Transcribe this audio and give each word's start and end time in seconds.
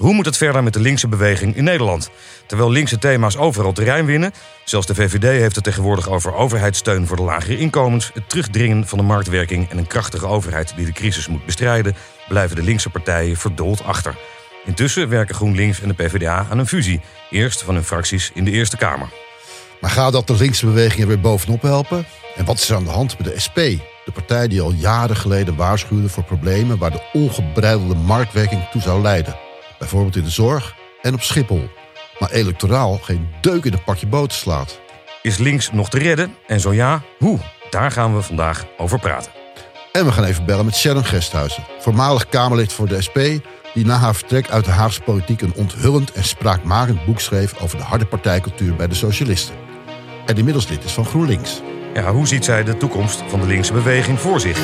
Hoe 0.00 0.14
moet 0.14 0.26
het 0.26 0.36
verder 0.36 0.62
met 0.62 0.72
de 0.72 0.80
linkse 0.80 1.08
beweging 1.08 1.56
in 1.56 1.64
Nederland? 1.64 2.10
Terwijl 2.46 2.70
linkse 2.70 2.98
thema's 2.98 3.36
overal 3.36 3.72
terrein 3.72 4.06
winnen, 4.06 4.32
zelfs 4.64 4.86
de 4.86 4.94
VVD 4.94 5.22
heeft 5.22 5.54
het 5.54 5.64
tegenwoordig 5.64 6.08
over 6.08 6.34
overheidssteun 6.34 7.06
voor 7.06 7.16
de 7.16 7.22
lagere 7.22 7.58
inkomens, 7.58 8.10
het 8.14 8.28
terugdringen 8.28 8.86
van 8.86 8.98
de 8.98 9.04
marktwerking 9.04 9.70
en 9.70 9.78
een 9.78 9.86
krachtige 9.86 10.26
overheid 10.26 10.72
die 10.76 10.86
de 10.86 10.92
crisis 10.92 11.28
moet 11.28 11.44
bestrijden, 11.44 11.96
blijven 12.28 12.56
de 12.56 12.62
linkse 12.62 12.90
partijen 12.90 13.36
verdoold 13.36 13.84
achter. 13.84 14.18
Intussen 14.64 15.08
werken 15.08 15.34
GroenLinks 15.34 15.80
en 15.80 15.88
de 15.88 15.94
PvdA 15.94 16.46
aan 16.50 16.58
een 16.58 16.66
fusie, 16.66 17.00
eerst 17.30 17.62
van 17.62 17.74
hun 17.74 17.84
fracties 17.84 18.30
in 18.34 18.44
de 18.44 18.50
Eerste 18.50 18.76
Kamer. 18.76 19.08
Maar 19.80 19.90
gaat 19.90 20.12
dat 20.12 20.26
de 20.26 20.36
linkse 20.36 20.66
beweging 20.66 21.00
er 21.00 21.08
weer 21.08 21.20
bovenop 21.20 21.62
helpen? 21.62 22.06
En 22.36 22.44
wat 22.44 22.58
is 22.58 22.68
er 22.68 22.76
aan 22.76 22.84
de 22.84 22.90
hand 22.90 23.18
met 23.18 23.26
de 23.26 23.40
SP? 23.44 23.58
De 24.04 24.12
partij 24.14 24.48
die 24.48 24.60
al 24.60 24.72
jaren 24.72 25.16
geleden 25.16 25.56
waarschuwde 25.56 26.08
voor 26.08 26.24
problemen 26.24 26.78
waar 26.78 26.90
de 26.90 27.08
ongebreidelde 27.12 27.94
marktwerking 27.94 28.68
toe 28.70 28.80
zou 28.80 29.02
leiden. 29.02 29.48
Bijvoorbeeld 29.80 30.16
in 30.16 30.24
de 30.24 30.30
zorg 30.30 30.74
en 31.02 31.14
op 31.14 31.22
Schiphol. 31.22 31.68
Maar 32.18 32.30
electoraal 32.30 32.98
geen 33.02 33.28
deuk 33.40 33.64
in 33.64 33.72
een 33.72 33.84
pakje 33.84 34.06
boter 34.06 34.36
slaat. 34.36 34.80
Is 35.22 35.38
links 35.38 35.72
nog 35.72 35.90
te 35.90 35.98
redden? 35.98 36.34
En 36.46 36.60
zo 36.60 36.72
ja, 36.72 37.02
hoe? 37.18 37.38
Daar 37.70 37.90
gaan 37.90 38.14
we 38.14 38.22
vandaag 38.22 38.66
over 38.78 38.98
praten. 38.98 39.32
En 39.92 40.04
we 40.04 40.12
gaan 40.12 40.24
even 40.24 40.44
bellen 40.44 40.64
met 40.64 40.76
Sharon 40.76 41.04
Gesthuizen, 41.04 41.64
voormalig 41.78 42.28
Kamerlid 42.28 42.72
voor 42.72 42.88
de 42.88 43.02
SP, 43.06 43.18
die 43.74 43.86
na 43.86 43.96
haar 43.96 44.14
vertrek 44.14 44.50
uit 44.50 44.64
de 44.64 44.70
Haagse 44.70 45.00
politiek 45.00 45.40
een 45.40 45.54
onthullend 45.54 46.12
en 46.12 46.24
spraakmakend 46.24 47.04
boek 47.04 47.20
schreef 47.20 47.60
over 47.60 47.78
de 47.78 47.84
harde 47.84 48.06
partijcultuur 48.06 48.74
bij 48.74 48.88
de 48.88 48.94
socialisten. 48.94 49.54
En 50.26 50.36
inmiddels 50.36 50.68
lid 50.68 50.84
is 50.84 50.92
van 50.92 51.04
GroenLinks. 51.04 51.60
Ja, 51.94 52.12
hoe 52.12 52.26
ziet 52.26 52.44
zij 52.44 52.64
de 52.64 52.76
toekomst 52.76 53.22
van 53.26 53.40
de 53.40 53.46
linkse 53.46 53.72
beweging 53.72 54.20
voor 54.20 54.40
zich? 54.40 54.60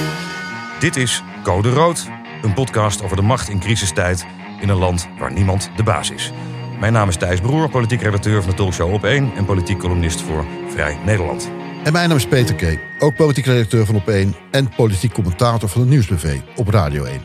Dit 0.81 0.97
is 0.97 1.23
Code 1.43 1.71
Rood, 1.71 2.07
een 2.43 2.55
podcast 2.55 3.03
over 3.03 3.17
de 3.17 3.23
macht 3.23 3.49
in 3.49 3.59
crisistijd 3.59 4.27
in 4.61 4.69
een 4.69 4.77
land 4.77 5.09
waar 5.19 5.33
niemand 5.33 5.71
de 5.77 5.83
baas 5.83 6.11
is. 6.11 6.33
Mijn 6.81 6.93
naam 6.93 7.09
is 7.09 7.17
Thijs 7.17 7.41
Broer, 7.41 7.69
politiek 7.69 8.03
redacteur 8.03 8.43
van 8.43 8.51
de 8.51 8.57
talkshow 8.57 8.93
Op 8.93 9.05
1 9.05 9.31
en 9.37 9.45
politiek 9.45 9.79
columnist 9.79 10.21
voor 10.21 10.45
Vrij 10.69 10.99
Nederland. 11.05 11.51
En 11.85 11.93
mijn 11.93 12.09
naam 12.09 12.17
is 12.17 12.27
Peter 12.27 12.55
Kee, 12.55 12.79
ook 12.99 13.15
politiek 13.15 13.45
redacteur 13.45 13.87
van 13.87 13.95
Op 13.95 14.09
1 14.09 14.35
en 14.51 14.69
politiek 14.77 15.13
commentator 15.13 15.69
van 15.69 15.83
de 15.83 15.89
Nieuwsbv 15.89 16.39
op 16.57 16.69
Radio 16.69 17.05
1. 17.05 17.21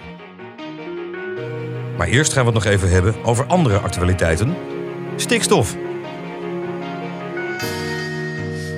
Maar 1.97 2.07
eerst 2.07 2.33
gaan 2.33 2.45
we 2.45 2.51
het 2.51 2.63
nog 2.63 2.73
even 2.73 2.89
hebben 2.89 3.23
over 3.23 3.45
andere 3.45 3.79
actualiteiten. 3.79 4.55
Stikstof. 5.15 5.75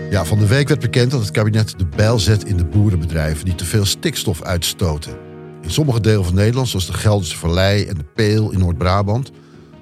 Ja, 0.09 0.25
van 0.25 0.39
de 0.39 0.47
week 0.47 0.67
werd 0.67 0.79
bekend 0.79 1.11
dat 1.11 1.21
het 1.21 1.31
kabinet 1.31 1.73
de 1.77 1.85
bijl 1.85 2.19
zet 2.19 2.43
in 2.43 2.57
de 2.57 2.65
boerenbedrijven 2.65 3.45
die 3.45 3.55
te 3.55 3.65
veel 3.65 3.85
stikstof 3.85 4.41
uitstoten. 4.41 5.32
In 5.63 5.71
sommige 5.71 6.01
delen 6.01 6.25
van 6.25 6.33
Nederland, 6.33 6.67
zoals 6.67 6.85
de 6.85 6.93
Gelderse 6.93 7.37
Vallei 7.37 7.85
en 7.85 7.95
de 7.95 8.03
Peel 8.03 8.51
in 8.51 8.59
Noord-Brabant, 8.59 9.31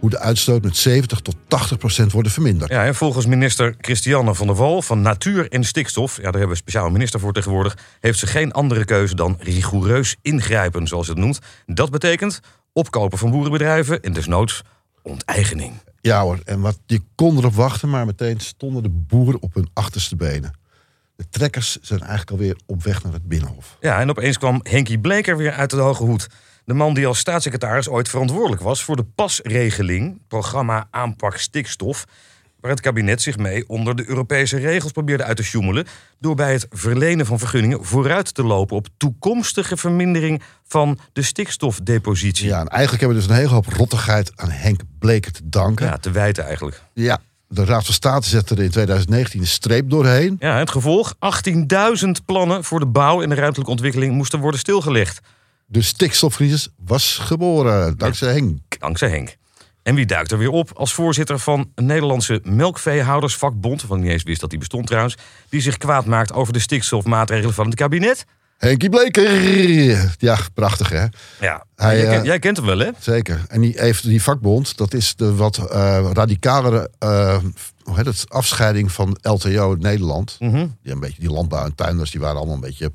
moet 0.01 0.11
de 0.11 0.19
uitstoot 0.19 0.63
met 0.63 0.77
70 0.77 1.19
tot 1.19 1.35
80 1.47 1.77
procent 1.77 2.11
worden 2.11 2.31
verminderd. 2.31 2.71
Ja, 2.71 2.85
en 2.85 2.95
volgens 2.95 3.25
minister 3.25 3.75
Christiane 3.77 4.35
van 4.35 4.47
der 4.47 4.55
Wal 4.55 4.81
van 4.81 5.01
Natuur 5.01 5.49
en 5.49 5.63
Stikstof, 5.63 6.15
ja, 6.15 6.21
daar 6.21 6.31
hebben 6.31 6.49
we 6.49 6.49
een 6.49 6.57
speciale 6.57 6.91
minister 6.91 7.19
voor 7.19 7.33
tegenwoordig, 7.33 7.77
heeft 7.99 8.19
ze 8.19 8.27
geen 8.27 8.51
andere 8.51 8.85
keuze 8.85 9.15
dan 9.15 9.37
rigoureus 9.39 10.15
ingrijpen, 10.21 10.87
zoals 10.87 11.07
het 11.07 11.17
noemt. 11.17 11.39
Dat 11.65 11.89
betekent 11.89 12.39
opkopen 12.73 13.17
van 13.17 13.31
boerenbedrijven 13.31 14.01
en 14.01 14.13
desnoods 14.13 14.61
onteigening. 15.01 15.73
Ja 16.01 16.21
hoor, 16.21 16.39
en 16.45 16.61
wat, 16.61 16.79
je 16.85 17.01
kon 17.15 17.37
erop 17.37 17.53
wachten, 17.53 17.89
maar 17.89 18.05
meteen 18.05 18.39
stonden 18.39 18.83
de 18.83 18.89
boeren 18.89 19.41
op 19.41 19.53
hun 19.53 19.69
achterste 19.73 20.15
benen. 20.15 20.59
De 21.21 21.29
trekkers 21.29 21.77
zijn 21.81 21.99
eigenlijk 21.99 22.31
alweer 22.31 22.55
op 22.65 22.83
weg 22.83 23.03
naar 23.03 23.13
het 23.13 23.27
Binnenhof. 23.27 23.77
Ja, 23.79 23.99
en 23.99 24.09
opeens 24.09 24.37
kwam 24.37 24.59
Henkie 24.63 24.99
Bleker 24.99 25.37
weer 25.37 25.51
uit 25.51 25.69
de 25.69 25.77
hoge 25.77 26.03
hoed. 26.03 26.27
De 26.65 26.73
man 26.73 26.93
die 26.93 27.07
als 27.07 27.19
staatssecretaris 27.19 27.89
ooit 27.89 28.09
verantwoordelijk 28.09 28.61
was 28.61 28.83
voor 28.83 28.95
de 28.95 29.03
pasregeling, 29.03 30.21
programma 30.27 30.87
aanpak 30.91 31.37
stikstof, 31.37 32.05
waar 32.59 32.71
het 32.71 32.79
kabinet 32.79 33.21
zich 33.21 33.37
mee 33.37 33.67
onder 33.69 33.95
de 33.95 34.09
Europese 34.09 34.57
regels 34.57 34.91
probeerde 34.91 35.23
uit 35.23 35.37
te 35.37 35.43
sjoemelen, 35.43 35.85
door 36.19 36.35
bij 36.35 36.53
het 36.53 36.65
verlenen 36.69 37.25
van 37.25 37.39
vergunningen 37.39 37.85
vooruit 37.85 38.33
te 38.33 38.43
lopen 38.43 38.75
op 38.75 38.87
toekomstige 38.97 39.77
vermindering 39.77 40.41
van 40.67 40.99
de 41.13 41.21
stikstofdepositie. 41.21 42.47
Ja, 42.47 42.59
en 42.59 42.67
eigenlijk 42.67 43.01
hebben 43.01 43.21
we 43.21 43.27
dus 43.27 43.35
een 43.35 43.41
hele 43.41 43.53
hoop 43.53 43.67
rottigheid 43.67 44.31
aan 44.35 44.49
Henk 44.49 44.81
Bleker 44.99 45.31
te 45.31 45.41
danken. 45.43 45.85
Ja, 45.85 45.97
te 45.97 46.11
wijten 46.11 46.45
eigenlijk. 46.45 46.81
Ja, 46.93 47.19
de 47.51 47.65
Raad 47.65 47.85
van 47.85 47.93
State 47.93 48.27
zette 48.27 48.55
er 48.55 48.63
in 48.63 48.69
2019 48.69 49.39
een 49.39 49.47
streep 49.47 49.89
doorheen. 49.89 50.35
Ja, 50.39 50.57
het 50.57 50.71
gevolg: 50.71 51.13
18.000 51.13 52.09
plannen 52.25 52.63
voor 52.63 52.79
de 52.79 52.85
bouw 52.85 53.21
en 53.21 53.29
de 53.29 53.35
ruimtelijke 53.35 53.71
ontwikkeling 53.71 54.13
moesten 54.13 54.39
worden 54.39 54.59
stilgelegd. 54.59 55.19
De 55.65 55.81
stikstofcrisis 55.81 56.69
was 56.85 57.17
geboren, 57.17 57.97
dankzij 57.97 58.33
Henk. 58.33 58.79
Dankzij 58.79 59.09
Henk. 59.09 59.35
En 59.83 59.95
wie 59.95 60.05
duikt 60.05 60.31
er 60.31 60.37
weer 60.37 60.49
op 60.49 60.71
als 60.73 60.93
voorzitter 60.93 61.39
van 61.39 61.71
een 61.75 61.85
Nederlandse 61.85 62.39
melkveehoudersvakbond, 62.43 63.81
van 63.81 63.99
niet 63.99 64.11
eens 64.11 64.23
wist 64.23 64.41
dat 64.41 64.49
die 64.49 64.59
bestond 64.59 64.87
trouwens, 64.87 65.17
die 65.49 65.61
zich 65.61 65.77
kwaad 65.77 66.05
maakt 66.05 66.33
over 66.33 66.53
de 66.53 66.59
stikstofmaatregelen 66.59 67.53
van 67.53 67.65
het 67.65 67.75
kabinet? 67.75 68.25
Henkie 68.61 68.89
Bleker. 68.89 70.15
Ja, 70.17 70.37
prachtig 70.53 70.89
hè. 70.89 71.05
Ja, 71.39 71.65
Hij, 71.75 71.97
jij, 71.97 72.05
eh, 72.05 72.11
kent, 72.11 72.25
jij 72.25 72.39
kent 72.39 72.57
hem 72.57 72.65
wel 72.65 72.79
hè? 72.79 72.89
Zeker. 72.99 73.45
En 73.47 73.61
die, 73.61 73.73
heeft 73.75 74.03
die 74.03 74.23
vakbond, 74.23 74.77
dat 74.77 74.93
is 74.93 75.15
de 75.15 75.35
wat 75.35 75.57
eh, 75.57 76.09
radicalere 76.13 76.89
eh, 76.99 77.37
hoe 77.83 77.95
heet 77.95 78.05
het, 78.05 78.25
afscheiding 78.27 78.91
van 78.91 79.17
LTO 79.21 79.75
Nederland. 79.79 80.35
Mhm. 80.39 80.67
Die, 80.83 80.93
een 80.93 80.99
beetje, 80.99 81.21
die 81.21 81.31
landbouw 81.31 81.65
en 81.65 81.75
tuinders, 81.75 82.11
die 82.11 82.19
waren 82.19 82.37
allemaal 82.37 82.55
een 82.55 82.61
beetje... 82.61 82.91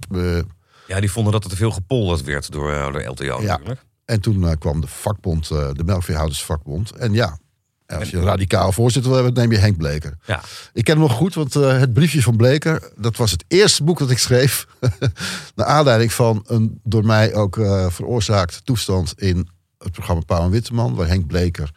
Ja, 0.86 1.00
die 1.00 1.10
vonden 1.10 1.32
dat 1.32 1.44
er 1.44 1.50
te 1.50 1.56
veel 1.56 1.70
gepolderd 1.70 2.22
werd 2.22 2.52
door, 2.52 2.92
door 2.92 3.02
LTO 3.02 3.24
Ja. 3.24 3.40
natuurlijk. 3.40 3.80
en 4.04 4.20
toen 4.20 4.58
kwam 4.58 4.80
de 4.80 4.86
vakbond, 4.86 5.48
de 5.48 5.82
melkveehoudersvakbond. 5.84 6.90
En 6.90 7.12
ja, 7.12 7.38
als 7.86 8.10
je 8.10 8.16
een 8.16 8.24
radicaal 8.24 8.72
voorzitter 8.72 9.12
wil 9.12 9.22
hebben, 9.22 9.42
neem 9.42 9.52
je 9.52 9.58
Henk 9.58 9.76
Bleker. 9.76 10.16
Ja. 10.24 10.40
Ik 10.72 10.84
ken 10.84 10.94
hem 10.94 11.02
nog 11.02 11.16
goed, 11.16 11.34
want 11.34 11.56
eh, 11.56 11.78
het 11.78 11.92
briefje 11.92 12.22
van 12.22 12.36
Bleker, 12.36 12.90
dat 12.96 13.16
was 13.16 13.30
het 13.30 13.44
eerste 13.48 13.84
boek 13.84 13.98
dat 13.98 14.10
ik 14.10 14.18
schreef. 14.18 14.66
Naar 15.54 15.66
aanleiding 15.66 16.12
van 16.12 16.44
een 16.46 16.80
door 16.82 17.04
mij 17.04 17.34
ook 17.34 17.58
eh, 17.58 17.86
veroorzaakt 17.88 18.60
toestand 18.64 19.20
in 19.20 19.48
het 19.78 19.92
programma 19.92 20.22
Pauw 20.26 20.44
en 20.44 20.50
Witteman, 20.50 20.94
waar 20.94 21.06
Henk 21.06 21.26
Bleker 21.26 21.70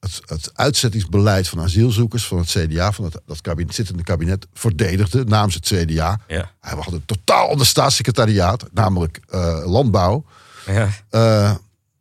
het, 0.00 0.20
het 0.24 0.50
uitzettingsbeleid 0.54 1.48
van 1.48 1.60
asielzoekers 1.60 2.26
van 2.26 2.38
het 2.38 2.48
CDA, 2.48 2.92
van 2.92 3.04
het, 3.04 3.20
dat 3.26 3.40
kabinet, 3.40 3.74
zittende 3.74 4.02
kabinet, 4.02 4.46
verdedigde 4.52 5.24
namens 5.24 5.54
het 5.54 5.66
CDA. 5.66 6.20
Ja. 6.26 6.50
Hij 6.60 6.76
had 6.76 6.92
een 6.92 7.04
totaal 7.04 7.50
ander 7.50 7.66
staatssecretariaat, 7.66 8.64
namelijk 8.72 9.20
eh, 9.28 9.62
landbouw. 9.64 10.24
Ja. 10.66 10.88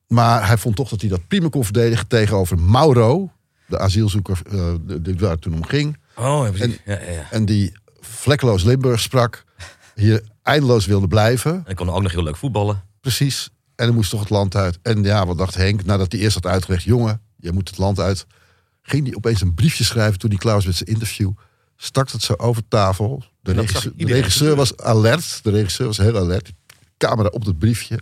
Maar 0.08 0.48
hij 0.48 0.58
vond 0.58 0.76
toch 0.76 0.90
dat 0.90 1.02
hij 1.02 1.10
dat 1.10 1.28
prima 1.28 1.50
kon 1.50 1.64
verdedigen 1.64 2.08
tegenover 2.08 2.60
Mauro, 2.60 3.32
de 3.66 3.80
asielzoeker 3.80 4.40
eh, 4.52 4.74
die 5.02 5.16
waar 5.18 5.32
het 5.32 5.42
toen 5.42 5.54
om 5.54 5.66
ging. 5.66 5.98
Oh, 6.16 6.50
precies. 6.50 6.80
Ja, 6.86 7.00
ja, 7.02 7.12
ja. 7.12 7.32
En 7.32 7.46
die 7.46 7.72
vlekkeloos 8.00 8.64
Limburg 8.64 9.00
sprak, 9.00 9.44
hier 9.96 10.24
eindeloos 10.42 10.86
wilde 10.86 11.08
blijven. 11.08 11.64
En 11.66 11.76
kon 11.76 11.90
ook 11.90 12.02
nog 12.02 12.12
heel 12.12 12.24
leuk 12.24 12.36
voetballen. 12.36 12.84
Precies. 13.02 13.50
En 13.76 13.86
dan 13.86 13.96
moest 13.96 14.10
toch 14.10 14.20
het 14.20 14.30
land 14.30 14.56
uit. 14.56 14.80
En 14.82 15.04
ja, 15.04 15.26
wat 15.26 15.38
dacht 15.38 15.56
Henk? 15.56 15.86
Nadat 15.86 16.12
hij 16.12 16.22
eerst 16.22 16.36
had 16.36 16.46
uitgelegd, 16.46 16.84
jongen, 16.84 17.22
je 17.38 17.52
moet 17.52 17.70
het 17.70 17.78
land 17.78 18.00
uit. 18.00 18.26
Ging 18.82 19.06
hij 19.06 19.16
opeens 19.16 19.42
een 19.42 19.54
briefje 19.54 19.84
schrijven 19.84 20.20
toen 20.20 20.30
hij 20.30 20.40
klaar 20.40 20.56
was 20.56 20.66
met 20.66 20.76
zijn 20.76 20.90
interview. 20.90 21.32
Stak 21.76 22.12
het 22.12 22.22
zo 22.22 22.34
over 22.34 22.68
tafel. 22.68 23.24
De, 23.42 23.54
En 23.54 24.08
regisseur 24.08 24.56
was 24.56 24.78
alert. 24.78 25.40
De 25.44 25.52
regisseur 25.52 25.88
was 25.88 25.98
heel 25.98 26.18
alert. 26.18 26.52
Camera 26.98 27.30
op 27.30 27.46
het 27.46 27.60
briefje. 27.60 28.00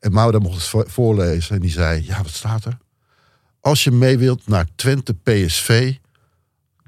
En 0.00 0.12
Maura 0.12 0.38
mocht 0.38 0.54
het 0.54 0.64
vo- 0.64 0.84
voorlezen. 0.86 1.54
En 1.54 1.60
die 1.60 1.70
zei, 1.70 2.04
ja, 2.06 2.22
wat 2.22 2.32
staat 2.32 2.64
er? 2.64 2.78
Als 3.60 3.84
je 3.84 3.90
mee 3.90 4.18
wilt 4.18 4.46
naar 4.46 4.66
Twente 4.74 5.14
PSV, 5.14 5.94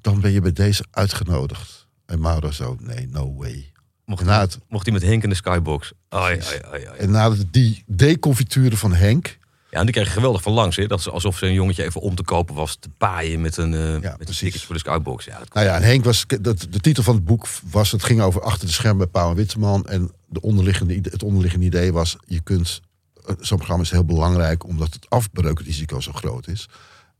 dan 0.00 0.20
ben 0.20 0.30
je 0.30 0.40
bij 0.40 0.52
deze 0.52 0.84
uitgenodigd. 0.90 1.86
En 2.06 2.20
Maura 2.20 2.50
zo, 2.50 2.76
nee, 2.80 3.08
no 3.08 3.34
way. 3.34 3.72
Mocht, 4.04 4.24
na 4.24 4.40
het 4.40 4.58
mocht 4.68 4.84
hij 4.84 4.92
met 4.94 5.02
Henk 5.02 5.22
in 5.22 5.28
de 5.28 5.34
skybox. 5.34 5.92
Ai, 6.08 6.40
ai, 6.42 6.60
ai. 6.72 6.82
En 6.98 7.10
na 7.10 7.32
die 7.50 7.82
deconfituren 7.86 8.78
van 8.78 8.92
Henk. 8.94 9.38
Ja, 9.70 9.78
en 9.78 9.84
die 9.84 9.94
kreeg 9.94 10.12
geweldig 10.12 10.42
van 10.42 10.52
langs. 10.52 10.76
Hè? 10.76 10.86
Dat 10.86 10.98
is 10.98 11.08
alsof 11.10 11.38
ze 11.38 11.46
een 11.46 11.52
jongetje 11.52 11.84
even 11.84 12.00
om 12.00 12.14
te 12.14 12.22
kopen 12.22 12.54
was 12.54 12.76
te 12.76 12.88
paaien 12.88 13.40
met 13.40 13.56
een, 13.56 13.74
eh 13.74 14.10
met 14.18 14.28
een 14.28 14.34
ticket 14.34 14.62
voor 14.62 14.74
de 14.74 14.80
skybox. 14.80 15.24
Ja, 15.24 15.38
dat 15.38 15.54
Nou 15.54 15.66
ja, 15.66 15.76
en 15.76 15.82
Henk 15.82 16.04
was. 16.04 16.24
Dat, 16.40 16.66
de 16.70 16.80
titel 16.80 17.02
van 17.02 17.14
het 17.14 17.24
boek 17.24 17.46
was. 17.70 17.90
Het 17.90 18.02
ging 18.02 18.20
over 18.20 18.42
achter 18.42 18.66
de 18.66 18.72
schermen 18.72 18.98
bij 18.98 19.06
Pauw 19.06 19.30
en 19.30 19.36
Witteman. 19.36 19.86
En 19.86 20.10
de 20.26 20.40
onderliggende, 20.40 20.94
het 21.02 21.22
onderliggende 21.22 21.66
idee 21.66 21.92
was. 21.92 22.16
Je 22.26 22.40
kunt. 22.40 22.80
Eh, 23.26 23.34
Zo'n 23.40 23.56
programma 23.56 23.84
is 23.84 23.90
heel 23.90 24.04
belangrijk 24.04 24.64
omdat 24.64 24.92
het 24.92 25.06
afbreukrisico 25.08 26.00
zo 26.00 26.12
groot 26.12 26.48
is. 26.48 26.68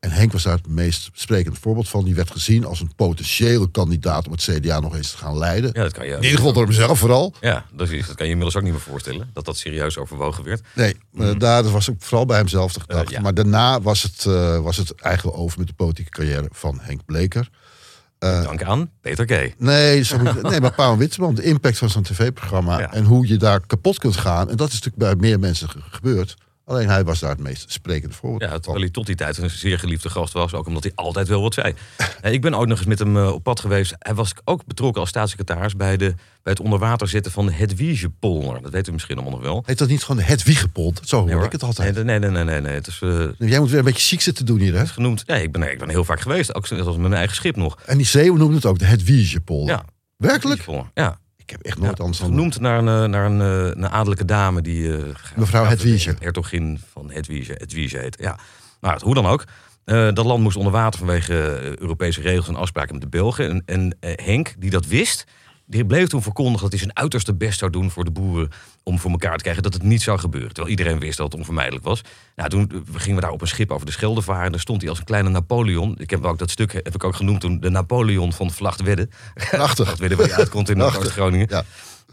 En 0.00 0.10
Henk 0.10 0.32
was 0.32 0.42
daar 0.42 0.56
het 0.56 0.68
meest 0.68 1.10
sprekende 1.12 1.58
voorbeeld 1.60 1.88
van. 1.88 2.04
Die 2.04 2.14
werd 2.14 2.30
gezien 2.30 2.64
als 2.64 2.80
een 2.80 2.94
potentiële 2.96 3.70
kandidaat 3.70 4.26
om 4.26 4.32
het 4.32 4.42
CDA 4.42 4.80
nog 4.80 4.96
eens 4.96 5.10
te 5.10 5.16
gaan 5.16 5.38
leiden. 5.38 5.70
ja, 5.74 5.82
dat 5.82 5.92
kan 5.92 6.06
je. 6.06 6.12
In 6.12 6.22
ieder 6.22 6.36
geval 6.36 6.52
door 6.52 6.64
hemzelf 6.64 6.98
vooral. 6.98 7.34
Ja, 7.40 7.64
dat, 7.72 7.90
is, 7.90 8.06
dat 8.06 8.16
kan 8.16 8.26
je 8.26 8.32
inmiddels 8.32 8.56
ook 8.56 8.62
niet 8.62 8.72
meer 8.72 8.80
voorstellen. 8.80 9.30
Dat 9.32 9.44
dat 9.44 9.56
serieus 9.56 9.98
overwogen 9.98 10.44
werd. 10.44 10.62
Nee, 10.74 10.96
maar 11.10 11.38
daar 11.38 11.70
was 11.70 11.90
ook 11.90 11.96
vooral 11.98 12.26
bij 12.26 12.36
hemzelf 12.36 12.72
de 12.72 12.80
gedachte. 12.80 13.06
Eh, 13.06 13.16
ja. 13.16 13.20
Maar 13.20 13.34
daarna 13.34 13.80
was 13.80 14.02
het, 14.02 14.24
eh, 14.26 14.58
was 14.58 14.76
het 14.76 14.94
eigenlijk 14.94 15.38
over 15.38 15.58
met 15.58 15.68
de 15.68 15.74
politieke 15.74 16.10
carrière 16.10 16.48
van 16.52 16.78
Henk 16.80 17.04
Bleker. 17.04 17.50
Eh, 18.20 18.42
Dank 18.42 18.62
aan 18.62 18.90
Peter 19.00 19.24
K. 19.24 19.54
Nee, 19.58 20.04
nee 20.42 20.60
maar 20.60 20.72
Pauw 20.74 20.92
en 20.92 20.98
Witteman, 20.98 21.34
de 21.34 21.42
impact 21.42 21.78
van 21.78 21.90
zo'n 21.90 22.02
tv-programma 22.02 22.78
Ja. 22.78 22.92
en 22.92 23.04
hoe 23.04 23.28
je 23.28 23.36
daar 23.36 23.60
kapot 23.66 23.98
kunt 23.98 24.16
gaan. 24.16 24.50
En 24.50 24.56
dat 24.56 24.68
is 24.68 24.74
natuurlijk 24.80 25.02
bij 25.18 25.28
meer 25.28 25.38
mensen 25.38 25.68
ge- 25.68 25.78
gebeurd. 25.90 26.36
Alleen 26.70 26.88
hij 26.88 27.04
was 27.04 27.20
daar 27.20 27.30
het 27.30 27.40
meest 27.40 27.72
sprekende 27.72 28.14
voorbeeld 28.14 28.50
Ja, 28.50 28.58
terwijl 28.58 28.82
hij 28.82 28.90
tot 28.90 29.06
die 29.06 29.14
tijd 29.14 29.38
een 29.38 29.50
zeer 29.50 29.78
geliefde 29.78 30.10
gast 30.10 30.32
was. 30.32 30.54
Ook 30.54 30.66
omdat 30.66 30.82
hij 30.82 30.92
altijd 30.94 31.28
wel 31.28 31.42
wat 31.42 31.54
zei. 31.54 31.74
Eh, 32.20 32.32
ik 32.32 32.40
ben 32.40 32.54
ooit 32.58 32.68
nog 32.68 32.78
eens 32.78 32.86
met 32.86 32.98
hem 32.98 33.16
eh, 33.16 33.32
op 33.32 33.42
pad 33.42 33.60
geweest. 33.60 33.94
Hij 33.98 34.14
was 34.14 34.32
ook 34.44 34.64
betrokken 34.66 35.00
als 35.00 35.10
staatssecretaris 35.10 35.76
bij, 35.76 35.96
de, 35.96 36.14
bij 36.42 36.52
het 36.52 36.60
onderwater 36.60 37.08
zetten 37.08 37.32
van 37.32 37.46
de 37.46 37.52
Hedwiegepolder. 37.52 38.62
Dat 38.62 38.72
weet 38.72 38.88
u 38.88 38.92
misschien 38.92 39.16
allemaal 39.16 39.38
nog 39.38 39.42
wel. 39.42 39.62
Heet 39.66 39.78
dat 39.78 39.88
niet 39.88 40.02
gewoon 40.02 40.22
het 40.22 40.42
Wiegepond? 40.42 41.00
Zo 41.04 41.16
hoor 41.16 41.34
Nee, 41.34 41.44
ik 41.44 41.52
het 41.52 41.62
altijd. 41.62 41.94
Nee, 41.94 42.04
nee, 42.04 42.18
nee, 42.18 42.30
nee. 42.30 42.44
nee, 42.44 42.60
nee. 42.60 42.74
Het 42.74 42.86
is 42.86 43.00
eh, 43.02 43.26
Jij 43.38 43.58
moet 43.58 43.70
weer 43.70 43.78
een 43.78 43.84
beetje 43.84 44.06
ziek 44.06 44.20
zitten 44.20 44.46
doen 44.46 44.58
hier, 44.58 44.74
hè? 44.74 44.86
genoemd. 44.86 45.22
Ja, 45.26 45.34
ik 45.34 45.52
ben, 45.52 45.60
nee, 45.60 45.72
ik 45.72 45.78
ben 45.78 45.88
heel 45.88 46.04
vaak 46.04 46.20
geweest. 46.20 46.54
Ook 46.54 46.70
net 46.70 46.80
als 46.80 46.96
met 46.96 47.00
mijn 47.00 47.14
eigen 47.14 47.36
schip 47.36 47.56
nog. 47.56 47.78
En 47.86 47.96
die 47.96 48.06
zeeuwen 48.06 48.38
noemen 48.38 48.56
het 48.56 48.66
ook 48.66 48.78
de 48.78 48.84
het 48.84 49.04
Wiegepolder. 49.04 49.74
Ja, 49.74 49.84
Werkelijk? 50.16 50.64
Ja. 50.94 51.18
Ik 51.50 51.56
heb 51.56 51.66
echt 51.66 51.78
nooit 51.78 51.96
Ja, 51.96 52.02
anders 52.02 52.18
dan... 52.22 52.28
Genoemd 52.28 52.60
naar 52.60 52.78
een, 52.78 52.88
eh, 52.88 53.08
naar 53.08 53.26
een, 53.26 53.40
eh, 53.40 53.82
een 53.82 53.88
adellijke 53.90 54.24
dame 54.24 54.62
die... 54.62 54.96
eh, 54.96 55.14
Mevrouw 55.36 55.64
Hedwige. 55.64 56.14
Hertogin 56.18 56.80
van 56.92 57.10
Hedwige. 57.10 57.52
Hedwige 57.52 57.98
heet. 57.98 58.16
Ja. 58.20 58.38
Nou, 58.80 59.00
hoe 59.02 59.14
dan 59.14 59.26
ook. 59.26 59.44
Dat 59.84 60.24
land 60.24 60.42
moest 60.42 60.56
onder 60.56 60.72
water 60.72 60.98
vanwege 60.98 61.34
Europese 61.80 62.20
regels 62.20 62.48
en 62.48 62.56
afspraken 62.56 62.92
met 62.92 63.02
de 63.02 63.08
Belgen. 63.08 63.48
En, 63.48 63.62
en 63.66 63.96
Henk, 64.24 64.54
die 64.58 64.70
dat 64.70 64.86
wist, 64.86 65.24
die 65.70 65.86
bleef 65.86 66.08
toen 66.08 66.22
verkondigen 66.22 66.60
dat 66.60 66.70
hij 66.70 66.78
zijn 66.78 66.96
uiterste 66.96 67.34
best 67.34 67.58
zou 67.58 67.70
doen 67.70 67.90
voor 67.90 68.04
de 68.04 68.10
boeren. 68.10 68.48
om 68.82 68.98
voor 68.98 69.10
elkaar 69.10 69.36
te 69.36 69.42
krijgen 69.42 69.62
dat 69.62 69.72
het 69.72 69.82
niet 69.82 70.02
zou 70.02 70.18
gebeuren. 70.18 70.48
Terwijl 70.48 70.76
iedereen 70.76 70.98
wist 70.98 71.16
dat 71.16 71.26
het 71.26 71.40
onvermijdelijk 71.40 71.84
was. 71.84 72.00
Nou, 72.36 72.48
toen 72.48 72.70
eh, 72.70 73.00
gingen 73.00 73.14
we 73.14 73.22
daar 73.22 73.30
op 73.30 73.40
een 73.40 73.48
schip 73.48 73.70
over 73.70 73.86
de 73.86 73.92
Schelde 73.92 74.22
varen. 74.22 74.44
En 74.44 74.50
daar 74.50 74.60
stond 74.60 74.80
hij 74.80 74.90
als 74.90 74.98
een 74.98 75.04
kleine 75.04 75.28
Napoleon. 75.28 75.94
Ik 75.98 76.10
heb 76.10 76.24
ook 76.24 76.38
dat 76.38 76.50
stuk 76.50 76.72
heb 76.72 76.94
ik 76.94 77.04
ook 77.04 77.14
genoemd 77.14 77.40
toen 77.40 77.60
de 77.60 77.70
Napoleon 77.70 78.32
van 78.32 78.50
Vlachtwedde. 78.50 79.08
Prachtig. 79.34 79.84
Vlachtwedde 79.86 80.16
waar 80.16 80.26
je 80.26 80.34
uitkomt 80.34 80.68
in 80.68 80.76
Prachtig. 80.76 81.00
Oost-Groningen. 81.00 81.46
Ja. 81.50 81.64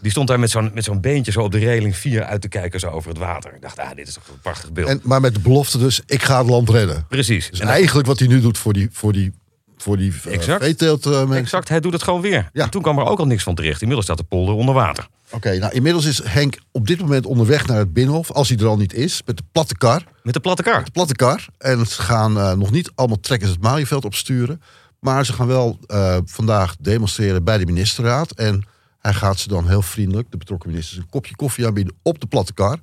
Die 0.02 0.12
stond 0.12 0.28
daar 0.28 0.40
met 0.40 0.50
zo'n, 0.50 0.72
met 0.74 0.84
zo'n 0.84 1.02
beentje 1.02 1.32
zo 1.32 1.42
op 1.42 1.52
de 1.52 1.58
reling 1.58 1.96
vier 1.96 2.24
uit 2.24 2.42
te 2.42 2.48
kijken 2.48 2.80
zo 2.80 2.90
over 2.90 3.10
het 3.10 3.20
water. 3.20 3.54
Ik 3.56 3.62
dacht, 3.62 3.80
ah, 3.80 3.96
dit 3.96 4.08
is 4.08 4.14
toch 4.14 4.28
een 4.28 4.40
prachtig 4.42 4.72
beeld. 4.72 4.88
En, 4.88 5.00
maar 5.04 5.22
met 5.22 5.34
de 5.34 5.40
belofte 5.40 5.78
dus, 5.78 6.02
ik 6.06 6.24
ga 6.24 6.38
het 6.38 6.50
land 6.50 6.70
redden. 6.70 7.06
Precies. 7.08 7.50
Dus 7.50 7.60
En 7.60 7.68
eigenlijk 7.68 8.08
wat 8.08 8.20
hij 8.20 8.28
nu 8.28 8.42
doet 8.42 8.58
voor 8.58 8.74
die, 8.74 8.90
voor 8.92 9.14
die, 9.14 9.32
voor 9.78 9.98
die 9.98 10.14
uh, 10.26 10.34
Exact. 10.34 10.64
veeteelt, 10.64 11.06
eh. 11.06 11.38
Exact, 11.38 11.70
hij 11.70 11.80
doet 11.80 11.94
het 11.94 12.04
gewoon 12.04 12.22
weer. 12.22 12.50
Ja. 12.54 12.64
En 12.64 12.70
toen 12.70 12.82
kwam 12.82 12.98
er 12.98 13.06
ook 13.06 13.20
al 13.20 13.28
niks 13.28 13.44
van 13.44 13.56
terecht. 13.56 13.82
Inmiddels 13.82 14.06
staat 14.06 14.18
de 14.18 14.24
polder 14.24 14.56
onder 14.56 14.74
water. 14.76 15.08
Oké, 15.32 15.58
nou 15.58 15.74
inmiddels 15.74 16.06
is 16.06 16.24
Henk 16.24 16.60
op 16.72 16.88
dit 16.88 17.00
moment 17.00 17.26
onderweg 17.26 17.68
naar 17.68 17.78
het 17.78 17.94
Binnenhof. 17.94 18.32
Als 18.32 18.50
hij 18.50 18.58
er 18.58 18.68
al 18.68 18.78
niet 18.78 18.94
is, 18.94 19.22
met 19.26 19.38
de 19.38 19.44
platte 19.52 19.78
kar. 19.78 20.04
Met 20.24 20.34
de 20.34 20.40
platte 20.40 20.64
kaart. 20.64 20.86
De 20.86 20.92
platte 20.92 21.16
kar. 21.16 21.46
En 21.58 21.86
ze 21.86 22.02
gaan 22.02 22.38
eh, 22.38 22.54
nog 22.54 22.72
niet 22.72 22.92
allemaal 22.96 23.20
trekkers 23.20 23.52
het 23.52 23.62
Malieveld 23.62 24.06
opsturen. 24.06 24.62
Maar 25.00 25.26
ze 25.26 25.34
gaan 25.34 25.48
wel 25.48 25.80
eh, 25.86 26.18
vandaag 26.26 26.76
demonstreren 26.80 27.44
bij 27.44 27.58
de 27.58 27.66
ministerraad. 27.66 28.32
En 28.32 28.66
hij 29.00 29.14
gaat 29.14 29.40
ze 29.40 29.48
dan 29.48 29.68
heel 29.68 29.82
vriendelijk, 29.82 30.32
de 30.32 30.38
betrokken 30.38 30.70
ministers, 30.70 30.98
een 30.98 31.10
kopje 31.10 31.36
koffie 31.36 31.66
aanbieden 31.66 31.96
op 32.02 32.20
de 32.20 32.28
platte 32.28 32.54
kar. 32.54 32.80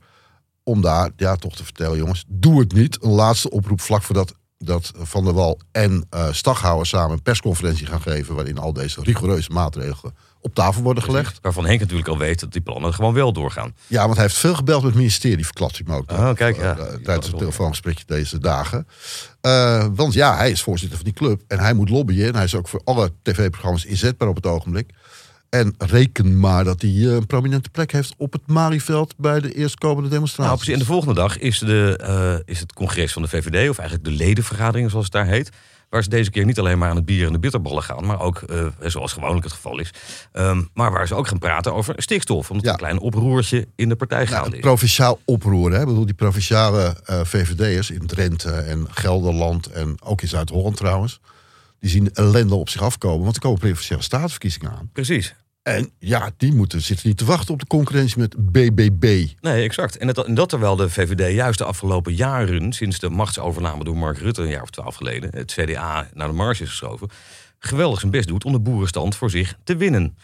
Om 0.62 0.80
daar 0.80 1.10
ja, 1.16 1.36
toch 1.36 1.56
te 1.56 1.64
vertellen, 1.64 1.98
jongens, 1.98 2.24
doe 2.28 2.60
het 2.60 2.72
niet. 2.72 2.98
Een 3.02 3.10
laatste 3.10 3.50
oproep 3.50 3.80
vlak 3.80 4.02
voordat 4.02 4.34
dat 4.64 4.92
Van 4.96 5.24
der 5.24 5.34
Wal 5.34 5.60
en 5.72 6.06
eh 6.10 6.32
Staghouwer 6.32 6.86
samen 6.86 7.12
een 7.12 7.22
persconferentie 7.22 7.86
gaan 7.86 8.00
geven. 8.02 8.34
waarin 8.34 8.58
al 8.58 8.72
deze 8.72 9.00
rigoureuze 9.02 9.50
maatregelen 9.50 10.14
op 10.40 10.54
tafel 10.54 10.82
worden 10.82 11.02
gelegd. 11.02 11.38
Waarvan 11.42 11.66
Henk 11.66 11.80
natuurlijk 11.80 12.08
al 12.08 12.18
weet 12.18 12.40
dat 12.40 12.52
die 12.52 12.60
plannen 12.60 12.94
gewoon 12.94 13.14
wel 13.14 13.32
doorgaan. 13.32 13.74
Ja, 13.86 14.02
want 14.02 14.14
hij 14.14 14.22
heeft 14.22 14.36
veel 14.36 14.54
gebeld 14.54 14.82
met 14.82 14.90
het 14.90 15.00
ministerie, 15.00 15.44
verklapt 15.44 15.76
hij 15.78 15.86
me 15.86 15.96
ook. 15.96 16.10
Oh, 16.10 16.34
kijk, 16.34 16.56
ja. 16.56 16.74
Tijdens 17.04 17.26
het 17.26 17.38
telefoongesprekje 17.38 18.04
deze 18.06 18.38
dagen. 18.38 18.86
Want 19.94 20.12
ja, 20.12 20.36
hij 20.36 20.50
is 20.50 20.62
voorzitter 20.62 20.96
van 20.96 21.06
die 21.06 21.14
club 21.14 21.42
en 21.48 21.58
hij 21.58 21.74
moet 21.74 21.88
lobbyen. 21.88 22.28
En 22.28 22.34
hij 22.34 22.44
is 22.44 22.54
ook 22.54 22.68
voor 22.68 22.80
alle 22.84 23.12
tv-programma's 23.22 23.84
inzetbaar 23.84 24.28
op 24.28 24.36
het 24.36 24.46
ogenblik. 24.46 24.90
En 25.54 25.74
reken 25.78 26.38
maar 26.40 26.64
dat 26.64 26.82
hij 26.82 26.90
een 26.90 27.26
prominente 27.26 27.70
plek 27.70 27.92
heeft 27.92 28.14
op 28.16 28.32
het 28.32 28.46
Malieveld 28.46 29.14
bij 29.16 29.40
de 29.40 29.52
eerstkomende 29.52 30.00
Nou, 30.00 30.12
demonstratie. 30.12 30.54
precies. 30.54 30.72
En 30.72 30.78
de 30.78 30.84
volgende 30.84 31.14
dag 31.14 31.38
is, 31.38 31.58
de, 31.58 31.96
eh, 32.00 32.34
is 32.54 32.60
het 32.60 32.72
congres 32.72 33.12
van 33.12 33.22
de 33.22 33.28
VVD, 33.28 33.68
of 33.70 33.78
eigenlijk 33.78 34.08
de 34.08 34.24
ledenvergadering 34.24 34.90
zoals 34.90 35.04
het 35.04 35.12
daar 35.14 35.26
heet. 35.26 35.50
Waar 35.90 36.02
ze 36.02 36.08
deze 36.08 36.30
keer 36.30 36.44
niet 36.44 36.58
alleen 36.58 36.78
maar 36.78 36.88
aan 36.88 36.96
het 36.96 37.04
bier 37.04 37.26
en 37.26 37.32
de 37.32 37.38
bitterballen 37.38 37.82
gaan, 37.82 38.06
maar 38.06 38.20
ook, 38.20 38.38
eh, 38.42 38.66
zoals 38.80 39.12
gewoonlijk 39.12 39.44
het 39.44 39.52
geval 39.52 39.78
is, 39.78 39.90
ehm, 40.32 40.62
maar 40.74 40.90
waar 40.92 41.06
ze 41.06 41.14
ook 41.14 41.26
gaan 41.28 41.38
praten 41.38 41.74
over 41.74 41.94
stikstof. 41.96 42.50
Omdat 42.50 42.64
Ja. 42.66 42.72
een 42.72 42.78
klein 42.78 42.98
oproertje 42.98 43.66
in 43.76 43.88
de 43.88 43.96
partij 43.96 44.24
Nou, 44.24 44.28
gaande 44.36 44.56
is. 44.56 44.62
provinciaal 44.62 45.18
oproer. 45.24 45.72
Hè? 45.72 45.80
Ik 45.80 45.86
bedoel, 45.86 46.04
die 46.04 46.14
provinciale 46.14 46.96
eh, 47.04 47.20
VVD'ers 47.24 47.90
in 47.90 48.06
Drenthe 48.06 48.50
en 48.50 48.86
Gelderland 48.90 49.66
en 49.66 49.96
ook 50.02 50.22
in 50.22 50.28
Zuid-Holland 50.28 50.76
trouwens. 50.76 51.20
Die 51.80 51.90
zien 51.90 52.04
de 52.04 52.10
ellende 52.14 52.54
op 52.54 52.68
zich 52.68 52.82
afkomen, 52.82 53.22
want 53.22 53.34
er 53.36 53.42
komen 53.42 53.58
provinciale 53.58 54.02
statenverkiezingen 54.02 54.70
aan. 54.70 54.90
Precies. 54.92 55.34
En 55.64 55.90
ja, 55.98 56.30
die 56.36 56.54
moeten, 56.54 56.82
zitten 56.82 57.08
niet 57.08 57.16
te 57.16 57.24
wachten 57.24 57.54
op 57.54 57.60
de 57.60 57.66
concurrentie 57.66 58.18
met 58.18 58.52
BBB. 58.52 59.26
Nee, 59.40 59.62
exact. 59.62 59.96
En 59.96 60.06
dat, 60.06 60.26
en 60.26 60.34
dat 60.34 60.48
terwijl 60.48 60.76
de 60.76 60.90
VVD 60.90 61.34
juist 61.34 61.58
de 61.58 61.64
afgelopen 61.64 62.14
jaren, 62.14 62.72
sinds 62.72 62.98
de 62.98 63.08
machtsovername 63.10 63.84
door 63.84 63.96
Mark 63.96 64.18
Rutte 64.18 64.42
een 64.42 64.48
jaar 64.48 64.62
of 64.62 64.70
twaalf 64.70 64.94
geleden, 64.94 65.30
het 65.34 65.52
CDA 65.52 66.08
naar 66.14 66.28
de 66.28 66.34
marge 66.34 66.62
is 66.62 66.68
geschoven, 66.68 67.08
geweldig 67.58 68.00
zijn 68.00 68.12
best 68.12 68.28
doet 68.28 68.44
om 68.44 68.52
de 68.52 68.60
boerenstand 68.60 69.16
voor 69.16 69.30
zich 69.30 69.56
te 69.64 69.76
winnen. 69.76 70.16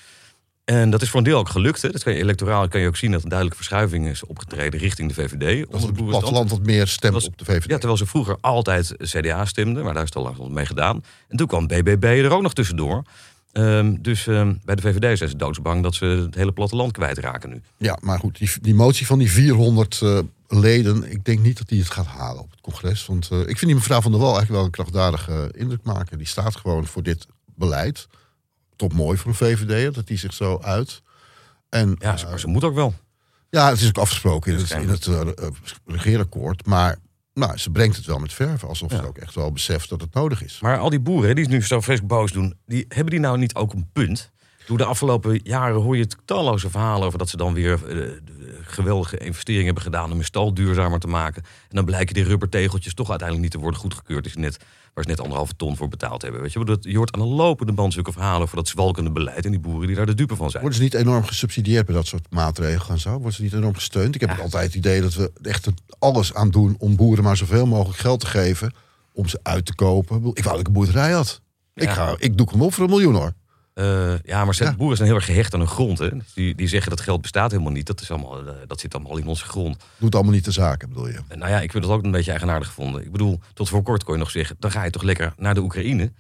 En 0.65 0.91
dat 0.91 1.03
is 1.03 1.11
voor 1.11 1.19
een 1.19 1.25
deel 1.25 1.39
ook 1.39 1.49
gelukt. 1.49 1.83
Hè. 1.83 1.91
Dat 1.91 2.03
kan 2.03 2.13
je, 2.13 2.19
electoraal 2.19 2.69
kan 2.69 2.81
je 2.81 2.87
ook 2.87 2.97
zien 2.97 3.11
dat 3.11 3.23
een 3.23 3.29
duidelijke 3.29 3.63
verschuiving 3.63 4.09
is 4.09 4.27
opgetreden 4.27 4.81
richting 4.81 5.09
de 5.09 5.15
VVD. 5.15 5.59
Dat 5.59 5.83
onder 5.83 5.97
het 5.97 6.07
platteland 6.07 6.51
wat 6.51 6.63
meer 6.63 6.87
stemt 6.87 7.27
op 7.27 7.39
de 7.39 7.45
VVD. 7.45 7.69
Ja, 7.69 7.77
terwijl 7.77 7.97
ze 7.97 8.07
vroeger 8.07 8.37
altijd 8.41 8.95
CDA 8.99 9.45
stemden, 9.45 9.85
maar 9.85 9.93
daar 9.95 10.03
is 10.03 10.09
het 10.15 10.25
al 10.25 10.35
lang 10.39 10.53
mee 10.53 10.67
gedaan. 10.67 11.05
En 11.29 11.37
toen 11.37 11.47
kwam 11.47 11.67
BBB 11.67 12.05
er 12.05 12.31
ook 12.31 12.43
nog 12.43 12.55
tussendoor. 12.55 13.03
Ehm, 13.53 13.97
dus 14.01 14.27
ehm, 14.27 14.55
bij 14.65 14.75
de 14.75 14.83
VVD 14.83 15.19
zijn 15.19 15.31
ze 15.31 15.37
doodsbang 15.37 15.83
dat 15.83 15.95
ze 15.95 16.05
het 16.05 16.35
hele 16.35 16.53
platteland 16.53 16.93
kwijtraken 16.93 17.51
nu. 17.51 17.63
Ja, 17.77 17.99
maar 18.03 18.19
goed, 18.19 18.39
die, 18.39 18.51
die 18.61 18.75
motie 18.75 19.07
van 19.07 19.19
die 19.19 19.31
400 19.31 20.01
eh, 20.03 20.19
leden, 20.49 21.11
ik 21.11 21.25
denk 21.25 21.41
niet 21.41 21.59
dat 21.59 21.69
die 21.69 21.79
het 21.81 21.91
gaat 21.91 22.07
halen 22.07 22.43
op 22.43 22.51
het 22.51 22.61
congres. 22.61 23.07
Want 23.07 23.29
eh, 23.31 23.39
ik 23.39 23.47
vind 23.47 23.61
die 23.61 23.75
mevrouw 23.75 24.01
van 24.01 24.11
der 24.11 24.21
Wal 24.21 24.37
eigenlijk 24.37 24.57
wel 24.57 24.65
een 24.65 24.71
krachtdadige 24.71 25.53
indruk 25.57 25.83
maken. 25.83 26.19
Die 26.19 26.27
staat 26.27 26.57
gewoon 26.57 26.87
voor 26.87 27.03
dit 27.03 27.27
beleid. 27.55 28.09
Top 28.77 28.93
mooi 28.93 29.19
voor 29.19 29.31
een 29.31 29.37
VVD 29.37 29.95
dat 29.95 30.07
die 30.07 30.19
zich 30.19 30.35
zo 30.35 30.59
uit. 30.63 31.03
En 31.69 31.97
Ja, 31.99 32.17
eh, 32.17 32.37
ze 32.37 32.47
moet 32.47 32.65
ook 32.65 32.75
wel. 32.75 32.95
ja, 33.51 33.69
het 33.69 33.81
is 33.81 33.89
ook 33.89 33.99
afgesproken 33.99 34.53
in 34.53 34.59
het, 34.59 34.71
in 34.71 34.89
het 34.89 35.09
regeerakkoord. 35.87 36.67
Maar 36.67 36.97
nou, 37.35 37.57
ze 37.57 37.71
brengt 37.71 37.97
het 37.97 38.07
wel 38.07 38.19
met 38.19 38.33
verve. 38.33 38.67
Alsof 38.67 38.91
Ja. 38.93 38.97
ze 38.99 39.07
ook 39.07 39.19
echt 39.19 39.35
wel 39.35 39.53
beseft 39.53 39.89
dat 39.89 40.01
het 40.01 40.15
nodig 40.15 40.43
is. 40.45 40.59
Maar 40.61 40.79
al 40.79 40.91
die 40.91 41.01
boeren 41.01 41.29
hè, 41.29 41.35
die 41.35 41.49
nu 41.49 41.63
zo 41.63 41.81
vreselijk 41.81 42.13
boos 42.13 42.33
doen, 42.33 42.55
die, 42.67 42.85
hebben 42.89 43.11
die 43.11 43.21
nou 43.21 43.39
niet 43.39 43.55
ook 43.55 43.73
een 43.73 43.89
punt? 43.93 44.31
Door 44.71 44.79
de 44.79 44.85
afgelopen 44.85 45.41
jaren 45.43 45.81
hoor 45.81 45.97
je 45.97 46.07
talloze 46.25 46.71
verhalen 46.71 47.07
over 47.07 47.19
dat 47.19 47.29
ze 47.29 47.37
dan 47.37 47.55
weer 47.55 47.73
eh, 47.73 47.81
de 48.25 48.59
geweldige 48.63 49.19
investeringen 49.19 49.65
hebben 49.65 49.83
gedaan 49.83 50.05
om 50.11 50.17
hun 50.17 50.25
stal 50.25 50.55
duurzamer 50.55 50.99
te 51.01 51.07
maken. 51.07 51.43
En 51.43 51.77
dan 51.77 51.85
blijken 51.85 52.15
die 52.15 52.25
rubbertegeltjes 52.25 52.95
toch 52.95 53.09
uiteindelijk 53.11 53.49
niet 53.49 53.57
te 53.57 53.63
worden 53.65 53.81
goedgekeurd. 53.81 54.31
Ze 54.31 54.39
net, 54.39 54.57
waar 54.95 55.05
ze 55.05 55.11
net 55.11 55.21
anderhalve 55.21 55.57
ton 55.57 55.77
voor 55.77 55.89
betaald 55.89 56.23
hebben. 56.23 56.41
Weet 56.41 56.53
je? 56.53 56.65
Dat, 56.65 56.85
je 56.85 56.97
hoort 56.97 57.13
aan 57.15 57.21
een 57.21 57.27
lopende 57.29 57.73
band 57.73 57.93
zulke 57.93 58.13
verhalen 58.13 58.43
over 58.43 58.57
dat 58.57 58.69
zwalkende 58.69 59.11
beleid 59.11 59.45
en 59.45 59.51
die 59.51 59.61
boeren 59.61 59.87
die 59.87 59.97
daar 59.97 60.07
de 60.07 60.15
dupe 60.15 60.37
van 60.37 60.51
zijn. 60.51 60.63
Worden 60.63 60.79
ze 60.79 60.85
niet 60.85 60.95
enorm 60.95 61.25
gesubsidieerd 61.25 61.87
bij 61.87 61.95
dat 61.95 62.07
soort 62.07 62.27
maatregelen 62.31 62.91
en 62.91 63.01
zo? 63.01 63.11
Worden 63.11 63.33
ze 63.33 63.43
niet 63.43 63.53
enorm 63.53 63.75
gesteund? 63.75 64.15
Ik 64.15 64.21
heb 64.21 64.31
Ja. 64.31 64.43
altijd 64.43 64.65
het 64.67 64.75
idee 64.75 65.01
dat 65.01 65.15
we 65.15 65.33
echt 65.43 65.65
het 65.65 65.83
alles 65.99 66.35
aan 66.35 66.51
doen 66.51 66.75
om 66.79 66.97
boeren 66.97 67.25
maar 67.25 67.37
zoveel 67.37 67.67
mogelijk 67.67 67.99
geld 67.99 68.21
te 68.21 68.27
geven 68.27 68.75
om 69.13 69.29
ze 69.29 69.41
uit 69.43 69.67
te 69.67 69.75
kopen. 69.75 70.17
Ik 70.17 70.45
wou 70.45 70.51
dat 70.51 70.61
ik 70.61 70.67
een 70.67 70.73
boerderij 70.73 71.11
had. 71.13 71.41
Ik, 71.75 71.91
ga, 71.91 72.15
ik 72.19 72.37
doe 72.37 72.49
hem 72.51 72.63
op 72.63 72.75
voor 72.75 72.85
een 72.85 72.91
miljoen 72.91 73.15
hoor. 73.15 73.33
Eh, 73.75 74.19
ja, 74.25 74.45
maar 74.45 74.55
ze, 74.55 74.65
Ja. 74.65 74.75
boeren 74.75 74.97
zijn 74.97 75.09
heel 75.09 75.17
erg 75.17 75.27
gehecht 75.27 75.55
aan 75.55 75.61
hun 75.61 75.69
grond. 75.69 75.99
Hè? 75.99 76.09
Die, 76.35 76.55
die 76.55 76.69
zeggen 76.69 76.91
dat 76.91 77.01
geld 77.01 77.21
bestaat 77.21 77.51
helemaal 77.51 77.73
niet. 77.73 77.87
Dat, 77.87 78.01
is 78.01 78.11
allemaal, 78.11 78.47
eh, 78.47 78.53
dat 78.67 78.81
zit 78.81 78.95
allemaal 78.95 79.17
in 79.17 79.27
onze 79.27 79.45
grond. 79.45 79.77
Doet 79.99 80.15
allemaal 80.15 80.33
niet 80.33 80.45
de 80.45 80.51
zaken, 80.51 80.89
bedoel 80.89 81.09
je? 81.09 81.21
En 81.29 81.39
Nou 81.39 81.51
ja, 81.51 81.61
ik 81.61 81.71
vind 81.71 81.85
dat 81.85 81.93
ook 81.93 82.05
een 82.05 82.11
beetje 82.11 82.31
eigenaardig 82.31 82.69
gevonden. 82.69 83.05
Ik 83.05 83.13
bedoel, 83.13 83.41
tot 83.55 83.69
voor 83.69 83.83
kort 83.83 84.05
kon 84.05 84.15
je 84.15 84.21
nog 84.21 84.31
zeggen... 84.31 84.57
dan 84.59 84.71
ga 84.71 84.85
je 84.85 84.91
toch 84.91 85.03
lekker 85.03 85.33
naar 85.37 85.55
de 85.55 85.61
Oekraïne. 85.61 86.13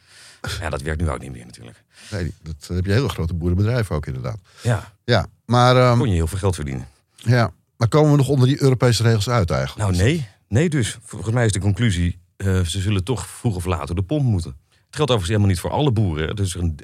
Ja, 0.61 0.71
dat 0.71 0.83
werkt 0.83 1.01
nu 1.01 1.11
ook 1.11 1.21
niet 1.21 1.33
meer 1.33 1.45
natuurlijk. 1.47 1.83
Nee, 2.11 2.33
dat 2.43 2.69
heb 2.77 2.87
je 2.87 2.93
hele 2.93 3.09
grote 3.09 3.35
boerenbedrijven 3.35 3.97
ook 3.97 4.07
inderdaad. 4.07 4.39
Ja, 4.63 4.93
Ja, 5.05 5.27
maar, 5.45 5.77
ehm, 5.77 5.99
kon 5.99 6.09
je 6.09 6.15
heel 6.15 6.27
veel 6.27 6.39
geld 6.39 6.55
verdienen. 6.55 6.87
ja, 7.17 7.51
maar 7.77 7.89
komen 7.89 8.11
we 8.11 8.17
nog 8.17 8.29
onder 8.29 8.47
die 8.47 8.63
Europese 8.63 9.03
regels 9.03 9.29
uit 9.29 9.51
eigenlijk? 9.51 9.91
Nou 9.91 10.03
nee, 10.05 10.27
nee 10.49 10.69
dus. 10.69 10.99
Volgens 11.03 11.33
mij 11.35 11.45
is 11.45 11.53
de 11.53 11.59
conclusie... 11.61 12.19
eh, 12.37 12.61
ze 12.61 12.81
zullen 12.81 13.05
toch 13.05 13.27
vroeg 13.27 13.57
of 13.57 13.65
later 13.65 13.95
de 13.95 14.03
pomp 14.03 14.25
moeten. 14.25 14.57
Het 14.91 14.99
geldt 14.99 15.15
overigens 15.15 15.29
helemaal 15.29 15.49
niet 15.49 15.61
voor 15.61 15.71
alle 15.71 15.93
boeren. 15.93 16.37
Dus 16.37 16.55
een, 16.55 16.79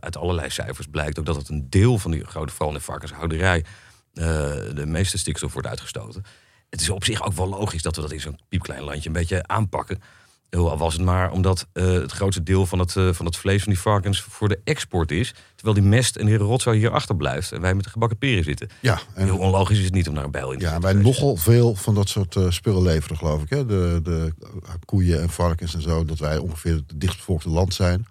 uit 0.00 0.16
allerlei 0.16 0.50
cijfers 0.50 0.86
blijkt 0.86 1.18
ook 1.18 1.26
dat 1.26 1.36
het 1.36 1.48
een 1.48 1.70
deel 1.70 1.98
van 1.98 2.10
die 2.10 2.24
grote, 2.24 2.52
vooral 2.52 2.72
de 2.72 2.80
varkenshouderij, 2.80 3.64
eh, 4.14 4.24
de 4.74 4.86
meeste 4.86 5.18
stikstof 5.18 5.52
wordt 5.52 5.68
uitgestoten. 5.68 6.24
Het 6.70 6.80
is 6.80 6.90
op 6.90 7.04
zich 7.04 7.22
ook 7.22 7.32
wel 7.32 7.48
logisch 7.48 7.82
dat 7.82 7.96
we 7.96 8.02
dat 8.02 8.12
in 8.12 8.20
zo'n 8.20 8.38
piepklein 8.48 8.82
landje 8.82 9.06
een 9.06 9.12
beetje 9.12 9.46
aanpakken. 9.46 10.02
Al 10.56 10.78
was 10.78 10.92
het 10.92 11.02
maar 11.02 11.30
omdat 11.30 11.66
eh, 11.72 11.84
het 11.84 12.12
grootste 12.12 12.42
deel 12.42 12.66
van 12.66 12.78
het, 12.78 12.96
eh, 12.96 13.12
van 13.12 13.26
het 13.26 13.36
vlees 13.36 13.62
van 13.62 13.72
die 13.72 13.80
varkens 13.80 14.20
voor 14.20 14.48
de 14.48 14.60
export 14.64 15.10
is. 15.10 15.34
Terwijl 15.54 15.80
die 15.80 15.88
mest 15.88 16.16
en 16.16 16.26
die 16.26 16.36
rotzooi 16.36 16.78
hier 16.78 16.90
achterblijft. 16.90 17.52
En 17.52 17.60
wij 17.60 17.74
met 17.74 17.84
de 17.84 17.90
gebakken 17.90 18.18
peren 18.18 18.44
zitten. 18.44 18.68
Ja, 18.80 19.00
en, 19.14 19.24
Heel 19.24 19.38
onlogisch 19.38 19.78
is 19.78 19.84
het 19.84 19.94
niet 19.94 20.08
om 20.08 20.14
naar 20.14 20.24
een 20.24 20.30
bijl 20.30 20.52
in 20.52 20.58
te 20.58 20.64
ja, 20.64 20.80
wij 20.80 20.92
nogal 20.92 21.36
veel 21.36 21.74
van 21.74 21.94
dat 21.94 22.08
soort 22.08 22.36
eh, 22.36 22.50
spullen 22.50 22.82
leveren, 22.82 23.16
geloof 23.16 23.42
ik. 23.42 23.50
Hè? 23.50 23.66
De, 23.66 24.00
de 24.02 24.32
koeien 24.84 25.22
en 25.22 25.30
varkens 25.30 25.74
en 25.74 25.82
zo. 25.82 26.04
Dat 26.04 26.18
wij 26.18 26.38
ongeveer 26.38 26.74
het 26.74 26.92
dichtstbevolkte 26.94 27.48
land 27.48 27.74
zijn. 27.74 28.06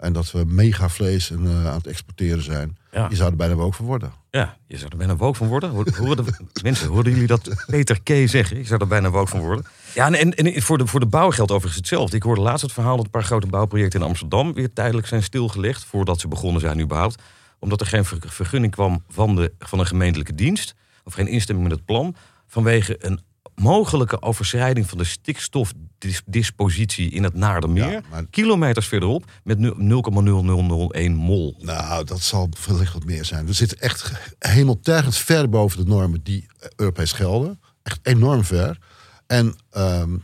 En 0.00 0.12
dat 0.12 0.30
we 0.30 0.44
mega 0.46 0.88
vlees 0.88 1.30
en, 1.30 1.44
uh, 1.44 1.66
aan 1.66 1.76
het 1.76 1.86
exporteren 1.86 2.42
zijn. 2.42 2.76
Ja. 2.92 3.06
Je 3.10 3.16
zou 3.16 3.30
er 3.30 3.36
bijna 3.36 3.54
ook 3.54 3.74
van 3.74 3.84
worden. 3.84 4.12
Ja, 4.30 4.56
je 4.66 4.76
zou 4.76 4.90
er 4.90 4.96
bijna 4.96 5.16
woke 5.16 5.36
van 5.36 5.48
worden. 5.48 5.84
De, 5.84 6.32
mensen, 6.62 6.88
hoorden 6.88 7.12
jullie 7.12 7.26
dat 7.26 7.64
Peter 7.66 8.02
K. 8.02 8.28
zeggen? 8.28 8.56
Je 8.56 8.64
zou 8.64 8.80
er 8.80 8.86
bijna 8.86 9.10
woke 9.10 9.30
van 9.30 9.40
worden. 9.40 9.64
Ja, 9.94 10.12
en, 10.12 10.34
en 10.34 10.62
voor, 10.62 10.78
de, 10.78 10.86
voor 10.86 11.00
de 11.00 11.06
bouw 11.06 11.30
geldt 11.30 11.50
overigens 11.50 11.80
hetzelfde. 11.80 12.16
Ik 12.16 12.22
hoorde 12.22 12.40
laatst 12.40 12.62
het 12.62 12.72
verhaal 12.72 12.96
dat 12.96 13.04
een 13.04 13.10
paar 13.10 13.24
grote 13.24 13.46
bouwprojecten 13.46 14.00
in 14.00 14.06
Amsterdam... 14.06 14.54
weer 14.54 14.72
tijdelijk 14.72 15.06
zijn 15.06 15.22
stilgelegd 15.22 15.84
voordat 15.84 16.20
ze 16.20 16.28
begonnen 16.28 16.60
zijn 16.60 16.80
überhaupt. 16.80 17.22
Omdat 17.58 17.80
er 17.80 17.86
geen 17.86 18.04
vergunning 18.26 18.72
kwam 18.72 19.04
van, 19.08 19.36
de, 19.36 19.52
van 19.58 19.78
een 19.78 19.86
gemeentelijke 19.86 20.34
dienst... 20.34 20.74
of 21.04 21.14
geen 21.14 21.28
instemming 21.28 21.68
met 21.68 21.76
het 21.76 21.86
plan... 21.86 22.14
vanwege 22.46 23.06
een 23.06 23.20
mogelijke 23.60 24.22
overschrijding 24.22 24.88
van 24.88 24.98
de 24.98 25.04
stikstofdispositie 25.04 27.10
in 27.10 27.22
het 27.22 27.34
Naardermeer. 27.34 27.90
Ja, 27.90 28.00
maar- 28.10 28.24
Kilometers 28.30 28.86
verderop 28.86 29.24
met 29.44 29.58
0,0001 29.58 31.14
mol. 31.14 31.56
Nou, 31.58 32.04
dat 32.04 32.20
zal 32.20 32.48
wellicht 32.66 32.92
wat 32.92 33.04
meer 33.04 33.24
zijn. 33.24 33.46
We 33.46 33.52
zitten 33.52 33.78
echt 33.78 34.12
hemeltergend 34.38 35.16
ver 35.16 35.48
boven 35.48 35.78
de 35.84 35.90
normen 35.90 36.22
die 36.22 36.46
eh, 36.58 36.68
Europees 36.76 37.12
gelden. 37.12 37.60
Echt 37.82 37.98
enorm 38.02 38.44
ver. 38.44 38.78
En 39.26 39.54
ehm, 39.70 40.16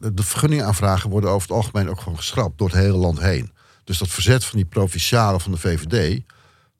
de- 0.00 0.22
vergunningaanvragen 0.22 1.10
worden 1.10 1.30
over 1.30 1.48
het 1.48 1.56
algemeen 1.56 1.88
ook 1.88 2.00
gewoon 2.00 2.18
geschrapt 2.18 2.58
door 2.58 2.68
het 2.68 2.76
hele 2.76 2.96
land 2.96 3.20
heen. 3.20 3.52
Dus 3.84 3.98
dat 3.98 4.08
verzet 4.08 4.44
van 4.44 4.56
die 4.56 4.66
provincialen 4.68 5.40
van 5.40 5.52
de 5.52 5.58
VVD 5.58 6.20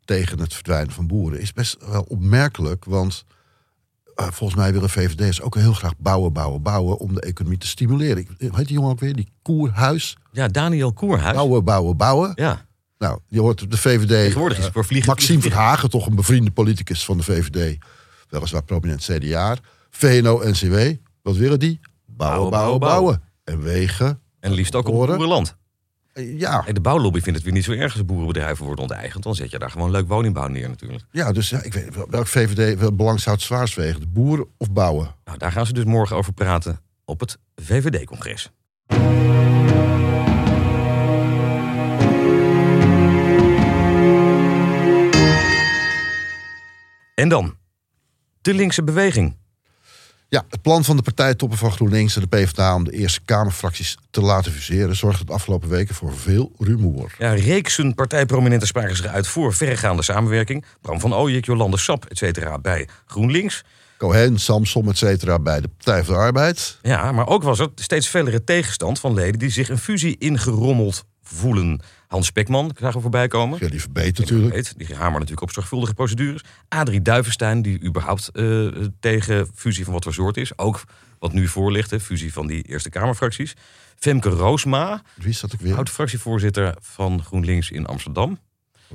tegen 0.04 0.40
het 0.40 0.54
verdwijnen 0.54 0.92
van 0.92 1.06
boeren 1.06 1.40
is 1.40 1.52
best 1.52 1.76
wel 1.90 2.02
opmerkelijk. 2.02 2.84
Want 2.84 3.24
volgens 4.22 4.54
mij 4.60 4.72
willen 4.72 4.90
VVD'ers 4.90 5.40
ook 5.42 5.54
heel 5.54 5.72
graag 5.72 5.92
bouwen, 5.98 6.32
bouwen, 6.32 6.62
bouwen 6.62 6.98
om 6.98 7.14
de 7.14 7.20
economie 7.20 7.58
te 7.58 7.66
stimuleren. 7.66 8.18
Ik- 8.18 8.30
heet 8.38 8.66
die 8.66 8.76
jongen 8.76 8.90
ook 8.90 9.00
weer? 9.00 9.14
Die 9.16 9.32
Koerhuis. 9.42 10.16
Ja, 10.32 10.48
Daniel 10.48 10.92
Koerhuis. 10.92 11.34
Bouwen, 11.34 11.64
bouwen, 11.64 11.96
bouwen. 11.96 12.32
Ja, 12.34 12.66
Nou, 12.98 13.18
je 13.28 13.40
hoort 13.40 13.70
de 13.70 13.76
VVD. 13.76 14.08
tegenwoordig 14.08 14.52
is 14.52 14.58
eh, 14.58 14.64
het 14.64 14.72
voor 14.74 14.84
vliegen. 14.84 15.10
Maxime 15.10 15.40
Verhagen, 15.42 15.90
toch 15.90 16.06
een 16.06 16.14
bevriende 16.14 16.50
politicus 16.50 17.04
van 17.04 17.16
de 17.16 17.22
VVD. 17.22 17.78
Weliswaar 18.28 18.64
prominent 18.64 19.00
CDA. 19.02 19.56
VNO-NCW, 19.90 20.76
wat 21.22 21.36
willen 21.36 21.58
die? 21.58 21.80
Bouwen, 22.06 22.50
bouwen, 22.50 22.80
bouwen. 22.80 23.22
En 23.44 23.62
wegen. 23.62 24.20
En 24.40 24.52
liefst 24.52 24.74
ook 24.74 24.88
op 24.88 25.00
het 25.00 25.06
boerenland. 25.10 25.56
Ja, 26.22 26.66
En 26.66 26.74
de 26.74 26.80
bouwlobby 26.80 27.20
vindt 27.20 27.34
het 27.38 27.44
weer 27.44 27.54
niet 27.54 27.64
zo 27.64 27.72
erg 27.72 27.92
als 27.92 28.04
boerenbedrijven 28.04 28.64
worden 28.64 28.82
onteigend. 28.84 29.22
Dan 29.22 29.34
zet 29.34 29.50
je 29.50 29.58
daar 29.58 29.70
gewoon 29.70 29.90
leuk 29.90 30.08
woningbouw 30.08 30.46
neer 30.48 30.68
natuurlijk. 30.68 31.04
ja 31.10 31.32
dus 31.32 31.50
ja, 31.50 31.62
ik 31.62 31.72
weet 31.72 31.94
wel- 31.94 32.06
welk 32.10 32.26
VVD 32.26 32.78
wel 32.78 32.94
belang 32.94 33.20
zou 33.20 33.34
het 33.36 33.44
zwaarst 33.44 33.74
wegen? 33.74 34.00
De 34.00 34.06
boeren 34.06 34.46
of 34.56 34.72
bouwen? 34.72 35.14
Nou, 35.24 35.38
daar 35.38 35.52
gaan 35.52 35.66
ze 35.66 35.72
dus 35.72 35.84
morgen 35.84 36.16
over 36.16 36.32
praten 36.32 36.80
op 37.04 37.20
het 37.20 37.38
VVD-congres. 37.56 38.50
En 47.14 47.28
dan 47.28 47.56
de 48.40 48.54
linkse 48.54 48.84
beweging. 48.84 49.36
Ja, 50.30 50.44
het 50.48 50.62
plan 50.62 50.84
van 50.84 50.96
de 50.96 51.02
partijtoppen 51.02 51.58
van 51.58 51.72
GroenLinks 51.72 52.16
en 52.16 52.20
de 52.20 52.26
PvdA 52.26 52.74
om 52.74 52.84
de 52.84 52.92
Eerste 52.92 53.20
Kamerfracties 53.24 53.98
te 54.10 54.20
laten 54.20 54.52
fuseren 54.52 54.96
zorgde 54.96 55.24
de 55.24 55.32
afgelopen 55.32 55.68
weken 55.68 55.94
voor 55.94 56.16
veel 56.16 56.52
rumoer. 56.58 57.14
Ja, 57.18 57.32
reeksen 57.32 57.94
partijprominenten 57.94 58.68
spraken 58.68 58.96
zich 58.96 59.06
uit 59.06 59.26
voor 59.26 59.54
verregaande 59.54 60.02
samenwerking. 60.02 60.64
Bram 60.80 61.00
van 61.00 61.14
Ooyek, 61.14 61.46
Jolande 61.46 61.78
Sap, 61.78 62.04
et 62.04 62.18
cetera, 62.18 62.58
bij 62.58 62.88
GroenLinks. 63.06 63.64
Cohen, 63.98 64.38
Samsom, 64.38 64.88
et 64.88 64.98
cetera 64.98 65.38
bij 65.38 65.60
de 65.60 65.68
Partij 65.68 66.04
van 66.04 66.14
de 66.14 66.20
Arbeid. 66.20 66.78
Ja, 66.82 67.12
maar 67.12 67.26
ook 67.26 67.42
was 67.42 67.58
er 67.58 67.68
steeds 67.74 68.08
fellere 68.08 68.44
tegenstand 68.44 69.00
van 69.00 69.14
leden 69.14 69.38
die 69.38 69.50
zich 69.50 69.68
een 69.68 69.78
fusie 69.78 70.16
ingerommeld 70.18 71.04
voelen. 71.34 71.80
Hans 72.06 72.26
Spekman 72.26 72.70
zagen 72.78 72.96
we 72.96 73.00
voorbij 73.00 73.28
komen. 73.28 73.58
Ja, 73.60 73.68
die 73.68 73.80
verbeet 73.80 74.18
natuurlijk. 74.18 74.78
Die 74.78 74.86
hamert 74.86 75.12
natuurlijk 75.12 75.42
op 75.42 75.52
zorgvuldige 75.52 75.94
procedures. 75.94 76.42
Adrie 76.68 77.02
Duivenstein, 77.02 77.62
die 77.62 77.82
überhaupt 77.82 78.28
eh, 78.28 78.66
tegen 79.00 79.48
fusie 79.54 79.84
van 79.84 79.92
wat 79.92 80.04
voor 80.04 80.14
soort 80.14 80.36
is. 80.36 80.58
Ook 80.58 80.84
wat 81.18 81.32
nu 81.32 81.48
voor 81.48 81.72
ligt, 81.72 81.90
hè, 81.90 82.00
fusie 82.00 82.32
van 82.32 82.46
die 82.46 82.62
Eerste 82.62 82.90
Kamerfracties. 82.90 83.54
Femke 83.96 84.28
Roosma, 84.28 85.02
Wie 85.14 85.28
is 85.28 85.40
dat 85.40 85.54
ook 85.54 85.60
weer? 85.60 85.76
Oud-fractievoorzitter 85.76 86.74
van 86.80 87.22
GroenLinks 87.24 87.70
in 87.70 87.86
Amsterdam. 87.86 88.38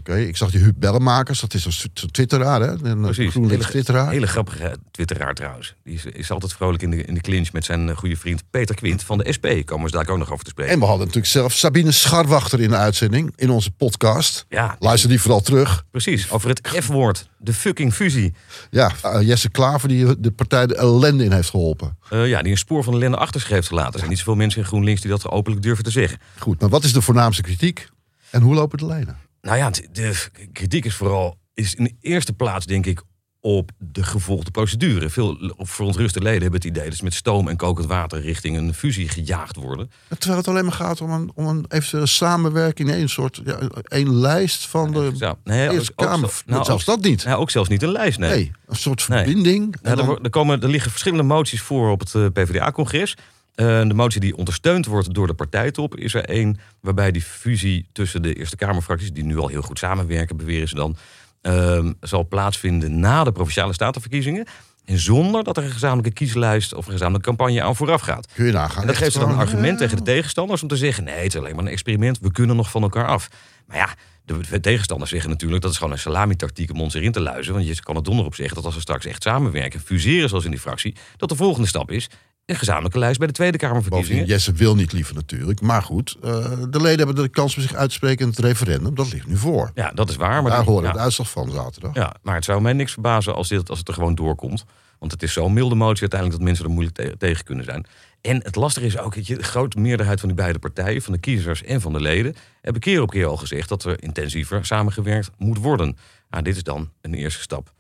Ik 0.04 0.38
zag 0.38 0.52
die 0.52 0.60
Huub 0.62 0.76
Bellenmakers, 0.78 1.40
dat 1.40 1.54
is 1.54 1.66
een 1.94 2.12
twitteraar, 2.12 2.62
hè? 2.62 2.68
Een 2.90 3.02
Precies. 3.02 3.30
GroenLinks 3.32 3.66
Hele- 3.66 3.70
twitteraar. 3.72 4.10
Hele 4.12 4.28
grappige 4.28 4.76
twitteraar 4.92 5.34
trouwens. 5.34 5.76
Die 5.84 5.94
is, 5.94 6.06
is 6.06 6.32
altijd 6.32 6.54
vrolijk 6.54 6.84
in 6.84 6.90
de, 6.90 7.04
in 7.06 7.14
de 7.14 7.22
clinch 7.22 7.52
met 7.52 7.66
zijn 7.66 7.90
eh, 7.90 7.98
goede 7.98 8.16
vriend 8.18 8.44
Peter 8.50 8.76
Quint 8.76 9.04
van 9.04 9.18
de 9.18 9.32
SP. 9.36 9.48
Komen 9.66 9.86
we 9.86 9.92
daar 9.92 10.10
ook 10.10 10.18
nog 10.18 10.32
over 10.32 10.44
te 10.44 10.50
spreken. 10.50 10.74
En 10.74 10.80
we 10.80 10.86
hadden 10.86 11.06
natuurlijk 11.06 11.34
zelf 11.34 11.54
Sabine 11.54 11.92
Scharwachter 11.92 12.60
in 12.62 12.70
de 12.70 12.76
uitzending, 12.76 13.34
in 13.36 13.50
onze 13.50 13.72
podcast. 13.72 14.46
Ja, 14.50 14.76
Luister 14.80 15.10
die 15.10 15.22
vooral 15.22 15.42
terug. 15.42 15.86
precies. 15.92 16.32
Over 16.32 16.50
het 16.50 16.68
F-woord. 16.82 17.28
De 17.38 17.54
fucking 17.54 17.94
fusie. 17.94 18.34
Ja, 18.70 18.92
eh, 19.02 19.22
Jesse 19.22 19.50
Klaver 19.50 19.88
die 19.88 20.20
de 20.20 20.32
partij 20.32 20.68
de 20.68 20.76
ellende 20.76 21.24
in 21.24 21.32
heeft 21.32 21.50
geholpen. 21.50 21.98
Eh, 22.10 22.28
ja, 22.28 22.42
die 22.42 22.52
een 22.52 22.58
spoor 22.58 22.84
van 22.84 22.94
ellende 22.94 23.18
achter 23.18 23.40
zich 23.42 23.50
heeft 23.50 23.68
gelaten. 23.68 23.92
Er 23.94 23.98
zijn 23.98 24.10
niet 24.10 24.18
zoveel 24.20 24.36
mensen 24.36 24.62
in 24.62 24.68
GroenLinks 24.68 25.02
die 25.02 25.10
dat 25.10 25.30
openlijk 25.30 25.64
durven 25.64 25.84
te 25.84 25.92
zeggen. 25.92 26.18
Goed, 26.40 26.60
maar 26.62 26.70
wat 26.70 26.84
is 26.84 26.94
de 26.94 27.02
voornaamste 27.02 27.42
kritiek? 27.42 27.88
En 28.30 28.42
hoe 28.42 28.54
lopen 28.56 28.78
de 28.78 28.86
lijnen? 28.86 29.18
Nou 29.44 29.58
ja, 29.58 29.70
de- 29.92 30.30
kritiek 30.54 30.86
is 30.86 30.96
vooral 30.96 31.38
is 31.54 31.76
in 31.76 31.84
de 31.84 31.96
eerste 32.00 32.34
plaats, 32.34 32.66
denk 32.66 32.86
ik, 32.86 33.02
op 33.40 33.72
de 33.78 34.04
gevolgde 34.04 34.52
procedure. 34.52 35.10
Veel 35.10 35.54
verontruste 35.58 36.22
leden 36.22 36.42
hebben 36.42 36.60
het 36.60 36.70
idee 36.70 36.86
dat 36.90 36.98
ze 36.98 37.04
met 37.04 37.14
stoom 37.14 37.48
en 37.48 37.58
kokend 37.58 37.88
water 37.88 38.22
richting 38.22 38.58
een 38.58 38.74
fusie 38.74 39.10
gejaagd 39.10 39.56
worden. 39.56 39.92
Terwijl 40.18 40.38
het 40.40 40.48
alleen 40.48 40.64
maar 40.64 40.74
gaat 40.74 41.02
om 41.02 41.12
een, 41.12 41.32
om 41.36 41.48
een 41.48 41.66
eventuele 41.68 42.06
samenwerking, 42.08 42.92
een 42.92 43.10
soort 43.10 43.42
ja, 43.46 43.58
een 43.84 44.16
lijst 44.16 44.68
van 44.68 44.92
de 44.92 45.36
nee, 45.44 45.70
Eerste 45.70 45.92
ook- 45.96 46.08
Kamer. 46.08 46.42
nou, 46.46 46.64
zelfs 46.64 46.86
dat 46.86 47.02
niet. 47.02 47.26
nou, 47.26 47.40
ook 47.40 47.52
zelfs 47.52 47.70
niet 47.70 47.84
een 47.84 47.92
lijst, 47.92 48.20
nee. 48.20 48.30
Nee, 48.30 48.52
een 48.68 48.76
soort 48.76 49.02
verbinding. 49.04 49.76
Er, 49.82 49.96
dan- 49.96 50.24
er, 50.24 50.30
komen, 50.30 50.62
er 50.62 50.70
liggen 50.70 50.92
verschillende 50.92 51.24
moties 51.24 51.62
voor 51.62 51.92
op 51.92 52.00
het 52.00 52.16
eh, 52.16 52.26
PvdA-congres. 52.34 53.16
Eh, 53.56 53.88
de 53.88 53.94
motie 53.94 54.20
die 54.20 54.38
ondersteund 54.38 54.86
wordt 54.86 55.14
door 55.14 55.28
de 55.28 55.34
partijtop 55.34 55.96
is 55.96 56.14
er 56.14 56.26
één... 56.26 56.60
waarbij 56.80 57.12
die 57.12 57.22
fusie 57.22 57.88
tussen 57.92 58.22
de 58.22 58.34
Eerste 58.34 58.56
Kamerfracties... 58.56 59.12
die 59.12 59.24
nu 59.24 59.38
al 59.38 59.48
heel 59.48 59.62
goed 59.62 59.80
samenwerken, 59.80 60.38
beweren 60.38 60.68
ze 60.68 60.76
dan... 60.76 60.96
ehm, 61.42 61.94
zal 62.00 62.28
plaatsvinden 62.28 63.00
na 63.00 63.24
de 63.24 63.32
Provinciale 63.32 63.74
Statenverkiezingen... 63.74 64.46
en 64.86 65.00
zonder 65.00 65.44
dat 65.44 65.58
er 65.58 65.64
een 65.64 65.72
gezamenlijke 65.72 66.14
kieslijst... 66.14 66.74
of 66.74 66.86
een 66.86 66.92
gezamenlijke 66.92 67.28
campagne 67.28 67.64
aan 67.64 67.76
vooraf 67.76 68.02
gaat. 68.02 68.28
kun 68.34 68.46
je 68.46 68.52
nagaan. 68.52 68.82
En 68.82 68.88
dat 68.88 68.98
geeft 68.98 69.12
ze 69.12 69.20
dan 69.20 69.30
een 69.30 69.38
argument 69.38 69.80
ja. 69.80 69.86
tegen 69.86 69.98
de 69.98 70.04
tegenstanders 70.04 70.62
om 70.62 70.68
te 70.68 70.78
zeggen: 70.78 71.04
nee, 71.04 71.16
het 71.16 71.34
is 71.34 71.40
alleen 71.40 71.56
maar 71.56 71.66
een 71.66 71.72
experiment, 71.72 72.20
we 72.20 72.32
kunnen 72.32 72.56
nog 72.56 72.72
van 72.72 72.82
elkaar 72.82 73.08
af. 73.08 73.28
Maar 73.68 73.78
ja, 73.78 73.90
de 74.26 74.60
tegenstanders 74.60 75.12
zeggen 75.12 75.30
natuurlijk 75.30 75.62
dat 75.62 75.72
is 75.72 75.78
gewoon 75.78 75.94
een 75.94 76.00
salamitactiek 76.00 76.72
om 76.72 76.82
ons 76.82 76.94
erin 76.94 77.12
te 77.12 77.22
luizen. 77.22 77.54
Want 77.54 77.68
je 77.68 77.82
kan 77.82 77.96
er 77.96 78.04
donder 78.04 78.26
op 78.26 78.36
zeggen 78.36 78.56
dat 78.56 78.66
als 78.66 78.76
we 78.76 78.82
straks 78.82 79.06
echt 79.06 79.24
samenwerken, 79.24 79.80
fuseren 79.80 80.30
zoals 80.30 80.46
in 80.46 80.52
die 80.52 80.60
fractie, 80.60 80.96
dat 81.18 81.30
de 81.30 81.36
volgende 81.36 81.68
stap 81.68 81.92
is 81.92 82.10
een 82.46 82.56
gezamenlijke 82.56 83.00
lijst 83.00 83.18
bij 83.18 83.28
de 83.28 83.34
Tweede 83.34 83.58
Bovendien, 83.58 83.82
Kamerverkiezingen. 83.84 84.28
Jesse 84.30 84.52
wil 84.54 84.76
niet 84.76 84.92
liever 84.94 85.16
natuurlijk. 85.16 85.62
Maar 85.62 85.82
goed, 85.84 86.18
eh, 86.24 86.32
de 86.70 86.82
leden 86.82 86.98
hebben 87.06 87.16
de 87.24 87.30
kans 87.30 87.56
om 87.56 87.62
zich 87.62 87.74
uit 87.74 87.90
te 87.90 87.96
spreken 87.96 88.26
in 88.26 88.30
het 88.32 88.40
referendum. 88.40 88.96
Dat 88.96 89.14
ligt 89.14 89.28
nu 89.28 89.38
voor. 89.38 89.72
Ja, 89.76 89.92
dat 89.92 90.10
is 90.10 90.16
waar. 90.16 90.42
Maar 90.42 90.52
Daar 90.52 90.64
horen 90.64 90.82
we 90.82 90.88
ja, 90.88 90.94
de 90.94 91.00
uitslag 91.00 91.30
van 91.30 91.52
zaterdag. 91.52 91.96
ja, 91.96 92.16
maar 92.22 92.36
het 92.36 92.46
zou 92.46 92.62
mij 92.62 92.74
niks 92.74 92.92
verbazen 92.94 93.36
als, 93.36 93.48
dit, 93.48 93.70
als 93.70 93.80
het 93.80 93.88
er 93.88 93.94
gewoon 93.94 94.16
doorkomt. 94.16 94.66
Want 95.00 95.12
het 95.12 95.24
is 95.24 95.34
zo'n 95.34 95.54
milde 95.54 95.76
motie 95.76 96.02
uiteindelijk 96.02 96.40
dat 96.40 96.48
mensen 96.50 96.66
er 96.66 96.72
moeilijk 96.72 96.96
te- 96.96 97.16
tegen 97.18 97.44
kunnen 97.46 97.66
zijn. 97.66 97.86
En 98.22 98.44
het 98.44 98.56
lastige 98.56 98.86
is 98.86 98.98
ook 98.98 99.16
dat 99.16 99.28
je 99.28 99.36
de 99.38 99.44
grote 99.44 99.80
meerderheid 99.80 100.20
van 100.20 100.30
die 100.30 100.38
beide 100.38 100.60
partijen, 100.60 101.02
van 101.02 101.14
de 101.14 101.20
kiezers 101.20 101.64
en 101.64 101.82
van 101.82 101.94
de 101.94 102.02
leden, 102.02 102.36
hebben 102.62 102.82
keer 102.82 103.02
op 103.02 103.10
keer 103.10 103.26
al 103.26 103.38
gezegd 103.38 103.70
dat 103.70 103.84
er 103.84 104.04
intensiever 104.04 104.66
samengewerkt 104.66 105.30
moet 105.38 105.58
worden. 105.58 105.98
Nou, 106.30 106.44
dit 106.44 106.56
is 106.56 106.64
dan 106.64 106.90
een 107.02 107.14
eerste 107.14 107.42
stap 107.42 107.74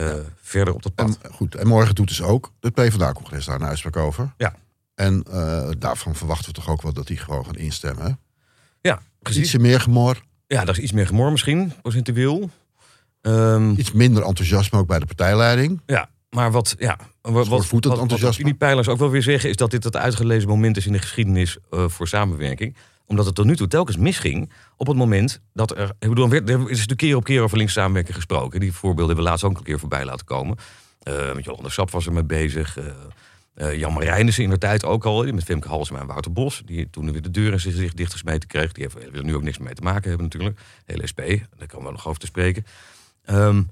eh, 0.00 0.14
verder 0.40 0.74
op 0.74 0.82
dat 0.82 0.94
pad. 0.94 1.18
En, 1.22 1.32
goed, 1.32 1.54
en 1.54 1.66
morgen 1.66 1.94
doet 1.94 2.08
dus 2.08 2.22
ook 2.22 2.52
het 2.60 2.74
PvdA-congres 2.74 3.44
daar 3.44 3.60
een 3.60 3.66
uitspraak 3.66 3.96
over. 3.96 4.32
Ja. 4.36 4.54
En 4.94 5.22
eh, 5.30 5.68
daarvan 5.78 6.14
verwachten 6.14 6.46
we 6.46 6.52
toch 6.52 6.68
ook 6.68 6.82
wel 6.82 6.92
dat 6.92 7.06
die 7.06 7.16
gewoon 7.16 7.44
gaan 7.44 7.54
instemmen. 7.54 8.04
Hè? 8.04 8.12
ja, 8.80 9.02
precies. 9.18 9.42
Ietsje 9.42 9.58
meer 9.58 9.80
gemor, 9.80 10.22
Ja, 10.46 10.64
dat 10.64 10.76
is 10.76 10.82
iets 10.82 10.92
meer 10.92 11.06
gemor 11.06 11.30
misschien, 11.30 11.72
procentueel. 11.82 12.50
Ehm, 13.20 13.70
iets 13.70 13.92
minder 13.92 14.24
enthousiasme 14.24 14.78
ook 14.78 14.86
bij 14.86 14.98
de 14.98 15.06
partijleiding. 15.06 15.80
Ja, 15.86 16.08
maar 16.30 16.50
wat, 16.50 16.74
ja, 16.78 16.98
wat, 17.20 17.48
wat, 17.48 17.68
wat, 17.68 18.08
wat 18.08 18.24
opiniepeilers 18.24 18.88
ook 18.88 18.98
wel 18.98 19.10
weer 19.10 19.22
zeggen... 19.22 19.50
is 19.50 19.56
dat 19.56 19.70
dit 19.70 19.84
het 19.84 19.96
uitgelezen 19.96 20.48
moment 20.48 20.76
is 20.76 20.86
in 20.86 20.92
de 20.92 20.98
geschiedenis 20.98 21.56
eh, 21.70 21.88
voor 21.88 22.08
samenwerking. 22.08 22.76
Omdat 23.10 23.26
het 23.26 23.34
tot 23.34 23.44
nu 23.44 23.56
toe 23.56 23.66
telkens 23.66 23.96
misging 23.96 24.52
op 24.76 24.86
het 24.86 24.96
moment 24.96 25.40
dat 25.52 25.76
er... 25.76 25.92
Ik 25.98 26.08
bedoel, 26.08 26.32
er 26.32 26.48
is 26.48 26.68
natuurlijk 26.68 26.96
keer 26.96 27.16
op 27.16 27.24
keer 27.24 27.42
over 27.42 27.56
links 27.56 27.72
samenwerking 27.72 28.14
gesproken. 28.14 28.60
Die 28.60 28.72
voorbeelden 28.72 29.06
hebben 29.06 29.24
we 29.24 29.30
laatst 29.30 29.44
ook 29.44 29.58
een 29.58 29.64
keer 29.64 29.78
voorbij 29.78 30.04
laten 30.04 30.26
komen. 30.26 30.56
Eh 31.02 31.34
met 31.34 31.44
Jolande 31.44 31.70
Sap 31.70 31.90
was 31.90 32.06
er 32.06 32.12
mee 32.12 32.24
bezig. 32.24 32.78
eh 32.78 32.84
eh, 33.54 33.78
Jan 33.78 33.92
Marijnissen 33.92 34.44
in 34.44 34.50
de 34.50 34.58
tijd 34.58 34.84
ook 34.84 35.04
al. 35.04 35.24
Met 35.24 35.44
Femke 35.44 35.68
Halsema 35.68 36.00
en 36.00 36.06
Wouter 36.06 36.32
Bos. 36.32 36.62
Die 36.64 36.90
toen 36.90 37.12
weer 37.12 37.22
de 37.22 37.30
deur 37.30 37.52
in 37.52 37.60
zich 37.60 37.94
dichtgesmeten 37.94 38.48
kreeg. 38.48 38.72
Die 38.72 38.86
hebben, 38.92 39.26
nu 39.26 39.34
ook 39.34 39.42
niks 39.42 39.58
mee 39.58 39.74
te 39.74 39.82
maken 39.82 40.08
hebben 40.08 40.26
natuurlijk. 40.26 40.60
Hele 40.84 41.06
SP, 41.10 41.20
daar 41.58 41.66
komen 41.66 41.86
we 41.86 41.92
nog 41.92 42.06
over 42.06 42.20
te 42.20 42.26
spreken. 42.26 42.66
Ehm, 43.24 43.62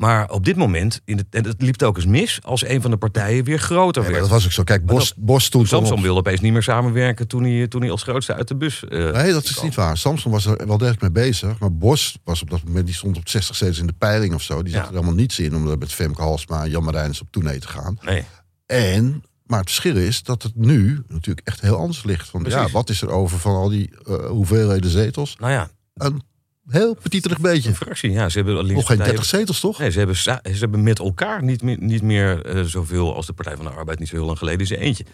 Maar 0.00 0.30
op 0.30 0.44
dit 0.44 0.56
moment, 0.56 1.00
in 1.04 1.16
het, 1.16 1.26
en 1.30 1.44
het 1.44 1.62
liep 1.62 1.82
ook 1.82 1.96
eens 1.96 2.06
mis 2.06 2.38
als 2.42 2.66
een 2.66 2.82
van 2.82 2.90
de 2.90 2.96
partijen 2.96 3.44
weer 3.44 3.58
groter 3.58 4.02
werd. 4.02 4.18
dat 4.18 4.28
was 4.28 4.44
ook 4.44 4.52
zo. 4.52 4.62
Kijk, 4.62 4.86
Bos, 4.86 5.14
Bos 5.16 5.48
toen... 5.48 5.66
Samson 5.66 6.02
wilde 6.02 6.18
opeens 6.20 6.40
niet 6.40 6.52
meer 6.52 6.62
samenwerken 6.62 7.28
toen 7.28 7.44
hij, 7.44 7.68
toen 7.68 7.80
hij 7.80 7.90
als 7.90 8.02
grootste 8.02 8.34
uit 8.34 8.48
de 8.48 8.56
bus. 8.56 8.84
eh, 8.84 9.10
Nee, 9.12 9.32
dat 9.32 9.44
is 9.44 9.62
niet 9.62 9.74
waar. 9.74 9.96
Samson 9.96 10.32
was 10.32 10.46
er 10.46 10.66
wel 10.66 10.78
degelijk 10.78 11.00
mee 11.02 11.10
bezig. 11.10 11.58
Maar 11.58 11.72
Bos 11.72 12.18
was 12.24 12.42
op 12.42 12.50
dat 12.50 12.64
moment, 12.64 12.86
die 12.86 12.94
stond 12.94 13.16
op 13.16 13.28
60 13.28 13.56
zetels 13.56 13.78
in 13.78 13.86
de 13.86 13.92
peiling 13.98 14.34
of 14.34 14.42
zo. 14.42 14.62
Die 14.62 14.72
zat 14.72 14.80
Ja. 14.82 14.86
er 14.88 14.92
helemaal 14.94 15.14
niets 15.14 15.38
in 15.38 15.54
om 15.56 15.78
met 15.78 15.92
Femke 15.92 16.22
Halsma 16.22 16.64
en 16.64 16.70
Jan 16.70 16.84
Marijnis 16.84 17.20
op 17.20 17.28
tournee 17.30 17.58
te 17.58 17.68
gaan. 17.68 17.98
Nee. 18.00 18.24
En, 18.66 19.24
maar 19.46 19.58
het 19.60 19.68
verschil 19.68 19.96
is 19.96 20.22
dat 20.22 20.42
het 20.42 20.56
nu 20.56 21.02
natuurlijk 21.08 21.46
echt 21.46 21.60
heel 21.60 21.76
anders 21.76 22.04
ligt. 22.04 22.30
Want 22.30 22.46
ja, 22.46 22.68
wat 22.70 22.88
is 22.90 23.02
er 23.02 23.10
over 23.10 23.38
van 23.38 23.54
al 23.54 23.68
die 23.68 23.90
eh, 24.06 24.14
hoeveelheden 24.26 24.90
zetels? 24.90 25.36
Nou 25.38 25.52
ja, 25.52 25.70
Een 25.94 26.22
heel 26.70 26.94
petiterig 26.94 27.40
beetje. 27.40 27.68
een 27.68 27.74
fractie. 27.74 28.10
Ja, 28.10 28.28
ze 28.28 28.36
hebben 28.36 28.54
Nog 28.54 28.62
geen 28.64 28.72
linkspartijen- 28.72 29.10
30 29.14 29.30
zetels, 29.30 29.60
toch? 29.60 29.78
Nee, 29.78 29.90
ze 29.90 29.98
hebben, 29.98 30.16
ze 30.16 30.40
hebben 30.58 30.82
met 30.82 30.98
elkaar 30.98 31.42
niet 31.42 31.62
meer, 31.62 31.76
niet 31.80 32.02
meer 32.02 32.44
eh, 32.44 32.62
zoveel 32.64 33.14
als 33.14 33.26
de 33.26 33.32
Partij 33.32 33.56
van 33.56 33.64
de 33.64 33.70
Arbeid 33.70 33.98
niet 33.98 34.08
zo 34.08 34.16
heel 34.16 34.24
lang 34.26 34.38
geleden 34.38 34.66
zijn 34.66 34.80
eentje. 34.80 35.04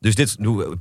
Dus 0.00 0.14
dit, 0.14 0.36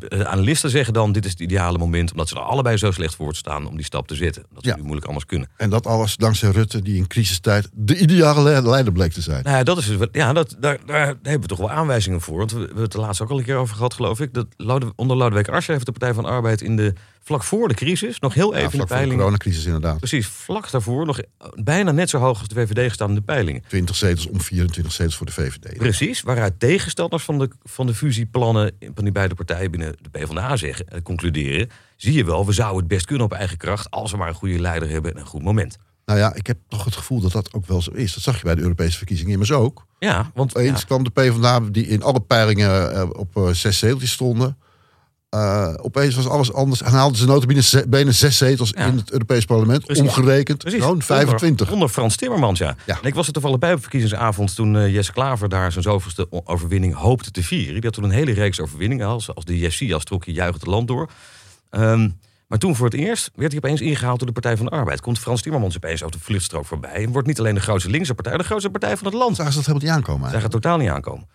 eh, 0.08 0.22
analisten 0.22 0.70
zeggen 0.70 0.94
dan, 0.94 1.12
dit 1.12 1.26
is 1.26 1.32
het 1.32 1.40
ideale 1.40 1.78
moment, 1.78 2.12
omdat 2.12 2.30
ze 2.30 2.36
er 2.36 2.42
allebei 2.42 2.78
zo 2.78 2.92
slecht 2.92 3.16
voor 3.16 3.36
staan 3.36 3.68
om 3.68 3.76
die 3.76 3.86
stap 3.86 4.08
te 4.08 4.16
zetten. 4.16 4.46
Dat 4.54 4.64
ze 4.64 4.70
Ja. 4.70 4.76
nu 4.76 4.82
moeilijk 4.82 5.06
anders 5.06 5.26
kunnen. 5.26 5.50
En 5.58 5.70
dat 5.70 5.88
alles 5.88 6.16
dankzij 6.16 6.50
Rutte, 6.52 6.82
die 6.82 6.96
in 6.96 7.08
crisistijd 7.08 7.70
de 7.74 7.98
ideale 7.98 8.42
le- 8.44 8.70
leider 8.70 8.94
bleek 8.94 9.12
te 9.12 9.22
zijn. 9.22 9.44
Nou 9.44 9.58
ja, 9.58 9.64
dat 9.64 9.78
is, 9.78 9.90
ja 10.12 10.34
dat, 10.34 10.56
daar, 10.60 10.78
daar 10.86 11.06
hebben 11.06 11.42
we 11.42 11.48
toch 11.48 11.58
wel 11.58 11.72
aanwijzingen 11.72 12.22
voor. 12.22 12.38
Want 12.38 12.52
we, 12.52 12.58
we 12.60 12.66
hebben 12.66 12.84
het 12.84 12.94
er 12.94 13.00
laatst 13.00 13.22
ook 13.22 13.30
al 13.30 13.38
een 13.38 13.44
keer 13.44 13.56
over 13.56 13.76
gehad, 13.76 13.94
geloof 13.94 14.20
ik. 14.20 14.34
Dat 14.34 14.48
onder 14.96 15.18
Lodewijk 15.18 15.50
Asscher 15.50 15.74
heeft 15.74 15.86
de 15.86 15.92
Partij 15.92 16.14
van 16.14 16.24
de 16.24 16.30
Arbeid 16.30 16.62
in 16.62 16.76
de, 16.76 16.94
vlak 17.24 17.44
voor 17.44 17.68
de 17.68 17.74
crisis, 17.74 18.20
nog 18.20 18.34
heel 18.34 18.52
Ja, 18.52 18.58
even 18.58 18.72
in 18.74 18.80
de 18.80 18.88
vlak 18.88 19.00
voor 19.00 19.10
de 19.10 19.16
coronacrisis 19.16 19.66
inderdaad. 19.66 19.98
Precies, 19.98 20.28
vlak 20.28 20.72
daarvoor 20.72 21.06
nog 21.06 21.20
bijna 21.54 21.92
net 21.92 22.10
zo 22.10 22.18
hoog 22.18 22.40
als 22.40 22.48
de 22.48 22.56
VVD 22.56 22.88
gestaan 22.88 23.10
in 23.10 23.16
de 23.16 23.22
peilingen. 23.22 23.64
20 23.68 23.96
zetels 23.96 24.28
om 24.28 24.42
24 24.42 24.94
zetels 24.94 25.16
voor 25.16 25.26
de 25.26 25.32
VVD. 25.32 25.78
Precies, 25.78 26.22
waaruit 26.22 26.60
tegenstanders 26.60 27.24
van 27.24 27.40
de, 27.40 27.50
van 27.64 27.88
de 27.88 27.94
fusieplannen 27.94 28.72
van 28.96 29.04
die 29.04 29.14
beide 29.14 29.36
partijen 29.36 29.72
binnen 29.72 29.96
de 30.02 30.10
PvdA 30.10 30.56
zeggen, 30.56 30.88
eh, 30.88 31.02
concluderen, 31.02 31.70
zie 31.96 32.14
je 32.14 32.26
wel, 32.26 32.46
we 32.46 32.52
zouden 32.52 32.80
het 32.80 32.88
best 32.88 33.06
kunnen 33.06 33.26
op 33.26 33.34
eigen 33.34 33.58
kracht 33.58 33.92
als 33.92 34.12
we 34.12 34.18
maar 34.18 34.28
een 34.28 34.34
goede 34.34 34.60
leider 34.60 34.90
hebben 34.90 35.14
en 35.14 35.20
een 35.20 35.26
goed 35.26 35.44
moment. 35.44 35.78
Nou 36.06 36.20
ja, 36.20 36.34
ik 36.34 36.48
heb 36.48 36.58
toch 36.68 36.86
het 36.86 36.96
gevoel 36.96 37.22
dat 37.22 37.32
dat 37.32 37.54
ook 37.54 37.66
wel 37.66 37.82
zo 37.82 37.92
is. 37.92 38.14
Dat 38.14 38.24
zag 38.24 38.38
je 38.38 38.44
bij 38.44 38.56
de 38.56 38.62
Europese 38.62 38.98
verkiezingen 38.98 39.32
immers 39.32 39.52
ook. 39.52 39.86
Ja, 40.00 40.32
want 40.34 40.56
Eens 40.56 40.80
ja, 40.80 40.86
kwam 40.86 41.04
de 41.04 41.10
PvdA, 41.10 41.60
die 41.60 41.88
in 41.88 42.04
alle 42.04 42.20
peilingen 42.20 42.94
eh, 42.94 43.10
op 43.14 43.38
eh, 43.38 43.50
zes 43.50 43.78
zeteltjes 43.78 44.12
stonden. 44.12 44.58
Eh, 45.32 45.74
opeens 45.82 46.16
was 46.16 46.28
alles 46.28 46.54
anders. 46.54 46.82
En 46.82 46.92
haalden 46.92 47.18
ze 47.18 47.26
notabene 47.26 47.86
benen 47.88 48.14
zes 48.14 48.38
zetels 48.38 48.70
Ja. 48.70 48.86
in 48.86 48.98
het 48.98 49.12
Europees 49.12 49.46
parlement. 49.46 49.86
Precies. 49.86 50.04
Omgerekend 50.04 50.58
precies, 50.58 50.82
gewoon 50.82 51.02
25. 51.02 51.50
Onder, 51.60 51.74
onder 51.74 51.90
Frans 51.90 52.16
Timmermans, 52.16 52.60
ja. 52.60 52.76
Ja. 52.86 52.98
En 53.02 53.08
ik 53.08 53.14
was 53.14 53.28
er 53.28 53.34
toevallig 53.34 53.60
bij 53.60 53.74
op 53.74 53.82
verkiezingsavond 53.82 54.56
toen 54.56 54.78
eh, 54.78 54.94
Jesse 54.94 55.12
Klaver 55.12 55.50
daar 55.50 55.72
zijn 55.72 55.84
zoveelste 55.84 56.28
overwinning 56.44 56.94
hoopte 56.96 57.32
te 57.32 57.44
vieren. 57.44 57.74
Die 57.74 57.84
had 57.84 57.94
toen 57.94 58.04
een 58.04 58.10
hele 58.12 58.32
reeks 58.32 58.60
overwinningen, 58.60 59.08
als, 59.08 59.36
als 59.36 59.46
de 59.46 59.58
Jessias 59.58 60.04
trok 60.04 60.26
juichend 60.26 60.62
het 60.62 60.70
land 60.70 60.88
door. 60.88 61.10
Ehm, 61.70 62.10
maar 62.48 62.60
toen 62.60 62.76
voor 62.76 62.86
het 62.86 62.96
eerst 62.96 63.32
werd 63.36 63.52
hij 63.52 63.62
opeens 63.64 63.82
ingehaald 63.82 64.18
door 64.18 64.28
de 64.28 64.34
Partij 64.34 64.58
van 64.58 64.66
de 64.66 64.72
Arbeid. 64.72 65.02
Komt 65.02 65.20
Frans 65.20 65.42
Timmermans 65.42 65.76
opeens 65.76 66.04
over 66.04 66.18
de 66.18 66.24
vluchtstrook 66.24 66.66
voorbij. 66.66 66.94
En 67.04 67.12
wordt 67.12 67.28
niet 67.28 67.40
alleen 67.40 67.56
de 67.56 67.62
grootste 67.62 67.90
linkse 67.90 68.14
partij, 68.14 68.38
de 68.38 68.44
grootste 68.44 68.70
partij 68.70 68.98
van 68.98 69.06
het 69.08 69.16
land. 69.16 69.36
Zagen 69.36 69.52
ze 69.52 69.58
dat 69.58 69.68
helemaal 69.68 69.88
niet 69.88 69.98
aankomen 69.98 70.24
eigenlijk. 70.24 70.54
gaat 70.54 70.62
totaal 70.64 70.78
niet 70.78 70.90
aankomen. 70.90 71.28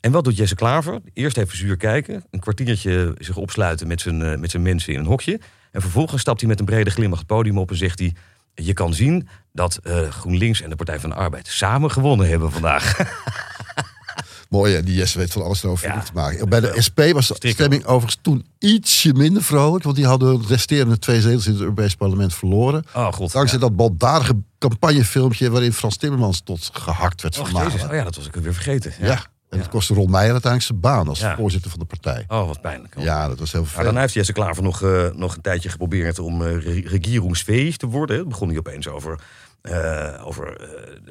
En 0.00 0.12
wat 0.12 0.24
doet 0.24 0.36
Jesse 0.36 0.54
Klaver? 0.54 1.00
Eerst 1.12 1.36
even 1.36 1.56
zuur 1.56 1.76
kijken, 1.76 2.24
een 2.30 2.40
kwartiertje 2.40 3.14
zich 3.18 3.36
opsluiten 3.36 3.86
met 3.86 4.00
zijn, 4.00 4.22
eh, 4.22 4.38
met 4.38 4.50
zijn 4.50 4.62
mensen 4.62 4.92
in 4.92 4.98
een 4.98 5.06
hokje. 5.06 5.40
En 5.72 5.80
vervolgens 5.80 6.20
stapt 6.20 6.40
hij 6.40 6.48
met 6.48 6.58
een 6.60 6.64
brede 6.66 6.90
glimlach 6.90 7.18
het 7.18 7.26
podium 7.28 7.58
op 7.58 7.70
en 7.70 7.76
zegt 7.76 7.98
hij... 7.98 8.14
Je 8.54 8.72
kan 8.72 8.94
zien 8.94 9.28
dat 9.52 9.78
eh, 9.82 10.08
GroenLinks 10.10 10.62
en 10.62 10.70
de 10.70 10.76
Partij 10.76 11.00
van 11.00 11.10
de 11.10 11.16
Arbeid 11.16 11.46
samen 11.48 11.90
gewonnen 11.90 12.28
hebben 12.28 12.52
vandaag. 12.52 12.96
Mooi, 14.48 14.74
hè, 14.74 14.82
die 14.82 14.94
Jesse 14.94 15.18
weet 15.18 15.32
van 15.32 15.42
alles 15.42 15.62
erover 15.62 15.86
Ja. 15.86 16.00
te 16.00 16.12
maken. 16.14 16.48
Bij 16.48 16.60
de 16.60 16.74
SP 16.86 17.00
was 17.12 17.26
de 17.28 17.34
Strikker. 17.34 17.50
stemming 17.64 17.84
overigens 17.84 18.18
toen 18.22 18.46
ietsje 18.58 19.12
minder 19.12 19.42
vrolijk. 19.42 19.84
Want 19.84 19.96
die 19.96 20.06
hadden 20.06 20.40
de 20.40 20.46
resterende 20.46 20.98
twee 20.98 21.20
zetels 21.20 21.46
in 21.46 21.52
het 21.52 21.60
Europees 21.60 21.94
parlement 21.94 22.34
verloren. 22.34 22.84
Oh 22.94 23.12
god. 23.12 23.32
Dankzij 23.32 23.58
ja. 23.58 23.64
dat 23.66 23.76
baldadige 23.76 24.36
campagnefilmpje 24.58 25.50
waarin 25.50 25.72
Frans 25.72 25.96
Timmermans 25.96 26.40
tot 26.40 26.70
gehakt 26.72 27.22
werd 27.22 27.34
jezus. 27.36 27.84
Oh 27.84 27.92
ja, 27.92 28.04
dat 28.04 28.16
was 28.16 28.26
ik 28.26 28.34
weer 28.34 28.54
vergeten. 28.54 28.92
Ja. 29.00 29.06
Ja. 29.06 29.24
En 29.48 29.58
dat 29.58 29.68
kostte 29.68 29.94
Ron 29.94 30.10
Meijer 30.10 30.32
uiteindelijk 30.32 30.70
zijn 30.70 30.80
baan 30.94 31.08
als 31.08 31.20
Ja. 31.20 31.36
voorzitter 31.36 31.70
van 31.70 31.78
de 31.80 31.84
partij. 31.84 32.24
Oh, 32.28 32.46
wat 32.46 32.60
pijnlijk. 32.60 32.94
Ja, 32.98 33.28
dat 33.28 33.38
was 33.38 33.52
heel 33.52 33.60
Maar 33.60 33.68
vervelend. 33.70 33.84
daarna 33.84 34.00
heeft 34.00 34.12
Jesse 34.14 34.32
Klaver 34.32 34.62
nog, 34.62 34.82
eh, 34.82 35.06
nog 35.14 35.34
een 35.34 35.40
tijdje 35.42 35.68
geprobeerd 35.68 36.18
om 36.18 36.42
regierungsfähig 36.42 37.76
te 37.76 37.86
worden. 37.86 38.18
Het 38.18 38.28
begon 38.28 38.48
hij 38.48 38.58
opeens 38.58 38.88
over, 38.88 39.20
eh, 39.62 40.26
over 40.26 40.60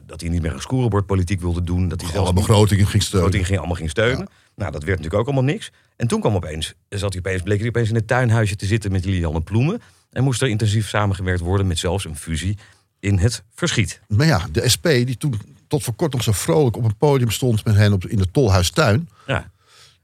dat 0.05 0.21
hij 0.21 0.29
niet 0.29 0.41
meer 0.41 0.53
een 0.53 0.61
scorebordpolitiek 0.61 1.41
wilde 1.41 1.63
doen. 1.63 1.87
Dat 1.87 2.01
hij 2.01 2.21
niet- 2.23 2.33
begrotingen 2.33 2.87
ging 2.87 3.03
steunen. 3.03 3.21
begroting 3.29 3.45
ging 3.45 3.57
allemaal 3.57 3.75
ging 3.77 3.89
steunen. 3.89 4.27
Nou, 4.55 4.71
dat 4.71 4.83
werd 4.83 4.97
natuurlijk 4.97 5.13
ook 5.21 5.25
allemaal 5.35 5.53
niks. 5.53 5.71
En 5.95 6.07
toen 6.07 6.19
kwam 6.19 6.35
opeens, 6.35 6.73
zat 6.89 7.13
hij 7.13 7.21
opeens, 7.25 7.41
bleek 7.41 7.59
hij 7.59 7.67
opeens 7.67 7.89
in 7.89 7.95
het 7.95 8.07
tuinhuisje 8.07 8.55
te 8.55 8.65
zitten 8.65 8.91
met 8.91 9.05
Lilianne 9.05 9.41
Ploemen. 9.41 9.81
En 10.11 10.23
moest 10.23 10.41
er 10.41 10.47
intensief 10.47 10.87
samengewerkt 10.89 11.39
worden 11.41 11.67
met 11.67 11.77
zelfs 11.79 12.05
een 12.05 12.15
fusie 12.17 12.57
in 12.99 13.17
het 13.17 13.43
verschiet. 13.55 14.01
Maar 14.07 14.25
ja, 14.27 14.41
de 14.51 14.69
SP, 14.73 14.85
die 14.87 15.17
toen 15.17 15.39
tot 15.67 15.83
voor 15.83 15.93
kort 15.93 16.13
nog 16.13 16.23
zo 16.23 16.31
vrolijk 16.31 16.77
op 16.77 16.83
een 16.83 16.97
podium 16.97 17.31
stond 17.31 17.65
met 17.65 17.75
hen 17.75 17.93
op, 17.93 18.05
in 18.05 18.17
de 18.17 18.31
Tolhuistuin, 18.31 19.09
Ja, 19.27 19.51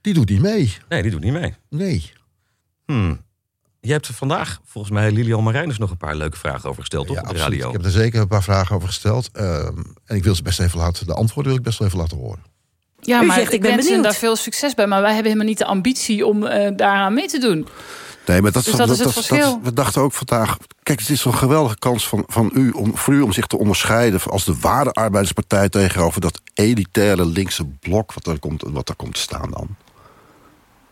die 0.02 0.13
doet 0.13 0.30
niet 0.30 0.41
mee. 0.41 0.78
nee, 0.89 1.02
die 1.02 1.12
doet 1.12 1.21
niet 1.21 1.34
mee. 1.34 1.54
Nee. 1.69 2.12
Hmm. 2.86 3.21
Je 3.80 3.91
hebt 3.91 4.08
er 4.08 4.13
vandaag 4.13 4.60
volgens 4.65 4.93
mij 4.93 5.12
Lilian 5.12 5.43
Marijnus 5.43 5.78
nog 5.78 5.89
een 5.91 5.97
paar 5.97 6.15
leuke 6.15 6.38
vragen 6.38 6.69
over 6.69 6.82
gesteld 6.82 7.06
Ja, 7.08 7.12
op 7.12 7.15
de 7.15 7.23
absoluut. 7.23 7.43
radio. 7.49 7.67
Ik 7.67 7.73
heb 7.73 7.86
er 7.86 7.91
zeker 7.91 8.21
een 8.21 8.28
paar 8.28 8.43
vragen 8.43 8.76
over 8.76 8.88
gesteld. 8.88 9.30
Ehm, 9.34 9.78
en 10.06 10.15
ik 10.15 10.23
wil 10.23 10.36
ze 10.36 10.43
best 10.43 10.60
even 10.60 10.78
laten, 10.80 11.06
de 11.06 11.13
antwoorden 11.13 11.52
wil 11.52 11.60
ik 11.60 11.65
best 11.65 11.80
wel 11.80 11.88
even 11.88 11.99
laten 11.99 12.17
horen. 12.17 12.43
Ja, 12.99 13.23
U 13.23 13.26
maar 13.26 13.36
zegt, 13.36 13.47
ik 13.47 13.54
ik 13.54 13.62
ben 13.62 13.76
wens 13.76 14.02
daar 14.02 14.13
veel 14.13 14.36
succes 14.36 14.73
bij. 14.73 14.88
Maar 14.88 15.02
wij 15.02 15.13
hebben 15.13 15.32
helemaal 15.32 15.49
niet 15.49 15.58
de 15.60 15.65
ambitie 15.65 16.26
om 16.26 16.45
eh, 16.45 16.71
daaraan 16.76 17.13
mee 17.13 17.28
te 17.28 17.39
doen. 17.39 17.67
Nee, 18.25 18.41
maar 18.41 18.51
dat, 18.51 18.63
Dus 18.63 18.75
dat 18.75 18.89
is 18.89 18.99
het 18.99 19.13
verschil. 19.13 19.59
we 19.63 19.73
dachten 19.73 20.01
ook 20.01 20.13
vandaag. 20.13 20.57
Kijk, 20.83 20.99
het 20.99 21.09
is 21.09 21.21
zo'n 21.21 21.36
geweldige 21.36 21.79
kans 21.79 22.07
van, 22.07 22.23
van 22.27 22.51
u 22.53 22.71
om, 22.71 22.97
voor 22.97 23.13
u 23.13 23.21
om 23.21 23.31
zich 23.31 23.47
te 23.47 23.57
onderscheiden 23.57 24.21
als 24.21 24.45
de 24.45 24.57
ware 24.59 24.91
arbeiderspartij 24.91 25.69
tegenover 25.69 26.21
dat 26.21 26.41
elitaire 26.53 27.25
linkse 27.25 27.65
blok 27.65 28.13
wat 28.13 28.27
er 28.27 28.39
komt, 28.39 28.63
wat 28.67 28.89
er 28.89 28.95
komt 28.95 29.13
te 29.13 29.19
staan 29.19 29.51
dan. 29.51 29.75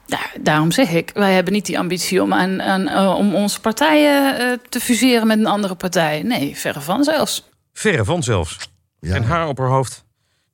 Daar, 0.06 0.36
daarom 0.42 0.72
zeg 0.72 0.92
ik, 0.92 1.12
wij 1.14 1.34
hebben 1.34 1.54
niet 1.54 1.66
die 1.66 1.80
ambitie 1.80 2.22
om, 2.22 2.34
aan, 2.34 2.62
aan, 2.62 2.88
eh, 2.88 3.16
om 3.18 3.36
onze 3.36 3.60
partijen 3.60 4.40
eh, 4.40 4.58
te 4.70 4.80
fuseren 4.80 5.28
met 5.28 5.40
een 5.40 5.46
andere 5.46 5.76
partij. 5.76 6.22
Nee, 6.22 6.58
verre 6.58 6.82
van 6.82 7.04
zelfs. 7.04 7.50
Verre 7.74 8.06
van 8.06 8.24
zelfs. 8.24 8.58
Ja. 9.00 9.16
En 9.16 9.24
haar 9.24 9.48
op 9.48 9.58
haar 9.58 9.68
hoofd 9.68 10.04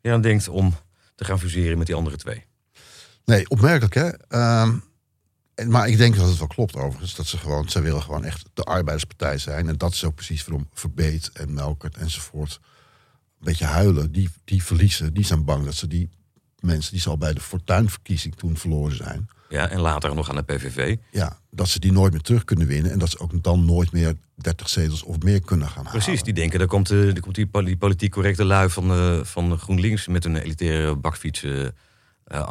die 0.02 0.12
aan 0.12 0.22
denkt 0.22 0.48
om 0.48 0.76
te 1.16 1.26
gaan 1.26 1.40
fuseren 1.40 1.78
met 1.78 1.88
die 1.88 1.96
andere 1.96 2.16
twee. 2.16 2.46
Nee, 3.26 3.50
opmerkelijk 3.50 3.94
hè. 3.94 4.10
Ehm, 4.28 4.74
maar 5.66 5.88
ik 5.88 5.98
denk 5.98 6.16
dat 6.16 6.28
het 6.30 6.38
wel 6.38 6.48
klopt 6.48 6.76
overigens. 6.76 7.16
Dat 7.16 7.26
ze 7.28 7.38
gewoon, 7.38 7.70
ze 7.70 7.82
willen 7.82 8.02
gewoon 8.02 8.24
echt 8.24 8.46
de 8.54 8.64
arbeiderspartij 8.64 9.38
zijn. 9.38 9.68
En 9.68 9.78
dat 9.78 9.94
is 9.94 10.04
ook 10.04 10.16
precies 10.16 10.46
waarom 10.46 10.68
Verbeet 10.74 11.30
en 11.34 11.54
Melkert 11.54 11.98
enzovoort 11.98 12.60
een 13.40 13.46
beetje 13.46 13.66
huilen. 13.66 14.12
Die, 14.12 14.30
die 14.46 14.64
verliezen, 14.64 15.14
die 15.14 15.26
zijn 15.26 15.46
bang 15.46 15.66
dat 15.66 15.76
ze 15.76 15.88
die 15.88 16.10
mensen 16.60 16.92
die 16.92 17.02
ze 17.02 17.10
al 17.10 17.18
bij 17.18 17.34
de 17.34 17.42
fortuinverkiezing 17.42 18.36
toen 18.36 18.58
verloren 18.58 18.96
zijn. 18.96 19.30
Ja, 19.50 19.70
en 19.70 19.80
later 19.80 20.16
nog 20.16 20.30
aan 20.30 20.36
de 20.36 20.42
PVV. 20.44 20.96
Ja, 21.12 21.40
dat 21.52 21.68
ze 21.68 21.80
die 21.80 21.92
nooit 21.92 22.12
meer 22.12 22.22
terug 22.22 22.44
kunnen 22.44 22.68
winnen. 22.68 22.92
En 22.92 23.00
dat 23.00 23.10
ze 23.10 23.20
ook 23.20 23.44
dan 23.44 23.66
nooit 23.66 23.92
meer 23.92 24.16
30 24.36 24.70
zetels 24.70 25.04
of 25.04 25.20
meer 25.20 25.42
kunnen 25.42 25.68
gaan 25.68 25.86
halen. 25.86 26.02
Precies, 26.02 26.24
die 26.24 26.34
denken, 26.34 26.60
daar 26.60 26.68
komt, 26.68 26.88
de, 26.88 27.12
daar 27.14 27.22
komt 27.22 27.36
die, 27.36 27.48
poli- 27.48 27.66
die 27.66 27.78
politiek 27.78 28.12
correcte 28.12 28.46
lui 28.46 28.70
van, 28.70 28.92
eh, 28.92 29.24
van 29.24 29.58
GroenLinks 29.60 30.08
met 30.08 30.26
een 30.26 30.36
elitaire 30.36 30.96
bakfiets 30.96 31.44
eh, 31.44 31.66
eh, 31.66 31.72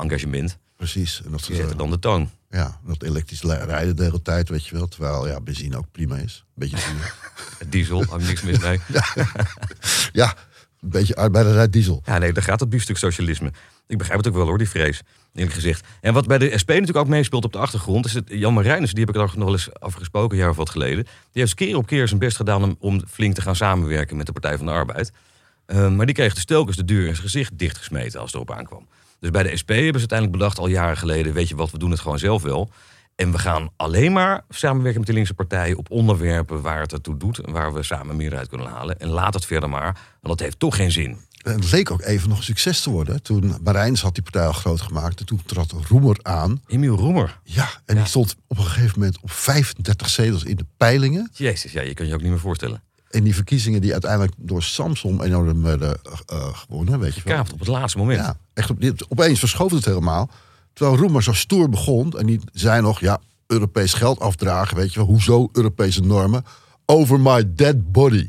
engagement. 0.00 0.58
Precies. 0.76 1.22
En 1.24 1.30
dat 1.30 1.42
ze, 1.42 1.54
zetten 1.54 1.76
dan 1.76 1.90
de 1.90 1.98
toon. 1.98 2.30
ja, 2.50 2.80
dat 2.86 3.02
elektrisch 3.02 3.42
rijden 3.42 3.96
de 3.96 4.02
hele 4.02 4.22
tijd, 4.22 4.48
weet 4.48 4.66
je 4.66 4.74
wel. 4.74 4.86
Terwijl 4.86 5.28
ja, 5.28 5.40
benzine 5.40 5.76
ook 5.76 5.90
prima 5.92 6.16
is. 6.16 6.44
Beetje 6.54 6.76
duur. 6.76 7.14
Het 7.58 7.72
diesel, 7.72 8.04
ook 8.10 8.22
niks 8.22 8.42
mis 8.42 8.58
mee. 8.58 8.80
ja, 10.12 10.34
een 10.80 10.88
beetje 10.88 11.16
arbeiderrijd 11.16 11.72
diesel. 11.72 12.02
Ja, 12.04 12.18
nee, 12.18 12.32
daar 12.32 12.42
gaat 12.42 12.60
het 12.60 12.68
biefstuk 12.68 12.96
socialisme. 12.96 13.52
Ik 13.86 13.98
begrijp 13.98 14.18
het 14.18 14.28
ook 14.28 14.34
wel 14.34 14.46
hoor, 14.46 14.58
die 14.58 14.68
vrees, 14.68 15.02
eerlijk 15.34 15.54
gezegd. 15.54 15.86
En 16.00 16.14
wat 16.14 16.26
bij 16.26 16.38
de 16.38 16.58
SP 16.62 16.68
natuurlijk 16.68 16.98
ook 16.98 17.08
meespeelt 17.08 17.44
op 17.44 17.52
de 17.52 17.58
achtergrond... 17.58 18.04
is 18.06 18.14
het 18.14 18.24
Jan 18.28 18.54
Marijnissen, 18.54 18.94
die 18.96 19.04
heb 19.04 19.14
ik 19.14 19.20
er 19.20 19.26
nog 19.36 19.44
wel 19.44 19.52
eens 19.52 19.80
over 19.80 19.98
gesproken... 19.98 20.30
een 20.30 20.42
jaar 20.42 20.50
of 20.50 20.56
wat 20.56 20.70
geleden. 20.70 21.04
Die 21.04 21.42
heeft 21.42 21.54
keer 21.54 21.76
op 21.76 21.86
keer 21.86 22.08
zijn 22.08 22.20
best 22.20 22.36
gedaan 22.36 22.62
om, 22.62 22.76
om 22.78 23.02
flink 23.08 23.34
te 23.34 23.40
gaan 23.40 23.56
samenwerken... 23.56 24.16
met 24.16 24.26
de 24.26 24.32
Partij 24.32 24.56
van 24.56 24.66
de 24.66 24.72
Arbeid. 24.72 25.12
Eh, 25.66 25.88
maar 25.88 26.06
die 26.06 26.14
kreeg 26.14 26.34
dus 26.34 26.44
telkens 26.44 26.76
de 26.76 26.84
deur 26.84 27.06
in 27.06 27.14
zijn 27.14 27.28
gezicht 27.28 27.58
dichtgesmeten 27.58 28.20
als 28.20 28.32
het 28.32 28.42
erop 28.42 28.58
aankwam. 28.58 28.86
Dus 29.26 29.42
bij 29.42 29.50
de 29.50 29.56
SP 29.60 29.68
hebben 29.68 30.00
ze 30.00 30.08
uiteindelijk 30.08 30.38
bedacht 30.38 30.58
al 30.58 30.66
jaren 30.66 30.96
geleden... 30.96 31.32
weet 31.32 31.48
je 31.48 31.56
wat, 31.56 31.70
we 31.70 31.78
doen 31.78 31.90
het 31.90 32.00
gewoon 32.00 32.18
zelf 32.18 32.42
wel... 32.42 32.70
En 33.16 33.32
we 33.32 33.38
gaan 33.38 33.68
alleen 33.76 34.12
maar 34.12 34.44
samenwerken 34.48 34.98
met 34.98 35.08
de 35.08 35.14
linkse 35.14 35.34
partij 35.34 35.74
op 35.74 35.90
onderwerpen 35.90 36.62
waar 36.62 36.80
het 36.80 36.92
ertoe 36.92 37.16
doet 37.16 37.38
en 37.38 37.52
waar 37.52 37.72
we 37.72 37.82
samen 37.82 38.10
een 38.10 38.16
meerderheid 38.16 38.48
kunnen 38.48 38.66
halen. 38.66 38.98
En 38.98 39.08
laat 39.08 39.34
het 39.34 39.46
verder 39.46 39.68
maar, 39.68 39.92
want 40.20 40.38
dat 40.38 40.40
heeft 40.40 40.58
toch 40.58 40.76
geen 40.76 40.92
zin. 40.92 41.18
En 41.42 41.52
het 41.52 41.70
leek 41.70 41.90
ook 41.90 42.02
even 42.02 42.28
nog 42.28 42.38
een 42.38 42.44
succes 42.44 42.80
te 42.80 42.90
worden. 42.90 43.22
Toen 43.22 43.58
Marijns 43.62 44.02
had 44.02 44.14
die 44.14 44.22
partij 44.22 44.46
al 44.46 44.52
groot 44.52 44.80
gemaakt. 44.80 45.20
En 45.20 45.26
toen 45.26 45.42
trad 45.46 45.74
Roemer 45.88 46.18
aan. 46.22 46.62
Emiel 46.66 46.96
Roemer. 46.96 47.40
Ja, 47.42 47.68
en 47.84 47.96
die 47.96 48.04
stond 48.04 48.36
op 48.46 48.58
een 48.58 48.64
gegeven 48.64 48.98
moment 48.98 49.18
op 49.20 49.30
35 49.30 50.08
zetels 50.08 50.44
in 50.44 50.56
de 50.56 50.66
peilingen. 50.76 51.30
Jezus, 51.32 51.72
ja, 51.72 51.82
je 51.82 51.94
kan 51.94 52.06
je 52.06 52.14
ook 52.14 52.20
niet 52.22 52.30
meer 52.30 52.38
voorstellen. 52.38 52.82
in 53.10 53.24
die 53.24 53.34
verkiezingen 53.34 53.80
die 53.80 53.92
uiteindelijk 53.92 54.32
door 54.36 54.62
Samson 54.62 55.22
enorm 55.22 55.62
werden 55.62 55.98
eh, 56.26 56.54
gewonnen, 56.54 56.98
weet 56.98 57.14
je 57.14 57.20
wel. 57.24 57.34
Kaapt 57.34 57.52
op 57.52 57.58
het 57.58 57.68
laatste 57.68 57.98
moment. 57.98 58.20
Ja, 58.20 58.36
echt 58.56 58.70
op, 58.70 58.80
dit, 58.80 59.10
opeens 59.10 59.38
verschoof 59.38 59.70
het 59.70 59.84
helemaal. 59.84 60.30
Terwijl 60.72 60.96
Roemer 60.96 61.22
zo 61.22 61.32
stoer 61.32 61.68
begon 61.68 62.12
en 62.12 62.26
die 62.26 62.40
zei 62.52 62.82
nog, 62.82 63.00
ja, 63.00 63.20
Europees 63.46 63.92
geld 63.92 64.20
afdragen, 64.20 64.76
weet 64.76 64.92
je 64.92 64.98
wel, 64.98 65.08
hoezo 65.08 65.48
Europese 65.52 66.00
normen? 66.00 66.44
Over 66.86 67.20
my 67.20 67.54
dead 67.54 67.92
body. 67.92 68.28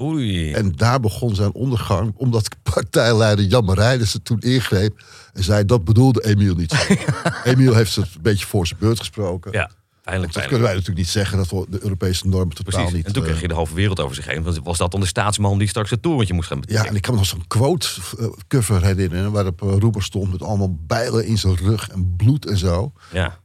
Oei. 0.00 0.52
En 0.52 0.72
daar 0.72 1.00
begon 1.00 1.34
zijn 1.34 1.52
ondergang, 1.52 2.12
omdat 2.16 2.48
partijleider 2.62 3.44
Jan 3.44 3.64
Marijnissen 3.64 4.22
toen 4.22 4.40
ingreep 4.40 5.04
en 5.32 5.44
zei, 5.44 5.64
dat 5.64 5.84
bedoelde 5.84 6.24
Emiel 6.24 6.54
niet 6.54 6.72
zo. 6.72 6.94
Emiel 7.50 7.74
heeft 7.74 7.96
het 7.96 8.14
een 8.14 8.22
beetje 8.22 8.46
voor 8.46 8.66
zijn 8.66 8.80
beurt 8.80 8.98
gesproken. 8.98 9.52
ja, 9.52 9.70
Dat 10.06 10.30
kunnen 10.32 10.60
wij 10.60 10.70
natuurlijk 10.72 10.98
niet 10.98 11.08
zeggen, 11.08 11.36
dat 11.38 11.50
we 11.50 11.66
de 11.68 11.82
Europese 11.82 12.26
normen 12.28 12.54
totaal 12.56 12.72
Precies. 12.72 12.96
niet... 12.96 13.06
En 13.06 13.12
toen 13.12 13.22
eh, 13.22 13.28
kreeg 13.28 13.40
je 13.40 13.48
de 13.48 13.54
halve 13.54 13.74
wereld 13.74 14.00
over 14.00 14.14
zich 14.16 14.26
heen. 14.26 14.42
Want 14.42 14.58
was 14.62 14.78
dat 14.78 14.90
dan 14.90 15.00
de 15.00 15.06
staatsman 15.06 15.58
die 15.58 15.68
straks 15.68 15.90
het 15.90 16.02
torentje 16.02 16.34
moest 16.34 16.48
gaan 16.48 16.56
Ja, 16.56 16.62
betrekken? 16.64 16.90
en 16.90 16.96
ik 16.96 17.02
kan 17.02 17.12
me 17.12 17.18
nog 17.20 17.28
zo'n 17.28 17.46
quote 17.46 17.88
eh, 18.18 18.26
cover 18.48 18.84
herinneren... 18.84 19.32
waarop 19.32 19.62
uh, 19.62 19.76
Roemer 19.78 20.02
stond 20.02 20.32
met 20.32 20.42
allemaal 20.42 20.74
bijlen 20.80 21.26
in 21.26 21.38
zijn 21.38 21.56
rug 21.56 21.88
en 21.88 22.16
bloed 22.16 22.46
en 22.46 22.56
zo. 22.56 22.92
Ja. 23.12 23.38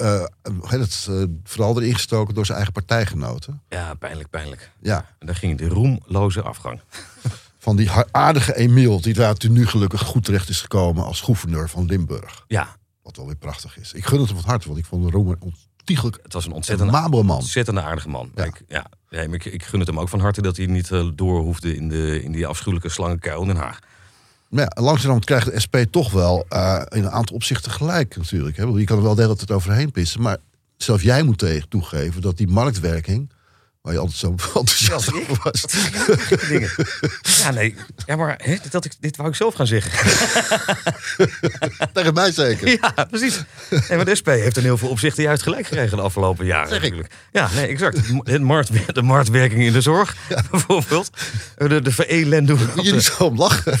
Uh, 0.00 0.24
het, 0.66 1.06
uh, 1.10 1.24
vooral 1.44 1.80
erin 1.80 1.94
gestoken 1.94 2.34
door 2.34 2.44
zijn 2.44 2.56
eigen 2.56 2.74
partijgenoten. 2.74 3.62
ja, 3.68 3.94
pijnlijk, 3.94 4.30
pijnlijk. 4.30 4.70
Ja, 4.80 5.06
En 5.18 5.26
daar 5.26 5.36
ging 5.36 5.58
de 5.58 5.68
roemloze 5.68 6.42
afgang. 6.42 6.80
van 7.58 7.76
die 7.76 7.90
aardige 8.10 8.56
Emiel... 8.56 9.00
die 9.00 9.14
daar 9.14 9.36
nu 9.48 9.66
gelukkig 9.66 10.00
goed 10.00 10.24
terecht 10.24 10.48
is 10.48 10.60
gekomen 10.60 11.04
als 11.04 11.20
gouverneur 11.20 11.68
van 11.68 11.86
Limburg. 11.86 12.44
Ja, 12.46 12.76
Wat 13.02 13.16
wel 13.16 13.26
weer 13.26 13.36
prachtig 13.36 13.78
is. 13.78 13.92
Ik 13.92 14.04
gun 14.06 14.18
het 14.20 14.28
hem 14.28 14.38
van 14.40 14.50
harte, 14.50 14.66
want 14.66 14.78
ik 14.78 14.84
vond 14.84 15.10
Roemer 15.10 15.36
ontiegelijk 15.84 16.18
het 16.22 16.32
was 16.32 16.46
een 16.46 16.52
ontzettend, 16.52 16.90
man. 16.90 17.28
ontzettend 17.28 17.78
aardige 17.78 18.08
man. 18.08 18.30
Ja. 18.34 18.44
Ik, 18.44 18.62
ja, 18.68 18.86
ik, 19.10 19.44
ik 19.44 19.62
gun 19.62 19.78
het 19.78 19.88
hem 19.88 20.00
ook 20.00 20.08
van 20.08 20.20
harte 20.20 20.42
dat 20.42 20.56
hij 20.56 20.66
niet 20.66 20.90
eh, 20.90 21.08
door 21.14 21.40
hoefde 21.40 21.76
in, 21.76 21.88
de, 21.88 22.22
in 22.22 22.32
die 22.32 22.46
afschuwelijke 22.46 22.88
slangenkuil 22.88 23.40
in 23.40 23.46
Den 23.46 23.56
Haag. 23.56 23.78
Maar 24.48 24.62
ja, 24.62 24.82
langzamerhand 24.82 25.24
krijgt 25.24 25.50
de 25.50 25.60
SP 25.64 25.76
toch 25.90 26.10
wel 26.10 26.46
uh, 26.50 26.82
in 26.88 27.04
een 27.04 27.10
aantal 27.10 27.36
opzichten 27.36 27.72
gelijk 27.72 28.16
natuurlijk. 28.16 28.56
Hè? 28.56 28.64
Je 28.64 28.84
kan 28.84 28.96
er 28.96 29.02
wel 29.02 29.14
de 29.14 29.22
hele 29.22 29.36
tijd 29.36 29.50
overheen 29.50 29.90
pissen. 29.90 30.22
Maar 30.22 30.36
zelfs 30.76 31.02
jij 31.02 31.22
moet 31.22 31.38
tegen 31.38 31.68
toegeven 31.68 32.22
dat 32.22 32.36
die 32.36 32.48
marktwerking... 32.48 33.32
waar 33.84 33.92
je 33.92 33.98
altijd 33.98 34.18
zo 34.18 34.30
enthousiast 34.30 35.14
over 35.14 35.38
was... 35.42 35.64
Dingen. 36.48 36.70
Ja, 37.42 37.50
nee. 37.50 37.74
Ja, 38.06 38.16
maar 38.16 38.40
hè, 38.42 38.56
dat 38.70 38.84
ik, 38.84 38.92
dit 39.00 39.16
wou 39.16 39.28
ik 39.28 39.34
zelf 39.34 39.54
gaan 39.54 39.66
zeggen. 39.66 39.92
tegen 41.92 42.14
mij 42.14 42.32
zeker. 42.32 42.68
Ja, 42.68 43.06
precies. 43.10 43.42
Nee, 43.70 43.96
maar 43.96 44.04
de 44.04 44.14
SP 44.20 44.26
heeft 44.26 44.56
in 44.56 44.62
heel 44.62 44.78
veel 44.78 44.88
opzichten 44.88 45.22
juist 45.22 45.42
gelijk 45.42 45.66
gekregen 45.66 45.96
de 45.96 46.02
afgelopen 46.02 46.46
jaren. 46.46 46.68
Zeg 46.68 46.82
ik. 46.82 46.94
Ja, 47.32 47.50
nee, 47.54 47.66
exact. 47.66 48.12
Markt, 48.40 48.94
de 48.94 49.02
marktwerking 49.02 49.62
in 49.62 49.72
de 49.72 49.80
zorg, 49.80 50.16
bijvoorbeeld. 50.50 51.10
De, 51.56 51.80
de 51.82 51.92
verelending 51.92 52.58
de, 52.58 52.82
niet 52.82 53.02
zo 53.02 53.24
om 53.24 53.36
lachen. 53.36 53.78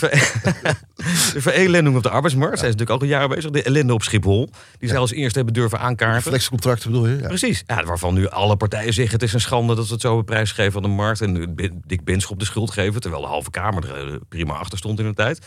de 1.32 1.40
verelending 1.40 1.96
op 1.96 2.02
de 2.02 2.10
arbeidsmarkt. 2.10 2.58
Zij 2.58 2.68
is 2.68 2.74
natuurlijk 2.74 3.02
al 3.02 3.08
een 3.08 3.14
jaar 3.14 3.28
bezig. 3.28 3.50
De 3.50 3.62
ellende 3.62 3.94
op 3.94 4.02
Schiphol. 4.02 4.50
Die 4.78 4.88
zij 4.88 4.98
als 4.98 5.12
eerste 5.12 5.36
hebben 5.36 5.54
durven 5.54 5.78
aankaarten. 5.78 6.22
Flexcontracten 6.22 6.90
bedoel 6.90 7.06
je? 7.06 7.16
Ja. 7.16 7.26
Precies. 7.26 7.62
Ja, 7.66 7.84
waarvan 7.84 8.14
nu 8.14 8.28
alle 8.28 8.56
partijen 8.56 8.92
zeggen 8.92 9.14
het 9.14 9.22
is 9.22 9.32
een 9.32 9.40
schande 9.40 9.74
dat 9.74 9.93
ze 10.00 10.06
het 10.06 10.14
zo 10.14 10.16
op 10.18 10.26
prijs 10.26 10.52
geven 10.52 10.76
aan 10.76 10.82
de 10.90 10.96
markt. 10.96 11.20
En 11.20 11.54
Dick 11.86 12.04
Benschop 12.04 12.38
de 12.38 12.44
schuld 12.44 12.70
geven. 12.70 13.00
Terwijl 13.00 13.22
de 13.22 13.28
halve 13.28 13.50
Kamer 13.50 13.96
er 13.96 14.12
eh, 14.12 14.20
prima 14.28 14.54
achter 14.54 14.78
stond 14.78 14.98
in 14.98 15.06
de 15.06 15.14
tijd. 15.14 15.46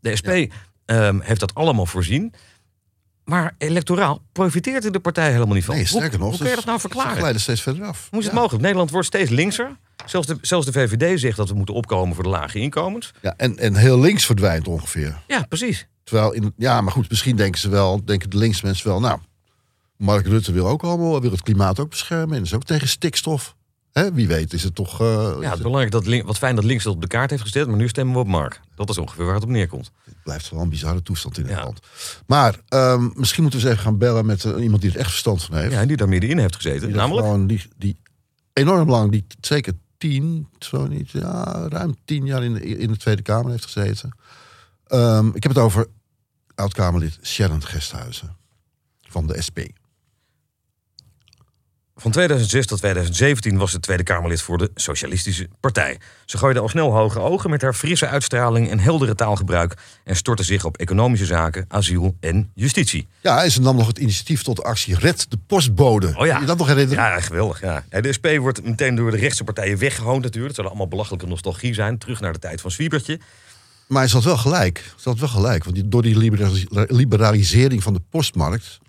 De 0.00 0.16
SP 0.20 0.30
ehm, 0.84 1.20
heeft 1.20 1.40
dat 1.40 1.54
allemaal 1.54 1.86
voorzien. 1.86 2.34
Maar 3.24 3.54
electoraal 3.58 4.22
profiteert 4.32 4.92
de 4.92 5.00
partij 5.00 5.32
helemaal 5.32 5.54
niet 5.54 5.64
van. 5.64 5.74
Nee, 5.74 5.86
sterker 5.86 6.18
nog. 6.18 6.28
hoe 6.28 6.36
kun 6.38 6.44
je 6.46 6.50
ze- 6.50 6.56
dat 6.56 6.64
nou 6.64 6.78
Ze 6.80 6.88
verklaren? 6.88 7.16
glijden 7.16 7.40
steeds 7.40 7.62
verder 7.62 7.84
af. 7.86 8.06
Hoe 8.10 8.18
is 8.18 8.24
het 8.24 8.34
Ja. 8.34 8.40
mogelijk? 8.40 8.62
Nederland 8.62 8.90
wordt 8.90 9.06
steeds 9.06 9.30
linkser. 9.30 9.76
Zelfs 10.06 10.26
de, 10.26 10.38
zelfs 10.40 10.66
de 10.66 10.72
VVD 10.72 11.20
zegt 11.20 11.36
dat 11.36 11.48
we 11.48 11.54
moeten 11.54 11.74
opkomen 11.74 12.14
voor 12.14 12.24
de 12.24 12.30
lage 12.30 12.58
inkomens. 12.58 13.12
Ja, 13.22 13.34
en, 13.36 13.58
en 13.58 13.74
heel 13.74 14.00
links 14.00 14.26
verdwijnt 14.26 14.68
ongeveer. 14.68 15.22
Ja, 15.26 15.42
precies. 15.48 15.86
Terwijl, 16.04 16.32
in, 16.32 16.52
ja, 16.56 16.80
maar 16.80 16.92
goed, 16.92 17.08
misschien 17.10 17.36
denken 17.36 17.60
ze 17.60 17.68
wel, 17.68 18.04
denken 18.04 18.30
de 18.30 18.36
links 18.36 18.62
mensen 18.62 18.86
wel, 18.88 19.00
nou, 19.00 19.18
Mark 19.96 20.26
Rutte 20.26 20.52
wil 20.52 20.66
ook 20.68 20.82
allemaal, 20.82 21.20
wil 21.20 21.30
het 21.30 21.42
klimaat 21.42 21.80
ook 21.80 21.90
beschermen 21.90 22.36
en 22.36 22.42
is 22.42 22.54
ook 22.54 22.64
tegen 22.64 22.88
stikstof. 22.88 23.56
Hè, 23.92 24.12
wie 24.12 24.28
weet 24.28 24.52
is 24.52 24.62
het 24.62 24.74
toch... 24.74 25.00
eh, 25.00 25.06
Ja, 25.40 25.44
het 25.48 25.52
is 25.56 25.58
belangrijk 25.62 25.90
dat 25.90 26.06
link, 26.06 26.26
wat 26.26 26.38
fijn 26.38 26.54
dat 26.54 26.64
links 26.64 26.84
dat 26.84 26.94
op 26.94 27.00
de 27.00 27.06
kaart 27.06 27.30
heeft 27.30 27.42
gezet. 27.42 27.66
Maar 27.66 27.76
nu 27.76 27.88
stemmen 27.88 28.14
we 28.14 28.20
op 28.20 28.26
Mark. 28.26 28.60
Dat 28.74 28.88
is 28.90 28.98
ongeveer 28.98 29.24
waar 29.24 29.34
het 29.34 29.42
op 29.42 29.48
neerkomt. 29.48 29.90
het 30.04 30.14
blijft 30.22 30.50
wel 30.50 30.60
een 30.60 30.68
bizarre 30.68 31.02
toestand 31.02 31.38
in 31.38 31.44
het 31.46 31.52
Ja. 31.56 31.62
land. 31.64 31.80
Maar 32.26 32.58
ehm, 32.68 33.08
misschien 33.14 33.42
moeten 33.42 33.60
we 33.60 33.66
eens 33.66 33.74
even 33.74 33.84
gaan 33.90 33.98
bellen 33.98 34.26
met 34.26 34.44
eh, 34.44 34.62
iemand 34.62 34.82
die 34.82 34.90
er 34.90 34.98
echt 34.98 35.10
verstand 35.10 35.42
van 35.42 35.56
heeft. 35.56 35.72
Ja, 35.72 35.80
en 35.80 35.88
die 35.88 35.96
daar 35.96 36.08
middenin 36.08 36.38
heeft 36.38 36.54
gezeten. 36.56 36.86
die, 36.86 36.96
Namelijk. 36.96 37.26
gewoon, 37.26 37.46
die, 37.46 37.62
die 37.76 37.96
enorm 38.52 38.90
lang, 38.90 39.10
die 39.10 39.26
zeker 39.40 39.72
tien, 39.98 40.48
zo 40.58 40.86
niet, 40.86 41.10
ja, 41.10 41.66
ruim 41.68 41.94
tien 42.04 42.26
jaar 42.26 42.42
in 42.44 42.52
de, 42.54 42.60
in 42.78 42.90
de 42.92 42.96
Tweede 42.96 43.22
Kamer 43.22 43.50
heeft 43.50 43.64
gezeten. 43.64 44.16
Ehm, 44.86 45.26
ik 45.28 45.42
heb 45.42 45.52
het 45.54 45.62
over 45.64 45.86
oud-Kamerlid 46.54 47.18
Sharon 47.22 47.64
Gesthuizen 47.64 48.36
van 49.08 49.26
de 49.26 49.42
SP. 49.46 49.58
Van 52.02 52.10
2006 52.10 52.66
tot 52.66 52.78
2017 52.78 53.58
was 53.58 53.70
ze 53.70 53.80
Tweede 53.80 54.02
Kamerlid 54.02 54.42
voor 54.42 54.58
de 54.58 54.70
Socialistische 54.74 55.48
Partij. 55.60 55.98
Ze 56.24 56.38
gooide 56.38 56.60
al 56.60 56.68
snel 56.68 56.92
hoge 56.92 57.20
ogen 57.20 57.50
met 57.50 57.62
haar 57.62 57.74
frisse 57.74 58.06
uitstraling 58.06 58.70
en 58.70 58.78
heldere 58.78 59.14
taalgebruik. 59.14 59.74
En 60.04 60.16
stortte 60.16 60.42
zich 60.42 60.64
op 60.64 60.76
economische 60.76 61.26
zaken, 61.26 61.64
asiel 61.68 62.16
en 62.20 62.50
justitie. 62.54 63.08
Ja, 63.20 63.44
en 63.44 63.50
ze 63.50 63.60
nam 63.60 63.76
nog 63.76 63.86
het 63.86 63.98
initiatief 63.98 64.42
tot 64.42 64.56
de 64.56 64.62
actie 64.62 64.98
Red 64.98 65.30
de 65.30 65.38
Postbode. 65.46 66.14
Oh 66.16 66.26
ja. 66.26 66.38
Je 66.40 66.46
dat 66.46 66.58
nog 66.58 66.66
herinneren? 66.66 67.04
Ja, 67.04 67.20
geweldig. 67.20 67.60
Ja. 67.60 67.84
De 68.00 68.12
SP 68.16 68.26
wordt 68.38 68.64
meteen 68.64 68.94
door 68.94 69.10
de 69.10 69.16
rechtse 69.16 69.44
partijen 69.44 69.78
weggehoond 69.78 70.22
natuurlijk. 70.22 70.56
Het 70.56 70.56
zal 70.56 70.66
allemaal 70.68 70.88
belachelijke 70.88 71.26
nostalgie 71.26 71.74
zijn. 71.74 71.98
Terug 71.98 72.20
naar 72.20 72.32
de 72.32 72.38
tijd 72.38 72.60
van 72.60 72.70
Zwiebertje. 72.70 73.20
Maar 73.86 74.08
ze 74.08 74.14
had 74.14 74.24
wel 74.24 74.36
gelijk. 74.36 74.92
Ze 74.96 75.08
had 75.08 75.18
wel 75.18 75.28
gelijk. 75.28 75.64
Want 75.64 75.82
door 75.84 76.02
die 76.02 76.16
liberalis- 76.16 76.66
liberalisering 76.70 77.82
van 77.82 77.92
de 77.92 78.00
postmarkt... 78.10 78.80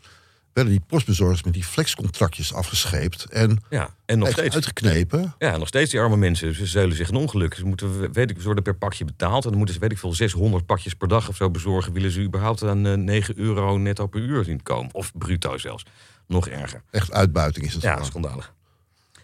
werden 0.54 0.74
die 0.74 0.82
postbezorgers 0.88 1.44
met 1.44 1.54
die 1.54 1.64
flexcontractjes 1.64 2.54
afgescheept. 2.54 3.26
En 3.26 3.64
Ja, 3.70 3.96
en 4.06 4.20
nog 4.20 4.30
steeds. 4.30 4.56
uitgeknepen. 4.56 5.36
Ja, 5.38 5.58
nog 5.58 5.68
steeds 5.68 5.92
die 5.92 6.00
arme 6.00 6.18
mensen. 6.18 6.56
Ze 6.56 6.66
zeulen 6.66 6.96
zich 6.96 7.10
een 7.10 7.16
ongeluk. 7.16 7.54
Ze, 7.54 7.66
moeten, 7.66 8.12
weet 8.14 8.30
ik, 8.30 8.38
ze 8.38 8.44
worden 8.46 8.64
per 8.64 8.76
pakje 8.76 9.06
betaald. 9.06 9.44
En 9.44 9.50
dan 9.50 9.58
moeten 9.58 9.76
ze, 9.76 9.82
weet 9.82 9.92
ik 9.92 9.98
veel, 9.98 10.14
600 10.14 10.66
pakjes 10.66 10.94
per 10.94 11.08
dag 11.08 11.28
of 11.30 11.36
zo 11.36 11.50
bezorgen. 11.52 11.94
Willen 11.94 12.12
ze 12.12 12.22
überhaupt 12.22 12.64
aan 12.64 12.86
eh, 12.88 12.94
9 12.94 13.40
euro 13.40 13.78
netto 13.78 14.08
per 14.08 14.22
uur 14.22 14.44
zien 14.44 14.64
komen? 14.64 14.94
Of 14.94 15.12
bruto 15.18 15.58
zelfs. 15.58 15.84
Nog 16.28 16.48
erger. 16.48 16.82
Echt 16.92 17.12
uitbuiting 17.12 17.66
is 17.66 17.74
het 17.74 17.82
Ja, 17.84 17.92
gewoon. 17.92 18.06
schandalig. 18.06 18.54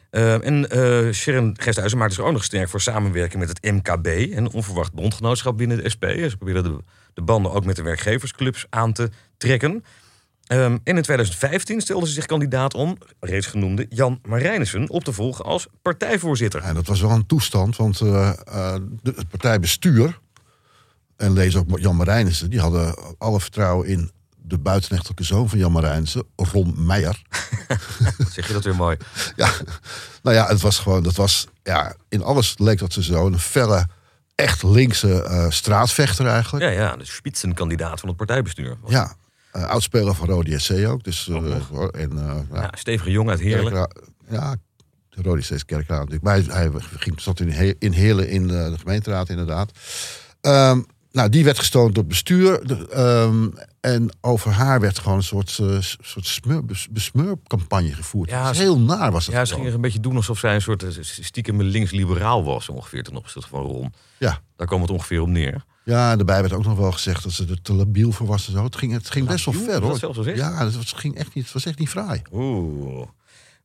Eh, 0.09 0.45
en 0.45 0.69
eh 0.69 1.13
Sharon 1.13 1.55
Gesthuizen 1.59 1.97
maakte 1.97 2.15
zich 2.15 2.23
ook 2.23 2.31
nog 2.31 2.43
sterk 2.43 2.69
voor 2.69 2.81
samenwerking 2.81 3.39
met 3.45 3.49
het 3.49 3.71
MKB. 3.73 4.05
Een 4.37 4.51
onverwacht 4.51 4.93
bondgenootschap 4.93 5.57
binnen 5.57 5.77
de 5.83 5.89
SP. 5.93 6.03
Ze 6.05 6.35
probeerden 6.37 6.63
de, 6.63 6.83
de 7.13 7.21
banden 7.21 7.51
ook 7.51 7.65
met 7.65 7.75
de 7.75 7.81
werkgeversclubs 7.81 8.65
aan 8.69 8.93
te 8.93 9.09
trekken. 9.37 9.83
Ehm, 10.49 10.77
en 10.83 10.95
in 10.97 11.01
2015 11.01 11.81
stelde 11.81 12.07
ze 12.07 12.13
zich 12.13 12.25
kandidaat 12.25 12.73
om, 12.73 12.97
reeds 13.19 13.47
genoemde 13.47 13.85
Jan 13.89 14.19
Marijnissen, 14.27 14.89
op 14.89 15.03
te 15.03 15.13
volgen 15.13 15.45
als 15.45 15.67
partijvoorzitter. 15.81 16.61
En 16.61 16.73
dat 16.75 16.87
was 16.87 17.01
wel 17.01 17.09
een 17.11 17.25
toestand, 17.25 17.75
want 17.75 18.01
eh, 18.01 18.29
eh, 18.29 18.75
de- 19.01 19.13
het 19.15 19.29
partijbestuur... 19.29 20.19
en 21.17 21.33
lees 21.33 21.55
ook 21.55 21.79
Jan 21.79 21.95
Marijnissen... 21.95 22.49
die 22.49 22.59
hadden 22.59 22.95
alle 23.17 23.39
vertrouwen 23.39 23.87
in 23.87 24.11
de 24.37 24.57
buitenechtelijke 24.57 25.23
zoon 25.23 25.49
van 25.49 25.59
Jan 25.59 25.71
Marijnissen... 25.71 26.23
Ron 26.35 26.73
Meijer. 26.85 27.21
Zeg 28.33 28.47
je 28.47 28.53
dat 28.53 28.63
weer 28.63 28.75
mooi? 28.75 28.97
Ja, 29.35 29.51
nou 30.23 30.35
ja, 30.35 30.47
het 30.47 30.61
was 30.61 30.79
gewoon, 30.79 31.03
dat 31.03 31.15
was, 31.15 31.47
ja, 31.63 31.95
in 32.09 32.23
alles 32.23 32.55
leek 32.57 32.79
dat 32.79 32.93
ze 32.93 33.03
zo 33.03 33.25
een 33.25 33.39
felle, 33.39 33.87
echt 34.35 34.63
linkse 34.63 35.23
eh, 35.23 35.45
straatvechter 35.49 36.27
eigenlijk. 36.27 36.65
Ja, 36.65 36.71
ja, 36.71 36.95
de 36.95 37.05
spitsenkandidaat 37.05 37.99
van 37.99 38.07
het 38.09 38.17
partijbestuur. 38.17 38.77
Ja, 38.87 39.15
oudspeler 39.51 40.15
van 40.15 40.27
Rode 40.27 40.59
SC 40.59 40.71
ook. 40.87 41.03
Dus, 41.03 41.27
eh, 41.27 41.55
en, 41.91 42.11
eh, 42.17 42.39
ja, 42.53 42.71
stevige 42.77 43.11
jongen 43.11 43.31
uit 43.31 43.39
Heerlen. 43.39 43.89
Ja, 44.29 44.55
de 45.09 45.21
Rode 45.21 45.41
SC 45.41 45.51
is 45.51 45.65
Kerkraad 45.65 46.09
natuurlijk. 46.09 46.23
Maar 46.23 46.55
hij, 46.57 46.69
hij 46.71 46.81
ging, 46.97 47.21
zat 47.21 47.39
in, 47.39 47.49
He- 47.49 47.73
in 47.79 47.91
Heerlen 47.91 48.29
in 48.29 48.49
eh, 48.49 48.69
de 48.71 48.77
gemeenteraad 48.77 49.29
inderdaad. 49.29 49.71
Ehm, 50.41 50.81
nou, 51.11 51.29
die 51.29 51.43
werd 51.43 51.59
gestoond 51.59 51.87
door 51.95 52.03
het 52.03 52.11
bestuur. 52.11 52.67
De, 52.67 52.87
ehm, 52.89 53.47
en 53.79 54.09
over 54.21 54.51
haar 54.51 54.79
werd 54.79 54.99
gewoon 54.99 55.17
een 55.17 55.23
soort, 55.23 55.57
eh, 55.61 55.77
soort 56.01 56.41
besmeurcampagne 56.91 57.93
gevoerd. 57.93 58.29
Ja, 58.29 58.51
heel 58.51 58.79
naar 58.79 59.11
was 59.11 59.25
het 59.25 59.35
Ja, 59.35 59.39
ze 59.45 59.45
gewoon. 59.45 59.59
ging 59.59 59.67
er 59.67 59.75
een 59.75 59.81
beetje 59.81 59.99
doen 59.99 60.15
alsof 60.15 60.39
zij 60.39 60.55
een 60.55 60.61
soort 60.61 60.83
eh, 60.83 60.89
stiekem 61.01 61.61
links-liberaal 61.61 62.43
was, 62.43 62.69
ongeveer 62.69 63.03
ten 63.03 63.15
opzichte 63.15 63.49
van 63.49 63.61
Ron. 63.61 63.93
Ja. 64.17 64.41
Daar 64.55 64.67
kwam 64.67 64.81
het 64.81 64.89
ongeveer 64.89 65.21
op 65.21 65.27
neer. 65.27 65.63
Ja, 65.89 66.11
en 66.11 66.17
daarbij 66.17 66.41
werd 66.41 66.53
ook 66.53 66.63
nog 66.65 66.77
wel 66.77 66.91
gezegd 66.91 67.23
dat 67.23 67.31
ze 67.31 67.45
er 67.49 67.61
te 67.61 67.73
labiel 67.73 68.11
voor 68.11 68.27
was 68.27 68.47
en 68.47 68.53
zo. 68.53 68.63
Het 68.63 68.75
ging, 68.75 68.93
het 68.93 69.09
ging 69.09 69.27
best 69.27 69.45
wel 69.45 69.53
ver 69.53 69.63
Is 69.65 69.71
dat 69.73 69.81
hoor. 69.81 69.97
zelfs 69.97 70.17
zeggen? 70.17 70.35
Ja, 70.35 70.65
het 70.65 70.75
was, 70.75 70.91
ging 70.95 71.15
echt 71.15 71.33
niet, 71.33 71.43
het 71.43 71.53
was 71.53 71.65
echt 71.65 71.79
niet 71.79 71.89
fraai. 71.89 72.21
Oeh. 72.31 73.07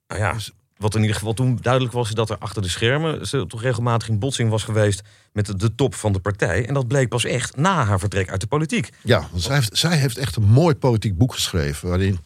Nou 0.09 0.21
ja, 0.21 0.33
Dus- 0.33 0.53
wat 0.77 0.95
in 0.95 1.01
ieder 1.01 1.17
geval 1.17 1.33
toen 1.35 1.59
duidelijk 1.63 1.93
was, 1.93 2.09
is 2.09 2.15
dat 2.15 2.31
er 2.31 2.39
achter 2.39 2.63
de 2.63 2.69
schermen 2.69 3.27
ze 3.27 3.47
toch 3.47 3.63
regelmatig 3.63 4.09
in 4.09 4.19
botsing 4.19 4.51
was 4.51 4.65
geweest 4.65 5.03
met 5.33 5.47
de, 5.47 5.57
de 5.57 5.75
top 5.75 5.95
van 5.95 6.13
de 6.13 6.19
partij. 6.21 6.67
En 6.69 6.75
dat 6.75 6.89
bleek 6.89 7.09
pas 7.09 7.25
echt 7.25 7.57
na 7.57 7.85
haar 7.85 7.99
vertrek 7.99 8.31
uit 8.31 8.41
de 8.41 8.47
politiek. 8.47 8.91
Ja, 9.03 9.29
want 9.31 9.43
zij 9.43 9.55
heeft, 9.55 9.77
zij 9.79 9.97
heeft 9.97 10.19
echt 10.19 10.37
een 10.37 10.43
mooi 10.45 10.75
politiek 10.75 11.17
boek 11.19 11.33
geschreven. 11.33 11.89
waarin 11.89 12.19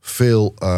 veel 0.00 0.54
uh, 0.58 0.68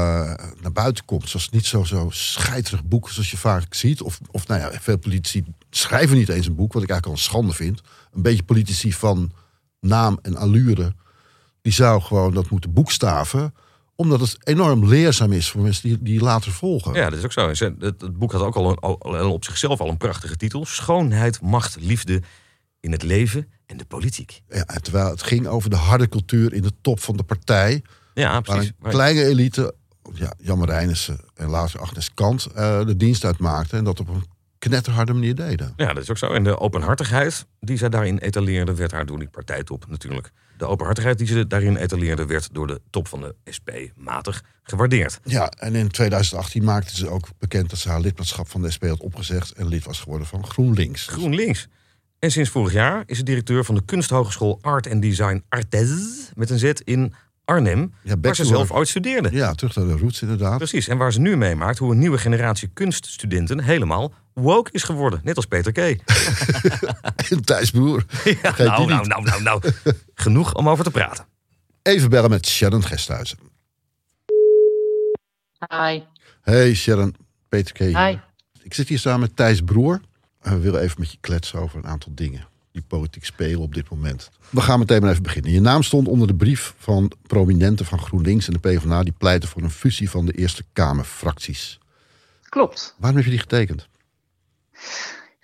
naar 0.61 0.73
buiten 0.73 1.05
komt. 1.05 1.29
Zoals 1.29 1.49
niet 1.49 1.67
zo, 1.67 1.85
zo 1.85 2.11
scheiterig 2.11 2.85
boek 2.85 3.11
zoals 3.11 3.31
je 3.31 3.37
vaak 3.37 3.75
ziet. 3.75 4.03
Of, 4.03 4.21
of 4.31 4.47
nou 4.49 4.61
ja, 4.61 4.81
veel 4.81 4.99
politici 4.99 5.45
schrijven 5.71 6.17
niet 6.17 6.29
eens 6.29 6.47
een 6.47 6.55
boek, 6.55 6.73
wat 6.73 6.83
ik 6.83 6.91
eigenlijk 6.91 7.07
al 7.07 7.25
een 7.25 7.31
schande 7.31 7.53
vind. 7.53 7.81
Een 8.13 8.23
beetje 8.23 8.43
politici 8.43 8.93
van 8.93 9.33
naam 9.81 10.19
en 10.23 10.37
allure, 10.37 10.95
die 11.63 11.73
zou 11.73 12.01
gewoon 12.01 12.35
dat 12.35 12.51
moeten 12.51 12.73
boekstaven 12.73 13.55
omdat 13.95 14.21
het 14.21 14.37
enorm 14.45 14.87
leerzaam 14.87 15.33
is 15.33 15.51
voor 15.51 15.63
mensen 15.63 15.89
die, 15.89 16.03
die 16.03 16.21
later 16.21 16.53
volgen. 16.53 16.95
Ja, 16.95 17.11
dat 17.11 17.19
is 17.19 17.25
ook 17.25 17.33
zo. 17.33 17.49
Het, 17.49 17.81
het 17.81 18.19
boek 18.19 18.33
had 18.33 18.41
ook 18.41 18.57
al, 18.57 18.79
al, 18.79 19.01
al, 19.01 19.33
op 19.33 19.45
zichzelf 19.45 19.81
al 19.81 19.89
een 19.89 19.97
prachtige 19.97 20.37
titel. 20.37 20.65
Schoonheid, 20.65 21.41
macht, 21.41 21.77
liefde 21.81 22.23
in 22.81 22.93
het 22.93 23.03
leven 23.03 23.51
en 23.67 23.77
de 23.77 23.85
politiek. 23.85 24.43
Ja, 24.49 24.65
terwijl 24.65 25.11
het 25.11 25.23
ging 25.23 25.47
over 25.47 25.71
de 25.71 25.77
harde 25.77 26.09
cultuur 26.09 26.53
in 26.53 26.63
de 26.63 26.73
top 26.81 27.01
van 27.01 27.17
de 27.17 27.23
partij. 27.23 27.83
Ja, 28.15 28.41
precies. 28.41 28.73
Waar 28.79 28.91
een 28.91 28.97
kleine 28.97 29.25
elite, 29.25 29.75
ja, 30.15 30.33
Jan 30.39 30.65
Reinissen 30.65 31.21
en 31.35 31.49
later 31.49 31.81
Agnes 31.81 32.15
Kant, 32.15 32.49
uh, 32.57 32.85
de 32.85 32.97
dienst 32.97 33.25
uitmaakte. 33.25 33.77
En 33.77 33.85
dat 33.85 34.01
op 34.01 34.09
een 34.09 34.25
knetterharde 34.59 35.13
manier 35.13 35.35
deden. 35.35 35.73
Ja, 35.77 35.93
dat 35.93 36.03
is 36.03 36.11
ook 36.11 36.19
zo. 36.19 36.33
En 36.33 36.45
de 36.45 36.59
openhartigheid 36.59 37.47
die 37.61 37.77
zij 37.77 37.89
daarin 37.89 38.19
etaleerde, 38.19 38.75
werd 38.75 38.93
haar 38.93 39.07
door 39.07 39.19
die 39.19 39.29
partijtop 39.29 39.87
natuurlijk. 39.89 40.31
De 40.57 40.67
openhartigheid 40.67 41.19
die 41.19 41.27
ze 41.27 41.47
daarin 41.47 41.77
etaleerde, 41.77 42.27
werd 42.27 42.49
door 42.53 42.67
de 42.67 42.81
top 42.91 43.09
van 43.09 43.21
de 43.21 43.35
SP 43.57 43.69
matig 43.97 44.43
gewaardeerd. 44.63 45.21
Ja, 45.25 45.49
en 45.49 45.75
in 45.75 45.89
2018 45.89 46.65
maakte 46.65 46.97
ze 46.97 47.09
ook 47.09 47.29
bekend 47.39 47.71
dat 47.71 47.79
ze 47.79 47.89
haar 47.89 48.01
lidmaatschap 48.01 48.49
van 48.49 48.63
de 48.63 48.71
SP 48.75 48.85
had 48.85 49.01
opgezegd 49.01 49.53
en 49.53 49.69
lid 49.69 49.85
was 49.85 50.01
geworden 50.01 50.27
van 50.27 50.47
GroenLinks. 50.47 51.07
GroenLinks. 51.07 51.69
En 52.19 52.31
sinds 52.31 52.51
vorig 52.51 52.73
jaar 52.73 53.03
is 53.07 53.17
ze 53.17 53.23
directeur 53.23 53.65
van 53.65 53.75
de 53.75 53.85
kunsthogeschool 53.85 54.59
Art 54.61 54.87
en 54.87 55.01
Design 55.01 55.45
Artes 55.49 56.31
met 56.35 56.51
een 56.51 56.59
Z 56.59 56.73
in 56.85 57.15
Arnhem, 57.45 57.95
Ja, 58.03 58.15
waar 58.21 58.37
ze 58.37 58.45
zelf 58.45 58.71
ooit 58.71 58.89
studeerde. 58.89 59.29
Ja, 59.33 59.55
terug 59.55 59.75
naar 59.75 59.87
de 59.87 59.97
roots 59.97 60.23
inderdaad. 60.23 60.57
Precies, 60.57 60.89
en 60.89 60.97
waar 60.97 61.13
ze 61.13 61.21
nu 61.21 61.37
meemaakt 61.37 61.79
hoe 61.79 61.93
een 61.93 61.99
nieuwe 61.99 62.19
generatie 62.19 62.69
kunststudenten 62.73 63.61
helemaal 63.61 64.13
woke 64.35 64.71
is 64.73 64.83
geworden. 64.83 65.21
Net 65.23 65.37
als 65.37 65.47
Peter 65.47 65.73
K. 65.73 65.79
En 67.31 67.45
Thijs. 67.45 67.71
Ja, 67.75 68.53
die 68.53 68.67
nou, 68.67 68.87
nou, 68.87 69.07
nou, 69.07 69.23
nou, 69.23 69.43
nou. 69.43 69.63
Genoeg 70.15 70.55
om 70.55 70.69
over 70.69 70.85
te 70.85 70.91
praten. 70.91 71.27
Even 71.83 72.11
bellen 72.11 72.31
met 72.31 72.47
Sharon 72.47 72.85
Gesthuizen. 72.85 73.39
Hi. 75.69 76.01
Hey 76.43 76.75
Sharon, 76.75 77.15
Peter 77.49 77.73
K. 77.73 77.79
Hi. 77.79 78.19
Ik 78.63 78.75
zit 78.75 78.89
hier 78.89 78.99
samen 78.99 79.21
met 79.21 79.37
Thijs 79.37 79.61
Broer. 79.61 80.01
En 80.41 80.53
we 80.53 80.59
willen 80.59 80.81
even 80.81 81.01
met 81.01 81.11
je 81.11 81.19
kletsen 81.21 81.59
over 81.61 81.79
een 81.79 81.87
aantal 81.87 82.13
dingen 82.15 82.51
die 82.73 82.83
politiek 82.83 83.25
spelen 83.25 83.61
op 83.61 83.75
dit 83.75 83.91
moment. 83.91 84.31
We 84.51 84.61
gaan 84.61 84.79
meteen 84.79 85.01
maar 85.01 85.11
even 85.11 85.23
beginnen. 85.23 85.53
Je 85.53 85.61
naam 85.61 85.83
stond 85.83 86.09
onder 86.09 86.27
de 86.27 86.35
brief 86.35 86.75
van 86.79 87.13
prominenten 87.27 87.87
van 87.87 87.99
GroenLinks 87.99 88.47
en 88.47 88.53
de 88.53 88.59
PvdA... 88.59 89.03
die 89.03 89.15
pleiten 89.19 89.49
voor 89.49 89.63
een 89.63 89.71
fusie 89.71 90.11
van 90.11 90.27
de 90.27 90.33
Eerste 90.33 90.65
Kamerfracties. 90.73 91.81
Klopt. 92.49 92.95
Waarom 92.99 93.17
heb 93.17 93.25
je 93.25 93.33
die 93.33 93.41
getekend? 93.41 93.89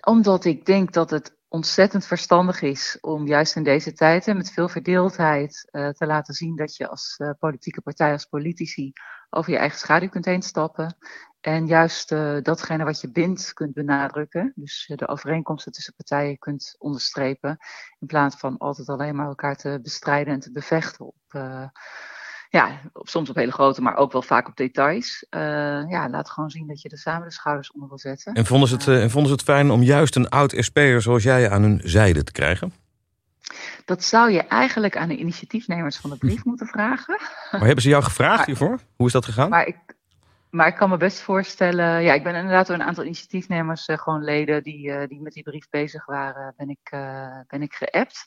Omdat 0.01 0.45
ik 0.45 0.65
denk 0.65 0.93
dat 0.93 1.09
het 1.09 1.37
ontzettend 1.47 2.05
verstandig 2.05 2.61
is 2.61 2.97
om 3.01 3.27
juist 3.27 3.55
in 3.55 3.63
deze 3.63 3.93
tijden 3.93 4.37
met 4.37 4.51
veel 4.51 4.69
verdeeldheid 4.69 5.67
eh, 5.71 5.89
te 5.89 6.05
laten 6.05 6.33
zien 6.33 6.55
dat 6.55 6.75
je 6.75 6.87
als 6.87 7.15
eh, 7.17 7.29
politieke 7.39 7.81
partij, 7.81 8.11
als 8.11 8.25
politici 8.25 8.93
over 9.29 9.51
je 9.51 9.57
eigen 9.57 9.79
schaduw 9.79 10.09
kunt 10.09 10.25
heen 10.25 10.41
stappen. 10.41 10.97
En 11.41 11.67
juist 11.67 12.11
eh, 12.11 12.37
datgene 12.41 12.83
wat 12.83 13.01
je 13.01 13.11
bindt 13.11 13.53
kunt 13.53 13.73
benadrukken. 13.73 14.51
Dus 14.55 14.85
eh, 14.87 14.97
de 14.97 15.07
overeenkomsten 15.07 15.71
tussen 15.71 15.93
partijen 15.95 16.37
kunt 16.37 16.75
onderstrepen. 16.77 17.57
In 17.99 18.07
plaats 18.07 18.35
van 18.35 18.57
altijd 18.57 18.89
alleen 18.89 19.15
maar 19.15 19.27
elkaar 19.27 19.55
te 19.55 19.79
bestrijden 19.81 20.33
en 20.33 20.39
te 20.39 20.51
bevechten 20.51 21.05
op, 21.05 21.15
eh, 21.27 21.67
ja, 22.49 22.81
op, 22.93 23.09
soms 23.09 23.29
op 23.29 23.35
hele 23.35 23.51
grote, 23.51 23.81
maar 23.81 23.95
ook 23.95 24.11
wel 24.11 24.21
vaak 24.21 24.47
op 24.47 24.55
details. 24.55 25.25
Ja, 25.29 26.09
laat 26.09 26.29
gewoon 26.29 26.49
zien 26.49 26.67
dat 26.67 26.81
je 26.81 26.89
er 26.89 26.97
samen 26.97 27.27
de 27.27 27.33
schouders 27.33 27.71
onder 27.71 27.89
wil 27.89 27.99
zetten. 27.99 28.33
En 28.33 28.45
vonden 28.45 28.69
ze 28.69 28.75
het, 28.75 28.87
en 28.87 29.09
vonden 29.09 29.29
ze 29.29 29.35
het 29.35 29.45
fijn 29.45 29.71
om 29.71 29.81
juist 29.81 30.15
een 30.15 30.29
oud 30.29 30.53
SP'er 30.57 31.01
zoals 31.01 31.23
jij 31.23 31.49
aan 31.49 31.61
hun 31.61 31.81
zijde 31.83 32.23
te 32.23 32.31
krijgen? 32.31 32.73
Dat 33.85 34.03
zou 34.03 34.31
je 34.31 34.41
eigenlijk 34.41 34.97
aan 34.97 35.07
de 35.07 35.17
initiatiefnemers 35.17 35.97
van 35.97 36.09
de 36.09 36.17
brief 36.17 36.43
moeten 36.49 36.67
vragen. 36.67 37.17
Maar 37.51 37.65
hebben 37.65 37.81
ze 37.81 37.89
jou 37.89 38.03
gevraagd 38.03 38.37
Maar- 38.37 38.45
hiervoor? 38.45 38.79
Hoe 38.95 39.07
is 39.07 39.13
dat 39.13 39.25
gegaan? 39.25 39.49
Maar 39.49 39.67
ik, 39.67 39.77
maar 40.49 40.67
ik 40.67 40.75
kan 40.75 40.89
me 40.89 40.97
best 40.97 41.19
voorstellen. 41.19 42.01
Ja, 42.01 42.13
ik 42.13 42.23
ben 42.23 42.35
inderdaad 42.35 42.67
door 42.67 42.75
een 42.75 42.83
aantal 42.83 43.03
initiatiefnemers, 43.03 43.85
eh, 43.85 43.97
gewoon 43.97 44.23
leden 44.23 44.63
die, 44.63 44.91
eh, 44.91 45.07
die 45.07 45.21
met 45.21 45.33
die 45.33 45.43
brief 45.43 45.69
bezig 45.69 46.05
waren, 46.05 46.53
ben 46.57 46.69
ik, 46.69 46.79
eh, 46.83 47.39
ben 47.47 47.61
ik 47.61 47.73
geappt. 47.73 48.25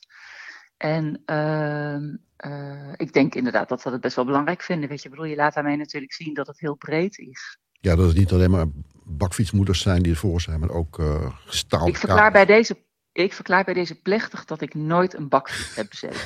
En 0.77 1.23
ehm, 1.25 2.17
eh, 2.37 2.93
ik 2.97 3.13
denk 3.13 3.35
inderdaad 3.35 3.69
dat 3.69 3.81
ze 3.81 3.91
dat 3.91 4.01
best 4.01 4.17
wel 4.17 4.25
belangrijk 4.25 4.63
vinden. 4.63 4.89
Weet 4.89 5.03
je, 5.03 5.09
ik 5.09 5.15
bedoel, 5.15 5.31
je 5.31 5.37
laat 5.37 5.55
daarmee 5.55 5.77
natuurlijk 5.77 6.13
zien 6.13 6.35
dat 6.35 6.47
het 6.47 6.61
heel 6.61 6.75
breed 6.75 7.19
is. 7.19 7.59
Ja, 7.81 7.97
dat 7.97 8.07
het 8.07 8.17
niet 8.17 8.33
alleen 8.33 8.51
maar 8.51 8.67
bakfietsmoeders 9.05 9.81
zijn 9.81 10.03
die 10.03 10.13
ervoor 10.13 10.41
zijn, 10.41 10.61
maar 10.61 10.71
ook 10.71 11.03
gestaalde 11.47 11.91
Ik 11.91 11.97
verklaar, 11.97 12.33
bij 12.33 12.45
deze, 12.45 12.77
ik 13.13 13.33
verklaar 13.33 13.65
bij 13.65 13.75
deze 13.75 13.95
plechtig 13.95 14.45
dat 14.45 14.61
ik 14.61 14.75
nooit 14.75 15.15
een 15.17 15.29
bakfiets 15.29 15.75
heb 15.75 15.87
bezeten. 15.91 16.21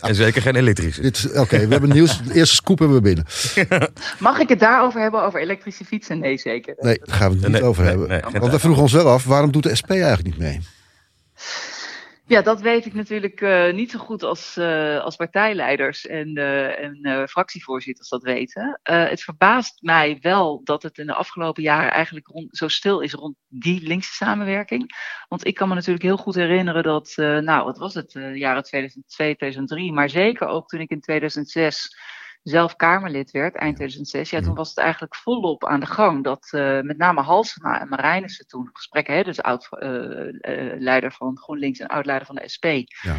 En 0.08 0.14
zeker 0.14 0.42
geen 0.42 0.56
elektrische. 0.56 1.40
Oké, 1.40 1.58
we 1.66 1.72
hebben 1.72 1.90
nieuws. 1.92 2.22
De 2.22 2.34
eerste 2.34 2.54
scoop 2.54 2.78
hebben 2.78 2.96
we 2.96 3.02
binnen. 3.02 3.26
Mag 4.18 4.38
ik 4.38 4.48
het 4.48 4.60
daarover 4.60 5.00
hebben, 5.00 5.22
over 5.22 5.40
elektrische 5.40 5.84
fietsen? 5.84 6.18
Nee, 6.18 6.38
zeker. 6.38 6.74
Nee, 6.78 6.98
daar 7.02 7.16
gaan 7.16 7.28
we 7.28 7.34
het 7.34 7.42
niet 7.44 7.52
Nee, 7.52 7.64
over 7.64 7.82
nee, 7.82 7.90
hebben. 7.90 8.08
nee, 8.08 8.40
Want 8.40 8.52
we 8.52 8.58
vroegen 8.58 8.82
ons 8.82 8.92
wel 8.92 9.08
af, 9.08 9.24
waarom 9.24 9.52
doet 9.52 9.62
de 9.62 9.74
SP 9.80 9.90
eigenlijk 9.90 10.24
niet 10.24 10.38
mee? 10.38 10.60
Ja, 12.26 12.42
dat 12.42 12.60
weet 12.60 12.86
ik 12.86 12.94
natuurlijk 12.94 13.40
eh, 13.40 13.72
niet 13.72 13.90
zo 13.90 13.98
goed 13.98 14.22
als, 14.22 14.56
eh, 14.56 15.00
als 15.00 15.16
partijleiders 15.16 16.06
en, 16.06 16.34
eh, 16.34 16.78
en 16.78 17.28
fractievoorzitters 17.28 18.08
dat 18.08 18.22
weten. 18.22 18.80
Het 18.82 19.22
verbaast 19.22 19.82
mij 19.82 20.18
wel 20.20 20.60
dat 20.64 20.82
het 20.82 20.98
in 20.98 21.06
de 21.06 21.14
afgelopen 21.14 21.62
jaren 21.62 21.90
eigenlijk 21.90 22.26
rond, 22.26 22.56
zo 22.56 22.68
stil 22.68 23.00
is 23.00 23.12
rond 23.12 23.36
die 23.48 23.86
linkse 23.86 24.12
samenwerking. 24.12 24.90
Want 25.28 25.46
ik 25.46 25.54
kan 25.54 25.68
me 25.68 25.74
natuurlijk 25.74 26.04
heel 26.04 26.16
goed 26.16 26.34
herinneren 26.34 26.82
dat, 26.82 27.12
nou 27.16 27.64
wat 27.64 27.78
was 27.78 27.94
het, 27.94 28.12
jaren 28.34 28.62
2002, 28.62 29.36
2003, 29.36 29.92
maar 29.92 30.08
zeker 30.08 30.46
ook 30.46 30.68
toen 30.68 30.80
ik 30.80 30.90
in 30.90 31.00
2006 31.00 31.96
zelf 32.42 32.76
Kamerlid 32.76 33.30
werd, 33.30 33.54
eind 33.56 33.76
2006, 33.76 34.30
ja, 34.30 34.40
toen 34.40 34.54
was 34.54 34.68
het 34.68 34.78
eigenlijk 34.78 35.16
volop 35.16 35.66
aan 35.66 35.80
de 35.80 35.86
gang 35.86 36.24
dat 36.24 36.48
eh, 36.50 36.80
met 36.80 36.96
name 36.98 37.20
Halsema 37.20 37.80
en 37.80 37.88
Marijnissen 37.88 38.46
toen 38.46 38.70
gesprekken, 38.72 39.14
hè, 39.14 39.22
dus 39.22 39.42
oud-leider 39.42 41.12
van 41.12 41.38
GroenLinks 41.38 41.78
en 41.78 41.86
oud-leider 41.86 42.26
van 42.26 42.34
de 42.36 42.48
SP, 42.54 42.66
Ja. 43.02 43.16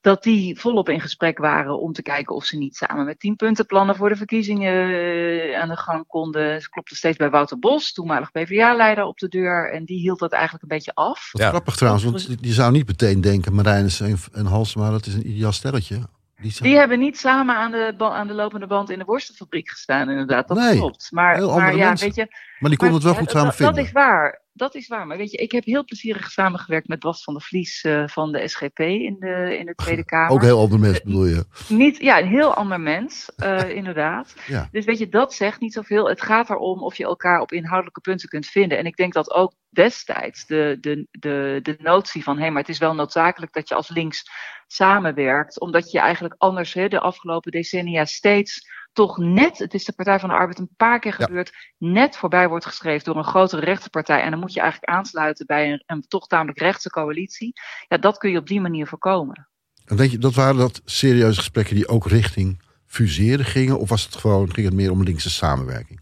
dat 0.00 0.22
die 0.22 0.60
volop 0.60 0.88
in 0.88 1.00
gesprek 1.00 1.38
waren 1.38 1.80
om 1.80 1.92
te 1.92 2.02
kijken 2.02 2.34
of 2.34 2.44
ze 2.44 2.56
niet 2.56 2.76
samen 2.76 3.04
met 3.04 3.20
tienpuntenplannen 3.20 3.96
voor 3.96 4.08
de 4.08 4.16
verkiezingen 4.16 4.88
eh, 4.90 5.60
aan 5.60 5.68
de 5.68 5.76
gang 5.76 6.06
konden. 6.06 6.62
Ze 6.62 6.68
klopte 6.70 6.96
steeds 6.96 7.16
bij 7.16 7.30
Wouter 7.30 7.58
Bos, 7.58 7.92
toenmalig 7.92 8.30
PvdA-leider, 8.30 9.04
op 9.04 9.18
de 9.18 9.28
deur 9.28 9.72
en 9.72 9.84
die 9.84 9.98
hield 10.00 10.18
dat 10.18 10.32
eigenlijk 10.32 10.62
een 10.62 10.68
beetje 10.68 10.94
af. 10.94 11.28
Wat 11.32 11.42
Ja. 11.42 11.48
grappig 11.48 11.76
trouwens, 11.76 12.04
want 12.04 12.36
je 12.40 12.52
zou 12.52 12.72
niet 12.72 12.86
meteen 12.86 13.20
denken, 13.20 13.54
Marijnus 13.54 14.00
en, 14.00 14.16
en 14.32 14.46
Halsema, 14.46 14.90
dat 14.90 15.06
is 15.06 15.14
een 15.14 15.28
ideaal 15.30 15.52
stelletje. 15.52 15.98
Die 16.42 16.50
zijn- 16.50 16.68
Die 16.68 16.78
hebben 16.78 16.98
niet 16.98 17.18
samen 17.18 17.54
aan 17.56 17.70
de, 17.70 17.94
aan 17.98 18.26
de 18.26 18.34
lopende 18.34 18.66
band 18.66 18.90
in 18.90 18.98
de 18.98 19.04
worstenfabriek 19.04 19.68
gestaan, 19.68 20.10
inderdaad. 20.10 20.48
Dat 20.48 20.56
Nee, 20.56 20.76
klopt. 20.76 21.08
Maar, 21.12 21.34
heel 21.34 21.46
maar 21.48 21.58
andere 21.58 21.76
ja, 21.76 21.88
mensen. 21.88 22.06
weet 22.06 22.16
je, 22.16 22.26
maar 22.58 22.70
die 22.70 22.78
konden 22.78 22.96
het 22.96 23.04
wel 23.04 23.12
Maar, 23.12 23.22
goed 23.22 23.30
samen 23.30 23.48
dat, 23.48 23.58
dat 23.58 23.66
vinden. 23.66 23.84
is 23.84 23.92
waar. 23.92 24.40
Dat 24.56 24.74
is 24.74 24.88
waar. 24.88 25.06
Maar 25.06 25.16
weet 25.16 25.30
je, 25.30 25.36
ik 25.36 25.52
heb 25.52 25.64
heel 25.64 25.84
plezierig 25.84 26.30
samengewerkt 26.30 26.88
met 26.88 27.00
Bas 27.00 27.22
van 27.24 27.34
der 27.34 27.42
Vlies 27.42 27.84
eh, 27.84 28.06
van 28.06 28.32
de 28.32 28.48
SGP 28.48 28.78
in 28.80 29.16
de, 29.18 29.56
in 29.58 29.66
de 29.66 29.74
Tweede 29.74 30.04
Kamer. 30.14 30.30
Ook 30.30 30.42
heel 30.42 30.60
andere 30.60 30.80
mensen 30.80 31.04
bedoel 31.04 31.26
je. 31.26 31.44
Niet, 31.68 31.96
ja, 31.96 32.20
een 32.20 32.28
heel 32.28 32.54
ander 32.54 32.80
mens, 32.80 33.32
eh, 33.36 33.68
inderdaad. 33.80 34.34
Ja. 34.46 34.68
Dus 34.72 34.84
weet 34.84 34.98
je, 34.98 35.08
dat 35.08 35.34
zegt 35.34 35.60
niet 35.60 35.72
zoveel. 35.72 36.08
Het 36.08 36.22
gaat 36.22 36.50
erom 36.50 36.82
of 36.82 36.96
je 36.96 37.04
elkaar 37.04 37.40
op 37.40 37.52
inhoudelijke 37.52 38.00
punten 38.00 38.28
kunt 38.28 38.46
vinden. 38.46 38.78
En 38.78 38.86
ik 38.86 38.96
denk 38.96 39.12
dat 39.12 39.30
ook 39.30 39.52
destijds 39.68 40.46
de, 40.46 40.78
de, 40.80 41.06
de, 41.10 41.60
de 41.62 41.76
notie 41.78 42.22
van, 42.22 42.38
hé, 42.38 42.50
maar 42.50 42.60
het 42.60 42.70
is 42.70 42.78
wel 42.78 42.94
noodzakelijk 42.94 43.52
dat 43.52 43.68
je 43.68 43.74
als 43.74 43.88
links 43.88 44.30
samenwerkt. 44.66 45.60
Omdat 45.60 45.90
je 45.90 45.98
eigenlijk 45.98 46.34
anders 46.38 46.74
hè, 46.74 46.88
de 46.88 47.00
afgelopen 47.00 47.52
decennia 47.52 48.04
steeds 48.04 48.74
toch 48.96 49.18
net, 49.18 49.58
het 49.58 49.74
is 49.74 49.84
de 49.84 49.92
Partij 49.92 50.20
van 50.20 50.28
de 50.28 50.34
Arbeid 50.34 50.58
een 50.58 50.74
paar 50.76 50.98
keer 50.98 51.14
Ja. 51.18 51.24
gebeurd, 51.24 51.52
net 51.78 52.16
voorbij 52.16 52.48
wordt 52.48 52.66
geschreven 52.66 53.04
door 53.04 53.16
een 53.16 53.24
grotere 53.24 53.64
rechterpartij. 53.64 54.20
En 54.22 54.30
dan 54.30 54.40
moet 54.40 54.52
je 54.52 54.60
eigenlijk 54.60 54.92
aansluiten 54.92 55.46
bij 55.46 55.72
een, 55.72 55.82
een 55.86 56.04
toch 56.08 56.26
tamelijk 56.26 56.58
rechtse 56.58 56.90
coalitie. 56.90 57.52
Ja, 57.88 57.96
dat 57.96 58.18
kun 58.18 58.30
je 58.30 58.38
op 58.38 58.46
die 58.46 58.60
manier 58.60 58.86
voorkomen. 58.86 59.48
En 59.84 59.96
denk 59.96 60.10
je, 60.10 60.18
dat 60.18 60.34
waren 60.34 60.56
dat 60.56 60.80
serieuze 60.84 61.38
gesprekken 61.38 61.74
die 61.74 61.88
ook 61.88 62.06
richting 62.06 62.62
fuseren 62.86 63.44
gingen? 63.44 63.78
Of 63.78 63.88
was 63.88 64.04
het 64.04 64.16
gewoon, 64.16 64.52
ging 64.52 64.66
het 64.66 64.74
meer 64.76 64.90
om 64.90 65.02
linkse 65.02 65.30
samenwerking? 65.30 66.00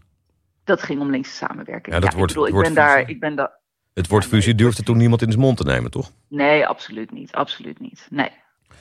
Dat 0.63 0.83
ging 0.83 0.99
om 0.99 1.09
linkse 1.09 1.33
samenwerking. 1.35 1.93
Ja, 1.95 1.99
dat 1.99 2.11
ik 2.11 2.17
wordt- 2.17 2.33
bedoel, 2.33 2.47
ik 2.47 2.53
wordt 2.53 2.67
ben 2.67 2.77
daar, 2.77 3.09
ik 3.09 3.19
ben 3.19 3.35
daar. 3.35 3.59
Het 3.93 4.07
woord 4.07 4.23
Ja, 4.23 4.29
nee, 4.29 4.39
fusie 4.39 4.55
durfde 4.55 4.83
toen 4.83 4.97
niemand 4.97 5.21
in 5.21 5.29
zijn 5.31 5.41
mond 5.43 5.57
te 5.57 5.63
nemen, 5.63 5.91
toch? 5.91 6.11
Nee, 6.29 6.67
absoluut 6.67 7.11
niet. 7.11 7.31
Absoluut 7.31 7.79
niet. 7.79 8.07
Nee. 8.09 8.31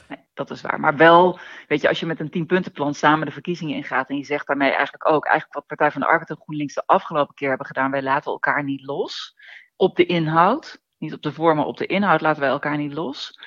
Nee, 0.09 0.19
dat 0.35 0.51
is 0.51 0.61
waar. 0.61 0.81
Maar 0.81 0.97
wel, 0.97 1.39
weet 1.69 1.81
je, 1.81 1.89
als 1.89 2.01
je 2.01 2.07
met 2.07 2.21
een 2.21 2.31
tienpuntenplan 2.31 2.95
samen 2.95 3.27
de 3.27 3.33
verkiezingen 3.33 3.77
ingaat 3.77 4.09
en 4.09 4.17
je 4.17 4.25
zegt 4.25 4.47
daarmee 4.47 4.71
eigenlijk 4.71 5.09
ook, 5.09 5.25
eigenlijk 5.25 5.55
wat 5.55 5.67
Partij 5.67 5.91
van 5.91 6.01
de 6.01 6.07
Arbeid 6.07 6.31
en 6.31 6.37
GroenLinks 6.37 6.75
de 6.75 6.87
afgelopen 6.87 7.35
keer 7.35 7.49
hebben 7.49 7.67
gedaan, 7.67 7.91
wij 7.91 8.03
laten 8.03 8.33
elkaar 8.33 8.65
niet 8.65 8.85
los 8.85 9.37
op 9.77 9.97
de 9.97 10.07
inhoud, 10.07 10.83
niet 10.99 11.13
op 11.13 11.23
de 11.23 11.33
vorm, 11.33 11.57
maar 11.57 11.67
op 11.67 11.77
de 11.77 11.87
inhoud 11.87 12.21
laten 12.21 12.41
wij 12.41 12.51
elkaar 12.51 12.77
niet 12.77 12.93
los. 12.93 13.39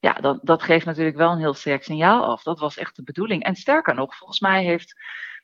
Ja, 0.00 0.12
dat, 0.12 0.38
dat 0.42 0.62
geeft 0.62 0.86
natuurlijk 0.86 1.16
wel 1.16 1.32
een 1.32 1.38
heel 1.38 1.54
sterk 1.54 1.84
signaal 1.84 2.24
af. 2.24 2.42
Dat 2.42 2.58
was 2.58 2.76
echt 2.76 2.96
de 2.96 3.02
bedoeling. 3.02 3.42
En 3.42 3.54
sterker 3.54 3.94
nog, 3.94 4.16
volgens 4.16 4.40
mij 4.40 4.64
heeft 4.64 4.94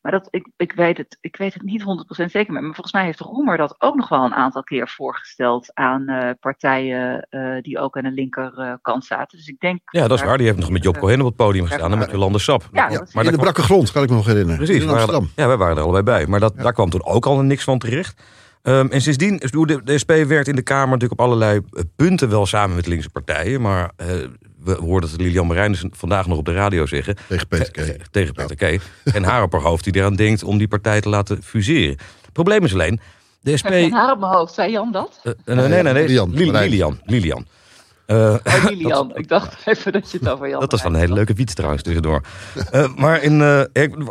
Maar 0.07 0.15
dat, 0.15 0.29
ik, 0.31 0.49
ik, 0.57 0.73
weet 0.73 0.97
het, 0.97 1.19
ik 1.21 1.37
weet 1.37 1.55
het 1.55 1.63
niet 1.63 1.83
100% 2.23 2.25
zeker. 2.25 2.53
Maar 2.53 2.63
volgens 2.63 2.93
mij 2.93 3.05
heeft 3.05 3.21
Roemer 3.21 3.57
dat 3.57 3.75
ook 3.79 3.95
nog 3.95 4.09
wel 4.09 4.25
een 4.25 4.35
aantal 4.35 4.63
keer 4.63 4.89
voorgesteld 4.89 5.71
aan 5.75 6.11
uh, 6.11 6.31
partijen 6.41 7.27
uh, 7.31 7.63
die 7.63 7.79
ook 7.79 7.97
aan 7.97 8.03
de 8.03 8.11
linkerkant 8.11 9.05
zaten. 9.05 9.39
Dus 9.39 9.49
ik 9.49 9.61
denk. 9.61 9.81
Ja, 9.85 10.09
dat 10.09 10.19
is 10.19 10.25
waar. 10.25 10.37
Die 10.37 10.47
heeft 10.47 10.59
nog 10.59 10.71
met 10.71 10.83
Job 10.83 10.99
Cohen 10.99 11.21
op 11.21 11.27
het 11.27 11.37
podium 11.37 11.67
gestaan 11.67 11.93
en 11.93 11.99
met 11.99 12.11
Jolande 12.11 12.39
Sap. 12.39 12.69
Ja, 12.73 12.91
ja, 12.91 13.07
maar 13.13 13.25
in 13.25 13.33
de 13.33 13.39
brakke 13.39 13.63
grond, 13.63 13.93
kan 13.93 14.03
ik 14.03 14.09
me 14.09 14.15
nog 14.15 14.27
herinneren. 14.27 14.65
Precies. 14.65 14.83
In 14.83 14.89
Amsterdam. 14.89 15.31
Ja, 15.37 15.47
wij 15.47 15.57
waren 15.57 15.77
er 15.77 15.83
allebei 15.83 16.03
bij. 16.03 16.27
Maar 16.27 16.41
dat, 16.41 16.57
daar 16.57 16.73
kwam 16.73 16.91
toen 16.91 17.05
ook 17.05 17.27
al 17.27 17.41
niks 17.41 17.65
van 17.65 17.79
terecht. 17.79 18.23
Um, 18.63 18.91
en 18.91 19.01
sindsdien, 19.01 19.37
de, 19.37 19.81
de 19.85 19.99
SP 20.03 20.13
werkt 20.27 20.49
in 20.49 20.57
de 20.57 20.63
Kamer 20.63 20.89
natuurlijk 20.89 21.21
op 21.21 21.27
allerlei 21.27 21.61
punten 21.97 22.29
wel 22.29 22.47
samen 22.47 22.77
met 22.77 22.87
linkse 22.87 23.11
partijen. 23.11 23.61
Maar 23.61 23.91
uh, 23.97 24.07
we 24.67 24.75
hoorden 24.85 25.11
het 25.11 25.21
Lilian 25.21 25.47
Marijnissen 25.47 25.91
vandaag 25.95 26.27
nog 26.27 26.39
op 26.39 26.45
de 26.45 26.53
radio 26.53 26.87
zeggen. 26.87 27.17
Tegen 27.29 27.49
Peter 27.49 27.71
K. 27.71 27.75
Te, 27.75 27.99
tegen 28.11 28.35
Peter 28.35 28.57
K. 28.57 28.81
En 29.05 29.25
haar 29.25 29.43
op 29.43 29.53
haar 29.53 29.61
hoofd 29.61 29.85
die 29.85 29.97
eraan 29.97 30.15
denkt 30.15 30.43
om 30.43 30.59
die 30.59 30.69
partij 30.69 31.01
te 31.01 31.09
laten 31.09 31.43
fuseren. 31.43 31.97
Het 32.23 32.33
probleem 32.33 32.65
is 32.65 32.73
alleen, 32.73 33.01
de 33.41 33.57
SP... 33.61 33.71
Haar 33.91 34.13
op 34.13 34.21
mijn 34.21 34.33
hoofd, 34.33 34.55
zei 34.55 34.71
Jan 34.71 34.93
dat? 34.93 35.21
Uh, 35.25 35.33
nee, 35.45 35.69
nee, 35.69 35.83
nee. 35.83 35.93
nee. 35.93 36.07
Lilian. 36.07 36.31
Lilian. 36.35 37.01
Lilian. 37.05 37.47
Uh, 38.07 38.35
oh, 38.45 38.65
Lilian. 38.65 39.11
ik 39.15 39.29
dacht 39.29 39.57
even 39.67 39.93
dat 39.93 40.11
je 40.11 40.19
het 40.19 40.29
over 40.29 40.49
Jan 40.49 40.61
Dat 40.61 40.71
was 40.71 40.81
van 40.83 40.95
een 40.95 41.01
hele 41.01 41.15
leuke 41.15 41.35
fiets 41.35 41.55
trouwens 41.55 41.83
tussendoor. 41.83 42.21
uh, 42.73 42.95
maar 42.97 43.23
in, 43.23 43.41
uh, 43.41 43.63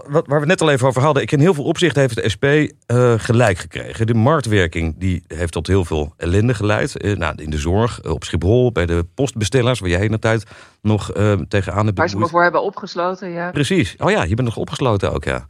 wat, 0.08 0.28
waar 0.28 0.40
we 0.40 0.46
net 0.46 0.62
al 0.62 0.70
even 0.70 0.88
over 0.88 1.02
hadden... 1.02 1.24
Ik 1.24 1.32
in 1.32 1.40
heel 1.40 1.54
veel 1.54 1.64
opzichten 1.64 2.02
heeft 2.02 2.16
de 2.16 2.30
SP 2.34 2.46
gelijk 3.22 3.58
gekregen. 3.58 4.08
De 4.08 4.14
marktwerking 4.14 4.96
die 4.98 5.24
heeft 5.28 5.52
tot 5.52 5.68
heel 5.68 5.86
veel 5.86 6.14
ellende 6.18 6.54
geleid. 6.54 7.18
nou, 7.18 7.34
in 7.36 7.50
de 7.50 7.58
zorg, 7.58 8.04
op 8.04 8.24
Schiphol, 8.24 8.72
bij 8.72 8.86
de 8.86 9.06
postbestellers... 9.16 9.80
waar 9.80 9.90
jij 9.90 10.08
de 10.08 10.20
tijd 10.20 10.44
nog 10.82 11.12
tegenaan 11.48 11.86
hebt 11.86 11.98
Waar 11.98 12.10
ze 12.10 12.18
me 12.18 12.28
voor 12.28 12.44
hebben 12.44 12.64
opgesloten, 12.64 13.30
ja. 13.30 13.52
Precies. 13.52 13.96
Oh 13.98 14.12
ja, 14.12 14.24
je 14.24 14.36
bent 14.36 14.48
nog 14.48 14.58
opgesloten 14.58 15.14
ook, 15.14 15.24
ja. 15.24 15.46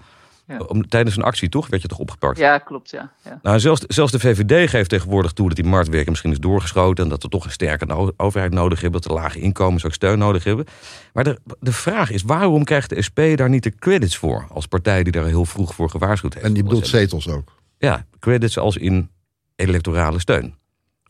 Ja. 0.47 0.57
Om, 0.57 0.87
tijdens 0.87 1.15
een 1.15 1.23
actie, 1.23 1.49
toch? 1.49 1.67
Werd 1.67 1.81
je 1.81 1.87
toch 1.87 1.97
opgepakt? 1.97 2.37
Ja, 2.37 2.57
klopt, 2.57 2.89
ja. 2.89 3.11
ja. 3.23 3.39
Nou, 3.41 3.59
zelfs, 3.59 3.81
zelfs 3.81 4.11
de 4.11 4.19
VVD 4.19 4.69
geeft 4.69 4.89
tegenwoordig 4.89 5.31
toe 5.31 5.47
dat 5.47 5.55
die 5.55 5.65
marktwerking 5.65 6.09
misschien 6.09 6.31
is 6.31 6.39
doorgeschoten... 6.39 7.03
en 7.03 7.09
dat 7.09 7.23
we 7.23 7.29
toch 7.29 7.45
een 7.45 7.51
sterke 7.51 7.85
no 7.85 8.11
overheid 8.17 8.53
nodig 8.53 8.81
hebben... 8.81 9.01
dat 9.01 9.11
de 9.11 9.17
lage 9.17 9.39
inkomens 9.39 9.85
ook 9.85 9.93
steun 9.93 10.17
nodig 10.17 10.43
hebben. 10.43 10.65
Maar 11.13 11.23
de, 11.23 11.39
de 11.59 11.71
vraag 11.71 12.11
is, 12.11 12.23
waarom 12.23 12.63
krijgt 12.63 12.89
de 12.89 13.01
SP 13.07 13.19
daar 13.35 13.49
niet 13.49 13.63
de 13.63 13.75
credits 13.75 14.17
voor... 14.17 14.47
als 14.49 14.65
partij 14.65 15.03
die 15.03 15.11
daar 15.11 15.25
heel 15.25 15.45
vroeg 15.45 15.75
voor 15.75 15.89
gewaarschuwd 15.89 16.33
heeft? 16.33 16.45
En 16.45 16.53
die 16.53 16.63
bedoelt 16.63 16.87
zetels 16.87 17.27
ook? 17.27 17.53
Ja, 17.77 18.05
credits 18.19 18.57
als 18.57 18.77
in 18.77 19.09
electorale 19.55 20.19
steun. 20.19 20.55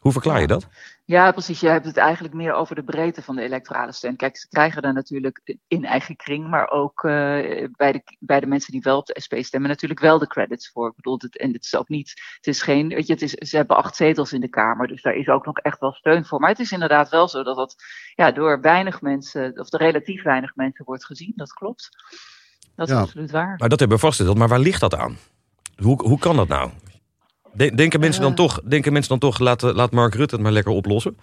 Hoe 0.06 0.14
verklaar 0.14 0.42
je 0.42 0.48
dat? 0.48 0.68
Ja, 1.06 1.32
precies. 1.32 1.60
Je 1.60 1.68
hebt 1.68 1.86
het 1.86 1.98
eigenlijk 1.98 2.34
meer 2.34 2.54
over 2.54 2.76
de 2.76 2.84
breedte 2.84 3.22
van 3.22 3.36
de 3.36 3.42
electorale 3.42 3.92
steun. 3.92 4.16
Kijk, 4.16 4.38
ze 4.38 4.48
krijgen 4.48 4.82
daar 4.82 4.94
natuurlijk 4.94 5.58
in 5.68 5.86
eigen 5.86 6.16
kring, 6.16 6.50
maar 6.50 6.70
ook 6.70 7.04
uh, 7.04 7.12
bij, 7.72 7.92
de, 7.92 8.02
bij 8.20 8.40
de 8.40 8.46
mensen 8.46 8.72
die 8.72 8.82
wel 8.82 8.98
op 8.98 9.06
de 9.06 9.22
SP 9.26 9.34
stemmen, 9.40 9.70
natuurlijk 9.70 10.00
wel 10.00 10.20
de 10.20 10.28
credits 10.28 10.72
voor. 10.72 10.88
Ik 10.88 10.96
bedoel, 10.96 11.18
het, 11.22 11.38
en 11.38 11.54
het 11.54 11.64
is 11.64 11.76
ook 11.76 11.90
niet, 11.90 12.14
het 12.36 12.48
is 12.48 12.62
geen, 12.62 12.88
weet 12.88 13.08
je, 13.08 13.14
het 13.14 13.22
is, 13.22 13.32
ze 13.32 13.56
hebben 13.56 13.78
acht 13.78 13.96
zetels 13.96 14.34
in 14.34 14.42
de 14.42 14.48
Kamer, 14.50 14.88
dus 14.88 15.02
daar 15.02 15.16
is 15.16 15.28
ook 15.28 15.46
nog 15.46 15.58
echt 15.60 15.80
wel 15.80 15.94
steun 15.94 16.26
voor. 16.26 16.40
Maar 16.40 16.50
het 16.50 16.60
is 16.60 16.72
inderdaad 16.72 17.10
wel 17.10 17.28
zo 17.28 17.44
dat 17.44 17.56
dat 17.56 17.76
ja, 18.16 18.32
door 18.32 18.62
weinig 18.62 19.02
mensen, 19.02 19.60
of 19.60 19.70
de 19.70 19.78
relatief 19.78 20.24
weinig 20.24 20.56
mensen 20.56 20.86
wordt 20.86 21.06
gezien. 21.06 21.34
Dat 21.36 21.54
klopt. 21.54 21.90
Dat 22.76 22.88
is 22.88 22.94
Ja. 22.94 23.00
absoluut 23.02 23.32
waar. 23.32 23.56
Maar 23.58 23.70
dat 23.70 23.80
hebben 23.80 23.98
we 23.98 24.04
vastgesteld. 24.04 24.38
Maar 24.38 24.48
waar 24.48 24.60
ligt 24.60 24.80
dat 24.80 24.96
aan? 24.96 25.18
Hoe, 25.76 26.08
hoe 26.08 26.20
kan 26.20 26.36
dat 26.36 26.48
nou? 26.48 26.72
De- 27.56 27.76
Denken 27.76 28.00
mensen, 28.00 28.22
dan 28.22 28.32
Eh. 28.32 28.38
toch, 28.38 28.62
denken 28.62 28.92
mensen 28.94 29.20
dan 29.20 29.30
toch, 29.30 29.40
laat, 29.40 29.62
laat 29.62 29.92
Mark 29.92 30.14
Rutte 30.16 30.36
het 30.36 30.44
maar 30.44 30.52
lekker 30.54 30.72
oplossen? 30.74 31.18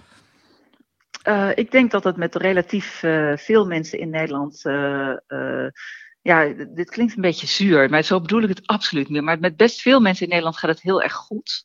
Eh, 1.23 1.51
ik 1.55 1.71
denk 1.71 1.90
dat 1.90 2.05
het 2.05 2.16
met 2.16 2.35
relatief 2.35 3.03
eh, 3.03 3.37
veel 3.37 3.66
mensen 3.66 3.99
in 3.99 4.11
Nederland. 4.11 4.62
ja, 6.25 6.53
dit 6.75 6.90
klinkt 6.90 7.16
een 7.16 7.23
beetje 7.23 7.47
zuur, 7.47 7.90
maar 7.90 8.03
zo 8.03 8.21
bedoel 8.21 8.42
ik 8.42 8.49
het 8.49 8.66
absoluut 8.66 9.09
niet. 9.09 9.23
Maar 9.23 9.38
met 9.38 9.57
best 9.57 9.81
veel 9.81 10.01
mensen 10.01 10.23
in 10.23 10.29
Nederland 10.29 10.57
gaat 10.57 10.71
het 10.71 10.83
heel 10.83 11.03
erg 11.03 11.12
goed. 11.12 11.64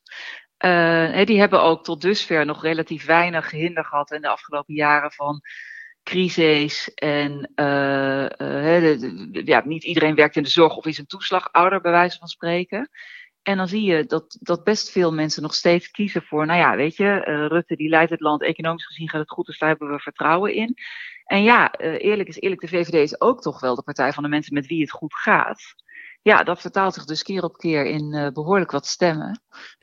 Die 1.25 1.39
hebben 1.39 1.61
ook 1.61 1.83
tot 1.83 2.01
dusver 2.01 2.45
nog 2.45 2.61
relatief 2.63 3.05
weinig 3.05 3.51
hinder 3.51 3.85
gehad 3.85 4.11
in 4.11 4.21
de 4.21 4.27
afgelopen 4.27 4.73
jaren 4.73 5.11
van 5.11 5.41
crisis. 6.03 6.93
En 6.93 7.51
de- 7.55 9.27
de- 9.31 9.41
ja, 9.45 9.61
niet 9.65 9.83
iedereen 9.83 10.15
werkt 10.15 10.35
in 10.35 10.43
de 10.43 10.49
zorg 10.49 10.75
of 10.75 10.85
is 10.85 10.97
een 10.97 11.05
toeslagouder, 11.05 11.81
bij 11.81 11.91
wijze 11.91 12.17
van 12.17 12.27
spreken. 12.27 12.89
En 13.47 13.57
dan 13.57 13.67
zie 13.67 13.83
je 13.83 14.05
dat, 14.05 14.37
dat 14.39 14.63
best 14.63 14.91
veel 14.91 15.13
mensen 15.13 15.41
nog 15.41 15.53
steeds 15.53 15.91
kiezen 15.91 16.21
voor, 16.21 16.45
nou 16.45 16.59
ja, 16.59 16.75
weet 16.75 16.95
je, 16.95 17.23
eh, 17.23 17.45
Rutte 17.45 17.75
die 17.75 17.89
leidt 17.89 18.11
het 18.11 18.19
land, 18.19 18.41
economisch 18.41 18.85
gezien 18.85 19.09
gaat 19.09 19.21
het 19.21 19.29
goed, 19.29 19.45
dus 19.45 19.59
daar 19.59 19.69
hebben 19.69 19.89
we 19.89 19.99
vertrouwen 19.99 20.53
in. 20.53 20.77
En 21.25 21.43
ja, 21.43 21.71
eh, 21.71 22.05
eerlijk 22.05 22.29
is 22.29 22.39
eerlijk, 22.39 22.61
de 22.61 22.67
VVD 22.67 22.93
is 22.93 23.21
ook 23.21 23.41
toch 23.41 23.59
wel 23.59 23.75
de 23.75 23.83
partij 23.83 24.13
van 24.13 24.23
de 24.23 24.29
mensen 24.29 24.53
met 24.53 24.67
wie 24.67 24.81
het 24.81 24.91
goed 24.91 25.15
gaat. 25.15 25.61
Ja, 26.21 26.43
dat 26.43 26.61
vertaalt 26.61 26.93
zich 26.93 27.05
dus 27.05 27.23
keer 27.23 27.43
op 27.43 27.57
keer 27.57 27.85
in 27.85 28.13
eh, 28.13 28.31
behoorlijk 28.31 28.71
wat 28.71 28.85
stemmen. 28.85 29.41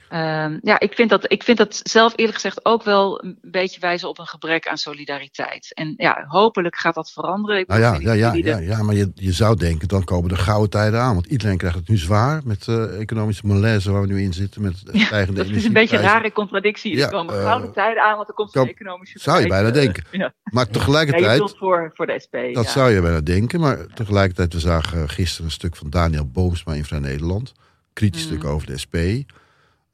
Ehm, 0.09 0.59
ja, 0.63 0.81
ik 0.81 0.93
vind, 0.95 1.11
dat, 1.11 1.33
ik 1.33 1.43
vind 1.43 1.59
dat 1.59 1.81
zelf 1.83 2.13
eerlijk 2.17 2.35
gezegd 2.35 2.65
ook 2.65 2.83
wel 2.83 3.25
een 3.25 3.39
beetje 3.43 3.81
wijzen 3.81 4.09
op 4.09 4.19
een 4.19 4.27
gebrek 4.27 4.69
aan 4.69 4.77
solidariteit. 4.77 5.75
En 5.75 5.95
ja, 5.97 6.25
hopelijk 6.29 6.77
gaat 6.77 6.95
dat 6.95 7.11
veranderen. 7.11 7.59
Ik 7.59 7.67
Nou 7.67 7.81
ja, 7.81 7.99
ja, 8.01 8.13
ja, 8.13 8.33
ja, 8.33 8.59
ja, 8.59 8.83
maar 8.83 8.95
je, 8.95 9.11
je 9.15 9.33
zou 9.33 9.57
denken, 9.57 9.89
dan 9.89 10.05
komen 10.05 10.29
de 10.29 10.37
gouden 10.37 10.71
tijden 10.71 11.01
aan. 11.01 11.15
Want 11.15 11.27
iedereen 11.27 11.57
krijgt 11.57 11.77
het 11.77 11.89
nu 11.89 11.97
zwaar 11.97 12.41
met 12.45 12.69
eh 12.69 13.01
economische 13.01 13.47
malaise 13.47 13.93
waar 13.93 14.01
we 14.01 14.07
nu 14.07 14.23
in 14.23 14.33
zitten. 14.33 14.63
Met 14.63 14.83
Ja, 14.93 15.05
stijgende 15.07 15.45
dat 15.45 15.57
is 15.57 15.65
een 15.65 15.73
beetje 15.73 15.97
een 15.97 16.03
rare 16.03 16.33
contradictie. 16.33 16.97
Ja, 16.97 17.05
er 17.05 17.11
komen 17.11 17.39
eh, 17.39 17.45
gouden 17.45 17.73
tijden 17.73 18.03
aan, 18.03 18.17
want 18.17 18.29
er 18.29 18.35
komt 18.35 18.55
een 18.55 18.69
economische 18.69 19.19
zou 19.19 19.41
je 19.41 19.49
bijna 19.49 19.69
eh, 19.69 19.75
denken. 19.75 20.05
Ja. 20.11 20.33
Maar 20.45 20.67
Ja, 20.67 20.73
tegelijkertijd, 20.73 21.33
bedoelt 21.33 21.59
voor, 21.59 21.91
voor 21.95 22.07
de 22.07 22.21
SP. 22.25 22.37
dat 22.53 22.65
ja. 22.65 22.71
zou 22.71 22.91
je 22.91 23.01
bijna 23.01 23.21
denken. 23.21 23.61
Maar 23.61 23.87
tegelijkertijd, 23.95 24.53
we 24.53 24.61
zagen 24.61 25.09
gisteren 25.09 25.47
een 25.47 25.53
stuk 25.53 25.77
van 25.77 25.91
Daniel 25.91 26.27
Boomsma 26.27 26.75
in 26.75 26.85
Vrij 26.85 26.99
Nederland. 26.99 27.53
Kritisch 27.93 28.23
Mm. 28.23 28.29
stuk 28.29 28.45
over 28.45 28.67
de 28.67 28.79
SP. 28.85 28.97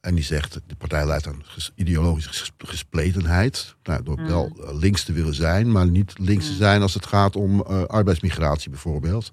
En 0.01 0.15
die 0.15 0.23
zegt, 0.23 0.53
de 0.67 0.75
partij 0.75 1.05
leidt 1.05 1.27
aan 1.27 1.41
ges- 1.43 1.71
ideologische 1.75 2.29
ges- 2.29 2.51
gespletenheid. 2.57 3.75
Nou, 3.83 4.03
door 4.03 4.19
Mm. 4.19 4.27
wel 4.27 4.45
eh, 4.67 4.73
links 4.77 5.03
te 5.03 5.13
willen 5.13 5.33
zijn, 5.33 5.71
maar 5.71 5.87
niet 5.87 6.13
links 6.19 6.45
te 6.45 6.51
Mm. 6.51 6.57
zijn 6.57 6.81
als 6.81 6.93
het 6.93 7.05
gaat 7.05 7.35
om 7.35 7.61
eh, 7.61 7.83
arbeidsmigratie 7.83 8.69
bijvoorbeeld. 8.69 9.29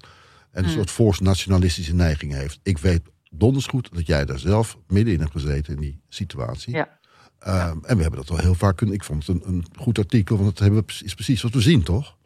En 0.51 0.63
een 0.63 0.69
Mm. 0.69 0.75
soort 0.75 0.89
forse 0.91 1.23
nationalistische 1.23 1.95
neiging 1.95 2.33
heeft. 2.33 2.59
Ik 2.63 2.77
weet 2.77 3.01
donders 3.31 3.65
goed 3.65 3.89
dat 3.93 4.07
jij 4.07 4.25
daar 4.25 4.39
zelf 4.39 4.77
midden 4.87 5.13
in 5.13 5.19
hebt 5.19 5.31
gezeten 5.31 5.73
in 5.73 5.79
die 5.81 5.99
situatie. 6.09 6.73
Ja. 6.73 6.97
Ehm, 7.39 7.77
en 7.83 7.95
we 7.95 8.01
hebben 8.01 8.19
dat 8.19 8.29
wel 8.29 8.37
heel 8.37 8.55
vaak 8.55 8.77
kunnen. 8.77 8.95
Ik 8.95 9.03
vond 9.03 9.25
het 9.27 9.35
een, 9.35 9.47
een 9.47 9.65
goed 9.75 9.97
artikel, 9.97 10.35
want 10.37 10.49
het 10.49 10.59
hebben 10.59 10.83
we, 10.85 11.03
is 11.03 11.13
precies 11.13 11.41
wat 11.41 11.53
we 11.53 11.61
zien, 11.61 11.83
toch? 11.83 12.17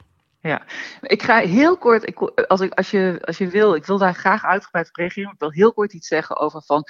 Ja, 0.45 0.65
ik 1.01 1.23
ga 1.23 1.37
heel 1.37 1.77
kort, 1.77 2.07
ik, 2.07 2.19
als, 2.47 2.61
ik, 2.61 2.73
als, 2.73 2.91
je, 2.91 3.19
als 3.21 3.37
je 3.37 3.47
wil, 3.47 3.75
ik 3.75 3.85
wil 3.85 3.97
daar 3.97 4.15
graag 4.15 4.43
uitgebreid 4.43 4.87
op 4.87 4.95
reageren. 4.95 5.31
Ik 5.31 5.39
wil 5.39 5.51
heel 5.51 5.73
kort 5.73 5.93
iets 5.93 6.07
zeggen 6.07 6.37
over 6.37 6.61
van, 6.61 6.83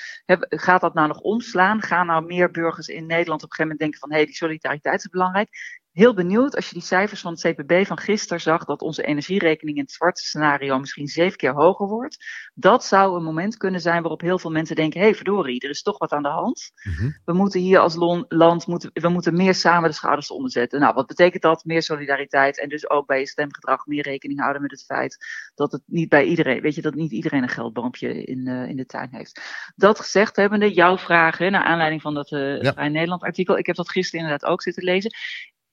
gaat 0.49 0.81
dat 0.81 0.93
nou 0.93 1.07
nog 1.07 1.19
omslaan? 1.19 1.81
Gaan 1.81 2.05
nou 2.05 2.25
meer 2.25 2.51
burgers 2.51 2.87
in 2.87 3.05
Nederland 3.05 3.43
op 3.43 3.49
een 3.49 3.55
gegeven 3.55 3.61
moment 3.61 3.79
denken 3.79 3.99
van, 3.99 4.09
hé, 4.09 4.15
hey, 4.15 4.25
die 4.25 4.35
solidariteit 4.35 4.99
is 4.99 5.09
belangrijk. 5.09 5.81
Heel 5.93 6.13
benieuwd 6.13 6.55
als 6.55 6.67
je 6.67 6.73
die 6.73 6.83
cijfers 6.83 7.21
van 7.21 7.31
het 7.31 7.41
CPB 7.41 7.85
van 7.85 7.97
gisteren 7.97 8.41
zag, 8.41 8.65
dat 8.65 8.81
onze 8.81 9.03
energierekening 9.03 9.77
in 9.77 9.83
het 9.83 9.91
zwarte 9.91 10.21
scenario 10.21 10.79
misschien 10.79 11.07
zeven 11.07 11.37
keer 11.37 11.53
hoger 11.53 11.87
wordt. 11.87 12.25
Dat 12.53 12.85
zou 12.85 13.15
een 13.15 13.23
moment 13.23 13.57
kunnen 13.57 13.81
zijn 13.81 14.01
waarop 14.01 14.21
heel 14.21 14.39
veel 14.39 14.51
mensen 14.51 14.75
denken, 14.75 14.99
hé, 14.99 15.05
hey, 15.05 15.15
verdorie, 15.15 15.59
er 15.59 15.69
is 15.69 15.81
toch 15.81 15.97
wat 15.97 16.11
aan 16.11 16.23
de 16.23 16.29
hand. 16.29 16.71
Mhm. 16.83 17.11
We 17.25 17.33
moeten 17.33 17.59
hier 17.59 17.79
als 17.79 17.95
land 18.27 18.67
moeten, 18.67 18.89
we 18.93 19.09
moeten 19.09 19.35
meer 19.35 19.55
samen 19.55 19.89
de 19.89 19.95
schouders 19.95 20.31
onder 20.31 20.51
zetten. 20.51 20.79
Nou, 20.79 20.93
wat 20.93 21.07
betekent 21.07 21.41
dat? 21.41 21.63
Meer 21.63 21.81
solidariteit 21.81 22.59
en 22.59 22.69
dus 22.69 22.89
ook 22.89 23.07
bij 23.07 23.19
je 23.19 23.27
stemgedrag 23.27 23.85
meer 23.85 24.03
rekening 24.03 24.39
houden 24.39 24.61
met 24.61 24.71
het 24.71 24.83
feit 24.83 25.17
dat 25.55 25.71
het 25.71 25.81
niet 25.85 26.09
bij 26.09 26.23
iedereen, 26.23 26.61
weet 26.61 26.75
je, 26.75 26.81
dat 26.81 26.93
niet 26.93 27.11
iedereen 27.11 27.43
een 27.43 27.49
geldboompje 27.49 28.23
in, 28.23 28.47
eh, 28.47 28.69
in 28.69 28.75
de 28.75 28.85
tuin 28.85 29.09
heeft. 29.11 29.41
Dat 29.75 29.99
gezegd 29.99 30.35
hebbende, 30.35 30.73
jouw 30.73 30.97
vragen 30.97 31.51
naar 31.51 31.63
aanleiding 31.63 32.01
van 32.01 32.13
dat 32.13 32.31
eh 32.31 32.61
Ja. 32.61 32.73
Vrij 32.73 32.89
Nederland 32.89 33.21
artikel, 33.21 33.57
ik 33.57 33.65
heb 33.65 33.75
dat 33.75 33.89
gisteren 33.89 34.25
inderdaad 34.25 34.49
ook 34.49 34.61
zitten 34.61 34.83
lezen. 34.83 35.11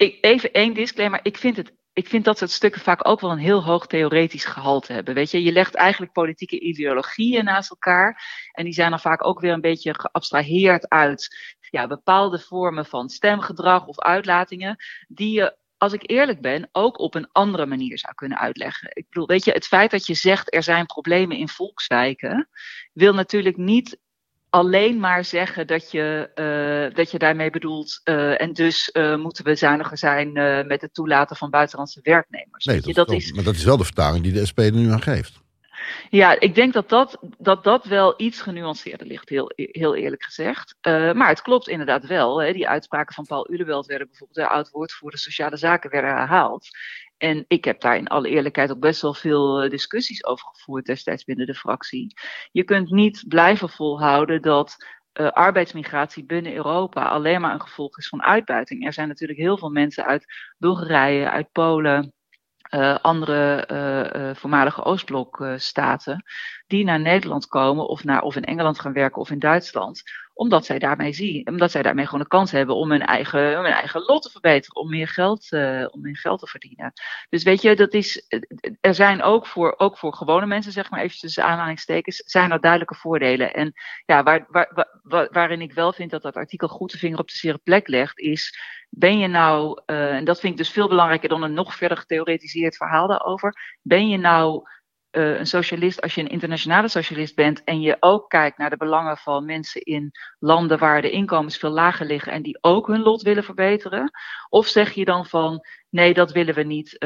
Ik, 0.01 0.19
even 0.21 0.53
één 0.53 0.75
disclaimer, 0.75 1.21
ik 1.23 1.37
vind 1.37 1.57
het 1.57 1.73
ik 1.93 2.09
vind 2.09 2.25
dat 2.25 2.39
soort 2.39 2.51
stukken 2.51 2.81
vaak 2.81 3.09
ook 3.09 3.21
wel 3.21 3.31
een 3.31 3.39
heel 3.39 3.65
hoog 3.65 3.87
theoretisch 3.87 4.45
gehalte 4.45 4.93
hebben. 4.93 5.15
Weet 5.15 5.31
je, 5.31 5.43
je 5.43 5.53
legt 5.53 5.75
eigenlijk 5.75 6.13
politieke 6.13 6.61
ideologieën 6.61 7.45
naast 7.45 7.71
elkaar. 7.71 8.23
En 8.53 8.65
die 8.65 8.73
zijn 8.73 8.91
dan 8.91 9.01
vaak 9.01 9.25
ook 9.25 9.41
weer 9.41 9.53
een 9.53 9.61
beetje 9.61 9.95
geabstraheerd 9.95 10.89
uit 10.89 11.37
ja, 11.71 11.87
bepaalde 11.87 12.39
vormen 12.39 12.87
van 12.87 13.09
stemgedrag 13.09 13.87
of 13.87 13.99
uitlatingen. 13.99 14.77
Die 15.09 15.33
je, 15.33 15.57
als 15.77 15.93
ik 15.93 16.11
eerlijk 16.11 16.41
ben, 16.41 16.69
ook 16.73 16.99
op 16.99 17.15
een 17.15 17.33
andere 17.33 17.67
manier 17.67 17.99
zou 17.99 18.15
kunnen 18.15 18.39
uitleggen. 18.39 18.91
Ik 18.93 19.07
bedoel, 19.09 19.27
weet 19.27 19.45
je, 19.45 19.53
het 19.53 19.67
feit 19.67 19.91
dat 19.91 20.07
je 20.07 20.15
zegt 20.15 20.55
er 20.55 20.63
zijn 20.63 20.87
problemen 20.87 21.37
in 21.37 21.49
volkswijken, 21.49 22.49
wil 22.93 23.15
natuurlijk 23.15 23.57
niet 23.57 23.99
alleen 24.51 24.99
maar 24.99 25.25
zeggen 25.25 25.67
dat 25.67 25.91
je, 25.91 26.31
eh, 26.35 26.97
dat 26.97 27.11
je 27.11 27.19
daarmee 27.19 27.51
bedoelt. 27.51 28.01
eh, 28.05 28.41
en 28.41 28.53
dus 28.53 28.91
eh, 28.91 29.17
moeten 29.17 29.45
we 29.45 29.55
zuiniger 29.55 29.99
zijn 29.99 30.33
met 30.67 30.81
het 30.81 30.95
toelaten 30.95 31.37
van 31.37 31.51
buitenlandse 31.51 32.01
werknemers. 32.03 32.65
Nee, 32.65 32.81
je, 32.85 32.93
dat, 32.93 33.13
is, 33.13 33.33
maar 33.33 33.45
dat 33.45 33.55
is 33.55 33.65
wel 33.65 33.77
de 33.77 33.85
vertaling 33.85 34.25
die 34.25 34.33
de 34.33 34.47
SP 34.51 34.59
er 34.59 34.73
nu 34.73 34.91
aan 34.91 35.03
geeft. 35.03 35.41
ja, 36.11 36.41
ik 36.41 36.55
denk 36.55 36.73
dat 36.73 36.89
dat, 36.89 37.19
dat, 37.39 37.65
dat 37.65 37.85
wel 37.85 38.15
iets 38.17 38.41
genuanceerder 38.41 39.07
ligt, 39.07 39.29
heel, 39.29 39.53
heel 39.55 39.95
eerlijk 39.97 40.23
gezegd. 40.23 40.75
Maar 40.83 41.29
het 41.29 41.43
klopt 41.43 41.69
inderdaad 41.69 42.07
wel. 42.07 42.43
Hè, 42.43 42.53
die 42.53 42.69
uitspraken 42.69 43.15
van 43.15 43.27
Paul 43.27 43.53
Uleveld 43.53 43.87
werden 43.87 44.07
bijvoorbeeld, 44.07 44.39
de 44.39 44.55
oud-woordvoerder 44.55 45.21
sociale 45.21 45.57
zaken, 45.57 45.91
werden 45.91 46.11
herhaald. 46.11 46.69
En 47.21 47.45
ik 47.49 47.65
heb 47.65 47.81
daar 47.81 47.97
in 47.97 48.07
alle 48.07 48.29
eerlijkheid 48.29 48.71
ook 48.71 48.81
best 48.81 49.03
wel 49.03 49.15
veel 49.15 49.69
discussies 49.69 50.25
over 50.25 50.47
gevoerd 50.53 50.85
destijds 50.85 51.25
binnen 51.25 51.47
de 51.47 51.55
fractie. 51.55 52.15
Je 52.53 52.65
kunt 52.65 52.91
niet 52.91 53.25
blijven 53.29 53.69
volhouden 53.69 54.43
dat 54.43 54.77
uh, 55.15 55.29
arbeidsmigratie 55.31 56.25
binnen 56.25 56.55
Europa 56.55 57.05
alleen 57.05 57.41
maar 57.41 57.53
een 57.53 57.61
gevolg 57.61 57.99
is 57.99 58.09
van 58.09 58.23
uitbuiting. 58.23 58.87
Er 58.87 58.93
zijn 58.93 59.09
natuurlijk 59.09 59.39
heel 59.39 59.59
veel 59.59 59.71
mensen 59.71 60.05
uit 60.05 60.53
Bulgarije, 60.59 61.31
uit 61.31 61.53
Polen, 61.53 62.13
uh, 62.75 62.97
andere 62.97 63.69
uh, 64.17 64.35
voormalige 64.35 64.85
Oostblokstaten, 64.85 66.25
die 66.71 66.85
naar 66.85 67.01
Nederland 67.01 67.47
komen 67.47 67.89
of, 67.89 68.05
naar, 68.05 68.23
of 68.23 68.37
in 68.37 68.45
Engeland 68.45 68.81
gaan 68.81 68.93
werken 68.93 69.21
of 69.21 69.31
in 69.31 69.39
Duitsland, 69.39 70.03
omdat 70.35 70.65
zij 70.65 70.79
daarmee 70.79 71.13
zien, 71.13 71.49
omdat 71.49 71.71
zij 71.71 71.83
daarmee 71.83 72.05
gewoon 72.05 72.21
een 72.21 72.27
kans 72.27 72.51
hebben 72.51 72.77
om 72.77 72.91
hun 72.91 73.07
eigen, 73.07 73.59
om 73.59 73.65
hun 73.65 73.73
eigen 73.73 74.03
lot 74.05 74.23
te 74.23 74.31
verbeteren, 74.31 74.77
om 74.77 74.91
meer 74.91 75.09
geld, 75.09 75.47
uh, 75.51 75.87
om 75.91 76.01
meer 76.01 76.17
geld 76.17 76.41
te 76.41 76.47
verdienen. 76.47 76.93
Dus 77.29 77.43
weet 77.43 77.63
je, 77.63 77.77
dat 77.77 77.95
is, 77.95 78.27
er 78.81 78.95
zijn 78.95 79.23
ook 79.23 79.47
voor, 79.47 79.75
ook 79.77 79.99
voor 79.99 80.15
gewone 80.15 80.47
mensen, 80.47 80.73
zeg 80.73 80.91
maar 80.91 81.01
eventjes 81.01 81.39
aanhalingstekens, 81.39 82.17
zijn 82.17 82.51
er 82.51 82.61
duidelijke 82.61 82.95
voordelen. 82.95 83.55
En 83.55 83.73
ja, 84.07 84.23
waar, 84.23 84.47
waar, 84.49 85.01
waar, 85.03 85.29
waarin 85.33 85.61
ik 85.61 85.73
wel 85.73 85.93
vind 85.93 86.11
dat 86.11 86.23
dat 86.23 86.37
artikel 86.37 86.69
goed 86.69 86.93
de 86.93 86.99
vinger 86.99 87.19
op 87.19 87.29
de 87.29 87.37
zere 87.37 87.59
plek 87.59 87.89
legt, 87.89 88.19
is 88.19 88.59
ben 88.91 89.19
je 89.19 89.27
nou, 89.27 89.83
uh, 89.87 90.15
en 90.15 90.25
dat 90.25 90.41
vind 90.41 90.53
ik 90.53 90.59
dus 90.59 90.71
veel 90.71 90.89
belangrijker 90.89 91.29
dan 91.29 91.43
een 91.43 91.53
nog 91.53 91.75
verder 91.75 91.97
getheoretiseerd 91.97 92.77
verhaal 92.77 93.09
daarover, 93.09 93.77
ben 93.83 94.09
je 94.09 94.17
nou 94.17 94.63
uh, 95.13 95.39
een 95.39 95.47
socialist, 95.47 96.01
als 96.01 96.15
je 96.15 96.21
een 96.21 96.29
internationale 96.29 96.89
socialist 96.89 97.35
bent 97.35 97.65
en 97.65 97.81
je 97.81 97.97
ook 98.01 98.29
kijkt 98.29 98.59
naar 98.59 98.71
de 98.71 98.77
belangen 98.77 99.17
van 99.17 99.45
mensen 99.45 99.81
in 99.81 100.11
landen 100.39 100.79
waar 100.79 101.03
de 101.03 101.11
inkomens 101.11 101.57
veel 101.57 101.71
lager 101.71 102.07
liggen 102.07 102.33
en 102.33 102.43
die 102.43 102.59
ook 102.61 102.87
hun 102.87 103.01
lot 103.01 103.23
willen 103.23 103.45
verbeteren? 103.45 104.11
Of 104.49 104.67
zeg 104.67 104.93
je 104.93 105.05
dan 105.05 105.27
van 105.27 105.67
nee, 105.91 106.15
dat 106.15 106.33
willen 106.33 106.55
we 106.55 106.63
niet, 106.63 106.93
uh, 106.93 106.99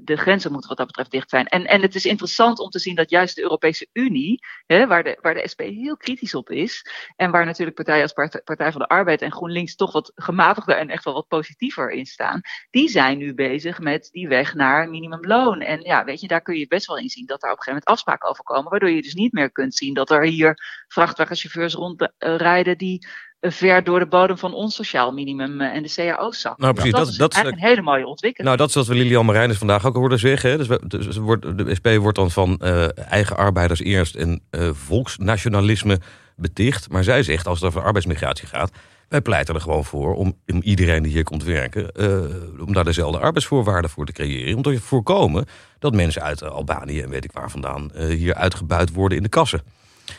de 0.00 0.16
grenzen 0.16 0.50
moeten 0.50 0.68
wat 0.68 0.78
dat 0.78 0.86
betreft 0.86 1.10
dicht 1.10 1.30
zijn. 1.30 1.46
En, 1.46 1.66
en 1.66 1.82
het 1.82 1.94
is 1.94 2.04
interessant 2.04 2.58
om 2.58 2.70
te 2.70 2.78
zien 2.78 2.94
dat 2.94 3.10
juist 3.10 3.34
de 3.34 3.42
Europese 3.42 3.88
Unie, 3.92 4.38
hè, 4.66 4.86
waar, 4.86 5.04
de, 5.04 5.18
waar 5.20 5.34
de 5.34 5.48
SP 5.52 5.60
heel 5.60 5.96
kritisch 5.96 6.34
op 6.34 6.50
is, 6.50 6.86
en 7.16 7.30
waar 7.30 7.44
natuurlijk 7.44 7.76
partijen 7.76 8.02
als 8.02 8.12
Partij, 8.44 8.72
van 8.72 8.80
de 8.80 8.88
Arbeid 8.88 9.22
en 9.22 9.32
GroenLinks 9.32 9.74
toch 9.74 9.92
wat 9.92 10.12
gematigder 10.14 10.76
en 10.76 10.88
echt 10.88 11.04
wel 11.04 11.14
wat 11.14 11.28
positiever 11.28 11.90
in 11.90 12.06
staan, 12.06 12.40
die 12.70 12.88
zijn 12.88 13.18
nu 13.18 13.34
bezig 13.34 13.78
met 13.78 14.08
die 14.10 14.28
weg 14.28 14.54
naar 14.54 14.90
minimumloon. 14.90 15.60
En 15.60 15.80
ja, 15.80 16.04
weet 16.04 16.20
je, 16.20 16.28
daar 16.28 16.42
kun 16.42 16.58
je 16.58 16.66
best 16.66 16.86
wel 16.86 16.98
in 16.98 17.08
zien 17.08 17.26
dat 17.26 17.40
daar 17.40 17.52
op 17.52 17.56
een 17.56 17.62
gegeven 17.62 17.82
moment 17.84 17.98
afspraken 17.98 18.28
over 18.28 18.44
komen, 18.44 18.70
waardoor 18.70 18.90
je 18.90 19.02
dus 19.02 19.14
niet 19.14 19.32
meer 19.32 19.52
kunt 19.52 19.74
zien 19.74 19.94
dat 19.94 20.10
er 20.10 20.24
hier 20.24 20.54
vrachtwagenchauffeurs 20.88 21.74
rondrijden 21.74 22.78
die 22.78 23.06
ver 23.52 23.84
door 23.84 23.98
de 23.98 24.06
bodem 24.06 24.38
van 24.38 24.54
ons 24.54 24.74
sociaal 24.74 25.12
minimum 25.12 25.60
eh, 25.60 25.74
en 25.74 25.82
de 25.82 25.92
cao's 25.94 26.40
zak. 26.40 26.58
Nou, 26.58 26.74
precies. 26.74 26.92
Dat, 26.92 27.14
dat, 27.16 27.30
is 27.30 27.36
eigenlijk 27.36 27.64
een 27.64 27.68
hele 27.68 27.82
mooie 27.82 28.06
ontwikkeling. 28.06 28.46
Nou, 28.46 28.56
dat 28.56 28.68
is 28.68 28.74
wat 28.74 28.86
we 28.86 28.94
Lilian 28.94 29.26
Marijnis 29.26 29.58
vandaag 29.58 29.86
ook 29.86 29.94
hoorden 29.94 30.18
zeggen. 30.18 30.50
Hè. 30.50 30.56
Dus, 30.56 30.78
dus 30.86 31.16
wordt, 31.16 31.58
de 31.58 31.74
SP 31.78 31.88
wordt 31.88 32.18
dan 32.18 32.30
van 32.30 32.60
uh, 32.62 33.10
eigen 33.10 33.36
arbeiders 33.36 33.80
eerst 33.80 34.14
en 34.14 34.42
uh, 34.50 34.70
volksnationalisme 34.72 35.98
beticht. 36.36 36.90
Maar 36.90 37.04
zij 37.04 37.22
zegt, 37.22 37.46
als 37.46 37.60
het 37.60 37.68
over 37.68 37.82
arbeidsmigratie 37.82 38.48
gaat... 38.48 38.70
wij 39.08 39.20
pleiten 39.20 39.54
er 39.54 39.60
gewoon 39.60 39.84
voor 39.84 40.14
om, 40.14 40.36
om 40.46 40.62
iedereen 40.62 41.02
die 41.02 41.12
hier 41.12 41.24
komt 41.24 41.44
werken... 41.44 41.90
Uh, 41.94 42.66
om 42.66 42.72
daar 42.72 42.84
dezelfde 42.84 43.18
arbeidsvoorwaarden 43.18 43.90
voor 43.90 44.06
te 44.06 44.12
creëren. 44.12 44.56
Om 44.56 44.62
te 44.62 44.80
voorkomen 44.80 45.44
dat 45.78 45.94
mensen 45.94 46.22
uit 46.22 46.42
Albanië 46.42 47.00
en 47.00 47.10
weet 47.10 47.24
ik 47.24 47.32
waar 47.32 47.50
vandaan... 47.50 47.90
hier 48.08 48.34
uitgebuit 48.34 48.92
worden 48.92 49.16
in 49.16 49.22
de 49.22 49.28
kassen. 49.28 49.60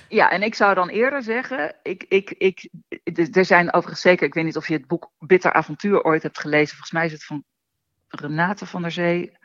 Ja, 0.09 0.31
en 0.31 0.41
ik 0.41 0.55
zou 0.55 0.75
dan 0.75 0.89
eerder 0.89 1.23
zeggen, 1.23 1.75
ik, 1.83 2.05
ik, 2.07 2.29
ik, 2.29 2.69
er 3.35 3.45
zijn 3.45 3.73
overigens 3.73 4.01
zeker, 4.01 4.25
ik 4.25 4.33
weet 4.33 4.43
niet 4.43 4.57
of 4.57 4.67
je 4.67 4.73
het 4.73 4.87
boek 4.87 5.11
Bitter 5.19 5.53
Avontuur 5.53 6.03
ooit 6.03 6.23
hebt 6.23 6.39
gelezen, 6.39 6.69
volgens 6.69 6.91
mij 6.91 7.05
is 7.05 7.11
het 7.11 7.25
van 7.25 7.43
Renate 8.07 8.65
van 8.65 8.81
der 8.81 8.91
Zee. 8.91 9.37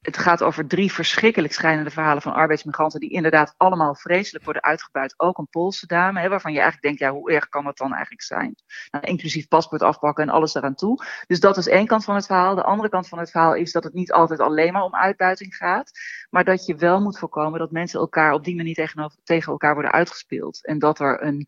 Het 0.00 0.18
gaat 0.18 0.42
over 0.42 0.66
drie 0.66 0.92
verschrikkelijk 0.92 1.52
schrijnende 1.52 1.90
verhalen 1.90 2.22
van 2.22 2.32
arbeidsmigranten 2.32 3.00
die 3.00 3.10
inderdaad 3.10 3.54
allemaal 3.56 3.94
vreselijk 3.94 4.44
worden 4.44 4.62
uitgebuit. 4.62 5.14
Ook 5.16 5.38
een 5.38 5.48
Poolse 5.50 5.86
dame, 5.86 6.20
hè, 6.20 6.28
waarvan 6.28 6.52
je 6.52 6.60
eigenlijk 6.60 6.86
denkt, 6.86 7.00
ja, 7.00 7.18
hoe 7.20 7.32
erg 7.32 7.48
kan 7.48 7.64
dat 7.64 7.76
dan 7.76 7.92
eigenlijk 7.92 8.22
zijn? 8.22 8.54
Nou, 8.90 9.04
inclusief 9.04 9.48
paspoort 9.48 9.82
afpakken 9.82 10.24
en 10.24 10.30
alles 10.30 10.54
eraan 10.54 10.74
toe. 10.74 11.04
Dus 11.26 11.40
dat 11.40 11.56
is 11.56 11.68
één 11.68 11.86
kant 11.86 12.04
van 12.04 12.14
het 12.14 12.26
verhaal. 12.26 12.54
De 12.54 12.62
andere 12.62 12.88
kant 12.88 13.08
van 13.08 13.18
het 13.18 13.30
verhaal 13.30 13.54
is 13.54 13.72
dat 13.72 13.84
het 13.84 13.92
niet 13.92 14.12
altijd 14.12 14.40
alleen 14.40 14.72
maar 14.72 14.84
om 14.84 14.94
uitbuiting 14.94 15.56
gaat. 15.56 15.90
Maar 16.30 16.44
dat 16.44 16.66
je 16.66 16.74
wel 16.74 17.00
moet 17.00 17.18
voorkomen 17.18 17.58
dat 17.58 17.70
mensen 17.70 18.00
elkaar 18.00 18.32
op 18.32 18.44
die 18.44 18.56
manier 18.56 18.74
tegenover, 18.74 19.18
tegen 19.24 19.52
elkaar 19.52 19.74
worden 19.74 19.92
uitgespeeld. 19.92 20.66
En 20.66 20.78
dat 20.78 20.98
er 20.98 21.22
een 21.22 21.46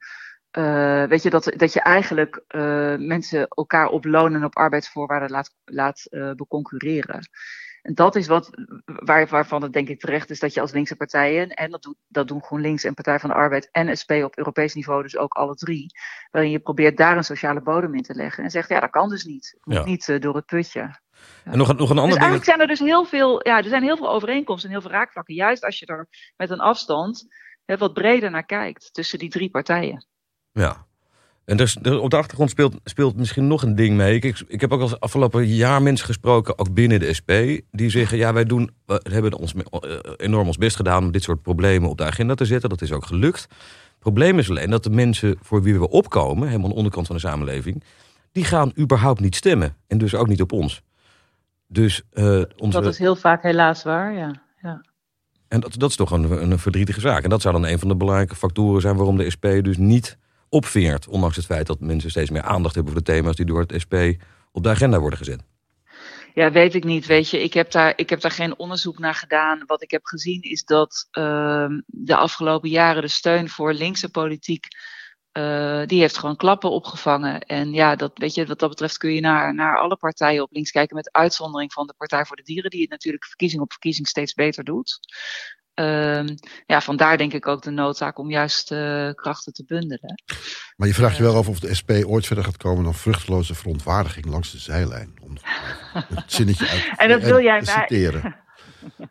uh, 0.58 1.04
weet 1.04 1.22
je, 1.22 1.30
dat, 1.30 1.52
dat 1.56 1.72
je 1.72 1.80
eigenlijk 1.80 2.42
uh, 2.48 2.62
mensen 2.96 3.48
elkaar 3.48 3.88
op 3.88 4.04
loon 4.04 4.34
en 4.34 4.44
op 4.44 4.56
arbeidsvoorwaarden 4.56 5.30
laat, 5.30 5.54
laat 5.64 6.06
uh, 6.10 6.32
beconcurreren. 6.32 7.28
En 7.82 7.94
dat 7.94 8.16
is 8.16 8.26
wat, 8.26 8.50
waar, 8.84 9.26
waarvan 9.26 9.62
het 9.62 9.72
denk 9.72 9.88
ik 9.88 10.00
terecht 10.00 10.30
is 10.30 10.40
dat 10.40 10.54
je 10.54 10.60
als 10.60 10.72
linkse 10.72 10.96
partijen, 10.96 11.50
en 11.50 11.70
dat, 11.70 11.82
doet, 11.82 11.96
dat 12.08 12.28
doen 12.28 12.42
GroenLinks 12.42 12.84
en 12.84 12.94
Partij 12.94 13.20
van 13.20 13.28
de 13.28 13.34
Arbeid 13.34 13.68
en 13.72 13.96
SP 14.00 14.10
op 14.10 14.36
Europees 14.36 14.74
niveau, 14.74 15.02
dus 15.02 15.16
ook 15.16 15.32
alle 15.32 15.54
drie, 15.54 15.86
waarin 16.30 16.50
je 16.50 16.58
probeert 16.58 16.96
daar 16.96 17.16
een 17.16 17.24
sociale 17.24 17.62
bodem 17.62 17.94
in 17.94 18.02
te 18.02 18.14
leggen 18.14 18.44
en 18.44 18.50
zegt, 18.50 18.68
ja, 18.68 18.80
dat 18.80 18.90
kan 18.90 19.08
dus 19.08 19.24
niet. 19.24 19.50
Het 19.54 19.66
moet 19.66 19.74
ja. 19.74 19.84
niet 19.84 20.08
uh, 20.08 20.20
door 20.20 20.34
het 20.34 20.46
putje. 20.46 20.80
Ja. 20.80 21.00
En 21.44 21.58
nog, 21.58 21.76
nog 21.76 21.90
een 21.90 21.98
ander 21.98 22.02
dus 22.02 22.08
ding. 22.08 22.18
eigenlijk 22.18 22.44
zijn 22.44 22.60
er 22.60 22.66
dus 22.66 22.78
heel 22.78 23.04
veel, 23.04 23.48
ja, 23.48 23.56
er 23.56 23.68
zijn 23.68 23.82
heel 23.82 23.96
veel 23.96 24.10
overeenkomsten 24.10 24.68
en 24.68 24.74
heel 24.74 24.84
veel 24.84 24.98
raakvlakken, 24.98 25.34
juist 25.34 25.64
als 25.64 25.78
je 25.78 25.86
er 25.86 26.08
met 26.36 26.50
een 26.50 26.60
afstand 26.60 27.26
hè, 27.64 27.76
wat 27.76 27.92
breder 27.92 28.30
naar 28.30 28.46
kijkt 28.46 28.94
tussen 28.94 29.18
die 29.18 29.30
drie 29.30 29.50
partijen. 29.50 30.06
Ja, 30.50 30.86
en 31.44 31.56
dus, 31.56 31.76
op 31.76 32.10
de 32.10 32.16
achtergrond 32.16 32.50
speelt, 32.50 32.76
speelt 32.84 33.16
misschien 33.16 33.46
nog 33.46 33.62
een 33.62 33.74
ding 33.74 33.96
mee. 33.96 34.14
Ik, 34.14 34.44
ik 34.48 34.60
heb 34.60 34.72
ook 34.72 34.80
al 34.80 34.98
afgelopen 34.98 35.46
jaar 35.46 35.82
mensen 35.82 36.06
gesproken, 36.06 36.58
ook 36.58 36.74
binnen 36.74 37.00
de 37.00 37.12
SP, 37.18 37.30
die 37.70 37.90
zeggen: 37.90 38.18
ja, 38.18 38.32
wij 38.32 38.44
doen, 38.44 38.70
we 38.86 39.00
hebben 39.02 39.34
ons 39.34 39.54
enorm 40.16 40.46
ons 40.46 40.56
best 40.56 40.76
gedaan 40.76 41.04
om 41.04 41.12
dit 41.12 41.22
soort 41.22 41.42
problemen 41.42 41.90
op 41.90 41.98
de 41.98 42.04
agenda 42.04 42.34
te 42.34 42.44
zetten. 42.44 42.68
Dat 42.68 42.82
is 42.82 42.92
ook 42.92 43.06
gelukt. 43.06 43.40
Het 43.40 43.98
probleem 43.98 44.38
is 44.38 44.50
alleen 44.50 44.70
dat 44.70 44.84
de 44.84 44.90
mensen 44.90 45.36
voor 45.40 45.62
wie 45.62 45.78
we 45.78 45.88
opkomen, 45.88 46.46
helemaal 46.46 46.66
aan 46.66 46.72
de 46.72 46.76
onderkant 46.76 47.06
van 47.06 47.16
de 47.16 47.22
samenleving, 47.22 47.82
die 48.32 48.44
gaan 48.44 48.72
überhaupt 48.78 49.20
niet 49.20 49.36
stemmen. 49.36 49.76
En 49.86 49.98
dus 49.98 50.14
ook 50.14 50.28
niet 50.28 50.42
op 50.42 50.52
ons. 50.52 50.82
Dus, 51.66 52.02
uh, 52.12 52.42
onze... 52.56 52.80
Dat 52.80 52.92
is 52.92 52.98
heel 52.98 53.16
vaak 53.16 53.42
helaas 53.42 53.82
waar, 53.82 54.12
ja. 54.12 54.42
ja. 54.62 54.84
En 55.48 55.60
dat, 55.60 55.78
dat 55.78 55.90
is 55.90 55.96
toch 55.96 56.10
een, 56.10 56.50
een 56.50 56.58
verdrietige 56.58 57.00
zaak. 57.00 57.22
En 57.22 57.30
dat 57.30 57.42
zou 57.42 57.54
dan 57.54 57.66
een 57.66 57.78
van 57.78 57.88
de 57.88 57.96
belangrijke 57.96 58.34
factoren 58.36 58.80
zijn 58.80 58.96
waarom 58.96 59.16
de 59.16 59.30
SP 59.30 59.46
dus 59.62 59.76
niet 59.76 60.18
opveert. 60.52 61.08
Ondanks 61.08 61.36
het 61.36 61.44
feit 61.44 61.66
dat 61.66 61.80
mensen 61.80 62.10
steeds 62.10 62.30
meer 62.30 62.42
aandacht 62.42 62.74
hebben 62.74 62.92
voor 62.92 63.02
de 63.02 63.12
thema's 63.12 63.36
die 63.36 63.46
door 63.46 63.60
het 63.60 63.80
SP 63.84 63.94
op 64.52 64.62
de 64.62 64.68
agenda 64.68 64.98
worden 64.98 65.18
gezet. 65.18 65.42
Ja, 66.34 66.50
weet 66.50 66.74
ik 66.74 66.84
niet. 66.84 67.06
Weet 67.06 67.28
je, 67.30 67.42
ik 67.42 67.52
heb 67.54 67.70
daar, 67.70 67.92
ik 67.96 68.10
heb 68.10 68.20
daar 68.20 68.30
geen 68.30 68.58
onderzoek 68.58 68.98
naar 68.98 69.14
gedaan. 69.14 69.62
Wat 69.66 69.82
ik 69.82 69.90
heb 69.90 70.04
gezien 70.04 70.42
is 70.42 70.64
dat 70.64 71.08
uh, 71.18 71.66
de 71.86 72.16
afgelopen 72.16 72.68
jaren 72.68 73.02
de 73.02 73.08
steun 73.08 73.48
voor 73.48 73.72
linkse 73.72 74.10
politiek. 74.10 74.66
Uh, 75.32 75.82
die 75.86 76.00
heeft 76.00 76.18
gewoon 76.18 76.36
klappen 76.36 76.70
opgevangen. 76.70 77.40
En 77.40 77.72
ja, 77.72 77.96
dat, 77.96 78.10
weet 78.14 78.34
je, 78.34 78.46
wat 78.46 78.58
dat 78.58 78.68
betreft 78.68 78.96
kun 78.96 79.14
je 79.14 79.20
naar, 79.20 79.54
naar 79.54 79.78
alle 79.78 79.96
partijen 79.96 80.42
op 80.42 80.52
links 80.52 80.70
kijken. 80.70 80.96
Met 80.96 81.12
uitzondering 81.12 81.72
van 81.72 81.86
de 81.86 81.94
Partij 81.96 82.24
voor 82.24 82.36
de 82.36 82.42
Dieren, 82.42 82.70
die 82.70 82.80
het 82.80 82.90
natuurlijk 82.90 83.24
verkiezing 83.24 83.62
op 83.62 83.70
verkiezing 83.70 84.08
steeds 84.08 84.34
beter 84.34 84.64
doet. 84.64 84.98
Uh, 85.74 86.24
ja, 86.66 86.80
vandaar 86.80 87.16
denk 87.16 87.32
ik 87.32 87.46
ook 87.46 87.62
de 87.62 87.70
noodzaak 87.70 88.18
om 88.18 88.30
juist 88.30 88.72
uh, 88.72 89.10
krachten 89.10 89.52
te 89.52 89.64
bundelen. 89.66 90.22
Maar 90.76 90.88
je 90.88 90.94
vraagt 90.94 91.16
je 91.16 91.22
wel 91.22 91.36
af 91.36 91.48
of 91.48 91.60
de 91.60 91.74
SP 91.78 91.90
ooit 91.90 92.26
verder 92.26 92.44
gaat 92.44 92.56
komen 92.56 92.84
dan 92.84 92.94
vruchteloze 92.94 93.54
verontwaardiging 93.54 94.26
langs 94.26 94.52
de 94.52 94.58
zijlijn. 94.58 95.14
Om 95.22 95.36
het 95.92 96.32
zinnetje 96.32 96.68
uit 96.68 96.92
en 96.96 97.08
dat 97.08 97.22
wil 97.22 97.40
jij 97.40 97.60
te 97.60 97.70
citeren. 97.70 98.34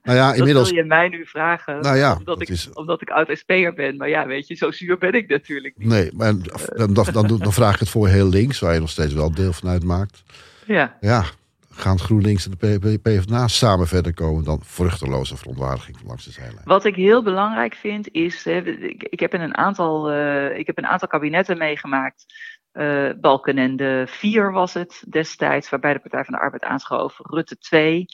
Nou 0.04 0.18
ja, 0.18 0.34
inmiddels... 0.34 0.66
Dat 0.66 0.74
wil 0.76 0.84
je 0.84 0.90
mij 0.90 1.08
nu 1.08 1.26
vragen, 1.26 1.82
nou 1.82 1.98
ja, 1.98 2.16
omdat, 2.18 2.42
ik, 2.42 2.50
is... 2.50 2.70
omdat 2.74 3.02
ik 3.02 3.10
oud-SP'er 3.10 3.74
ben. 3.74 3.98
Maar 3.98 4.10
ja, 4.10 4.28
weet 4.28 4.48
je, 4.48 4.56
zo 4.56 4.72
zuur 4.72 4.98
ben 4.98 5.14
ik 5.14 5.28
natuurlijk 5.28 5.78
niet. 5.78 5.88
Nee, 5.88 6.12
maar 6.14 6.34
dan, 6.76 6.94
dan, 6.94 7.06
dan, 7.12 7.28
dan 7.28 7.54
vraag 7.54 7.74
ik 7.74 7.80
het 7.80 7.90
voor 7.90 8.08
heel 8.08 8.30
links, 8.30 8.60
waar 8.60 8.74
je 8.74 8.80
nog 8.80 8.90
steeds 8.90 9.14
wel 9.14 9.34
deel 9.34 9.54
van 9.54 9.70
uitmaakt. 9.70 10.24
Ja. 10.66 10.98
Ja, 11.00 11.26
gaan 11.82 12.00
GroenLinks 12.00 12.46
en 12.46 12.52
de 12.60 13.00
PvdA 13.02 13.48
samen 13.48 13.88
verder 13.88 14.14
komen 14.14 14.44
dan 14.44 14.60
vruchteloze 14.64 15.38
verontwaardiging 15.38 15.98
langs 16.06 16.26
de 16.26 16.32
zijlijn. 16.32 16.62
Wat 16.64 16.86
ik 16.86 16.96
heel 16.96 17.24
belangrijk 17.24 17.76
vind 17.76 18.12
is, 18.12 18.46
ik, 18.46 19.20
heb 19.20 19.34
in 19.34 19.42
een 19.42 19.58
aantal, 19.58 20.12
uh, 20.12 20.58
ik 20.58 20.68
heb 20.68 20.78
een 20.78 20.88
aantal 20.88 21.08
kabinetten 21.08 21.58
meegemaakt. 21.58 22.26
Uh, 22.74 23.10
Balkenende 23.22 24.06
4 24.08 24.52
was 24.52 24.74
het 24.74 25.04
destijds, 25.10 25.70
waarbij 25.70 25.94
de 25.94 26.00
Partij 26.00 26.24
van 26.24 26.34
de 26.34 26.40
Arbeid 26.40 26.64
aanschoof. 26.64 27.20
Rutte 27.24 27.58
2, 27.58 28.06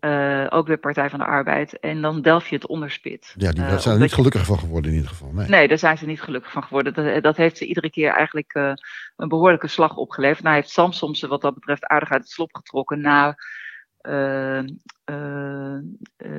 uh, 0.00 0.46
ook 0.48 0.66
weer 0.66 0.78
Partij 0.78 1.10
van 1.10 1.18
de 1.18 1.24
Arbeid. 1.24 1.78
En 1.78 2.02
dan 2.02 2.22
delf 2.22 2.48
je 2.48 2.54
het 2.54 2.66
onderspit. 2.66 3.34
Ja, 3.36 3.52
die, 3.52 3.62
daar 3.62 3.80
zijn 3.80 3.94
er 3.94 4.00
niet 4.00 4.12
gelukkig 4.12 4.44
van 4.44 4.58
geworden 4.58 4.90
in 4.90 4.96
ieder 4.96 5.10
geval. 5.10 5.30
Nee. 5.32 5.48
nee, 5.48 5.68
daar 5.68 5.78
zijn 5.78 5.98
ze 5.98 6.06
niet 6.06 6.22
gelukkig 6.22 6.52
van 6.52 6.62
geworden. 6.62 6.94
Dat, 6.94 7.22
dat 7.22 7.36
heeft 7.36 7.56
ze 7.56 7.66
iedere 7.66 7.90
keer 7.90 8.10
eigenlijk 8.10 8.54
uh, 8.54 8.72
een 9.16 9.28
behoorlijke 9.28 9.68
slag 9.68 9.96
opgeleverd. 9.96 10.42
Nou 10.42 10.54
heeft 10.54 10.70
Samsom 10.70 11.14
ze 11.14 11.26
wat 11.26 11.40
dat 11.40 11.54
betreft 11.54 11.86
aardig 11.86 12.10
uit 12.10 12.22
het 12.22 12.30
slop 12.30 12.54
getrokken 12.54 13.00
na, 13.00 13.34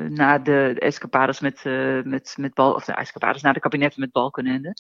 na 0.10 0.38
de, 0.38 0.72
de 0.74 0.80
escapades 0.80 1.40
met, 1.40 1.64
met, 2.04 2.36
met 2.40 2.54
bal, 2.54 2.74
of 2.74 2.86
de 2.86 2.94
escapades 2.94 3.42
na 3.42 3.54
de 3.54 3.60
kabinetten 3.60 4.00
met 4.00 4.12
Balkenende. 4.12 4.74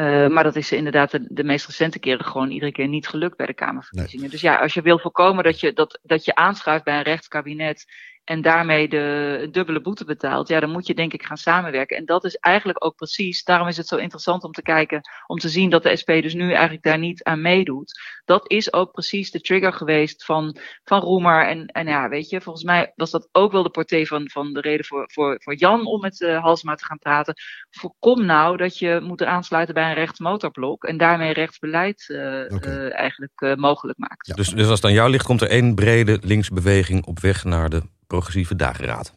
Uh, 0.00 0.28
maar 0.28 0.44
dat 0.44 0.56
is 0.56 0.72
inderdaad 0.72 1.10
de, 1.10 1.26
de, 1.28 1.44
meest 1.44 1.66
recente 1.66 1.98
keren 1.98 2.24
gewoon 2.24 2.50
iedere 2.50 2.72
keer 2.72 2.88
niet 2.88 3.08
gelukt 3.08 3.36
bij 3.36 3.46
de 3.46 3.54
Kamerverkiezingen. 3.54 4.20
Nee. 4.20 4.30
Dus 4.30 4.40
ja, 4.40 4.56
als 4.56 4.74
je 4.74 4.82
wil 4.82 4.98
voorkomen 4.98 5.44
dat 5.44 5.60
je, 5.60 5.72
dat, 5.72 6.00
dat 6.02 6.24
je 6.24 6.34
aanschuift 6.34 6.84
bij 6.84 6.96
een 6.96 7.02
rechtskabinet 7.02 7.92
en 8.24 8.42
daarmee 8.42 8.88
de 8.88 9.48
dubbele 9.50 9.80
boete 9.80 10.04
betaalt, 10.04 10.48
ja, 10.48 10.60
dan 10.60 10.70
moet 10.70 10.86
je 10.86 10.94
denk 10.94 11.12
ik 11.12 11.22
gaan 11.22 11.36
samenwerken. 11.36 11.96
En 11.96 12.04
dat 12.04 12.24
is 12.24 12.36
eigenlijk 12.36 12.84
ook 12.84 12.96
precies, 12.96 13.44
daarom 13.44 13.68
is 13.68 13.76
het 13.76 13.86
zo 13.86 13.96
interessant 13.96 14.44
om 14.44 14.52
te 14.52 14.62
kijken, 14.62 15.00
om 15.26 15.38
te 15.38 15.48
zien 15.48 15.70
dat 15.70 15.82
de 15.82 15.96
SP 16.00 16.10
dus 16.10 16.34
nu 16.34 16.50
eigenlijk 16.52 16.82
daar 16.82 16.98
niet 16.98 17.22
aan 17.22 17.40
meedoet. 17.40 18.00
Dat 18.24 18.50
is 18.50 18.72
ook 18.72 18.92
precies 18.92 19.30
de 19.30 19.40
trigger 19.40 19.72
geweest 19.72 20.24
van, 20.24 20.56
van 20.84 21.00
Roemer. 21.00 21.46
En, 21.46 21.66
en 21.66 21.86
ja, 21.86 22.08
weet 22.08 22.28
je, 22.28 22.40
volgens 22.40 22.64
mij 22.64 22.92
was 22.94 23.10
dat 23.10 23.28
ook 23.32 23.52
wel 23.52 23.62
de 23.62 23.70
portée 23.70 24.06
van, 24.06 24.30
van 24.30 24.52
de 24.52 24.60
reden 24.60 24.84
voor, 24.84 25.10
voor, 25.12 25.36
voor 25.42 25.54
Jan 25.54 25.86
om 25.86 26.00
met 26.00 26.20
uh, 26.20 26.42
Halsema 26.42 26.74
te 26.74 26.84
gaan 26.84 26.98
praten. 26.98 27.34
Voorkom 27.70 28.24
nou 28.24 28.56
dat 28.56 28.78
je 28.78 29.00
moet 29.02 29.22
aansluiten 29.22 29.74
bij 29.74 29.88
een 29.88 29.94
rechtsmotorblok 29.94 30.84
en 30.84 30.96
daarmee 30.96 31.32
rechtsbeleid 31.32 32.04
uh, 32.08 32.18
okay. 32.18 32.74
uh, 32.74 32.98
eigenlijk 32.98 33.56
mogelijk 33.56 33.98
maakt. 33.98 34.26
Ja. 34.26 34.34
Dus, 34.34 34.48
dus 34.48 34.68
als 34.68 34.76
het 34.76 34.84
aan 34.84 34.92
jou 34.92 35.10
ligt, 35.10 35.26
komt 35.26 35.40
er 35.40 35.48
één 35.48 35.74
brede 35.74 36.18
linksbeweging 36.22 37.06
op 37.06 37.20
weg 37.20 37.44
naar 37.44 37.68
de 37.70 37.82
progressieve 38.12 38.56
dageraad. 38.56 39.12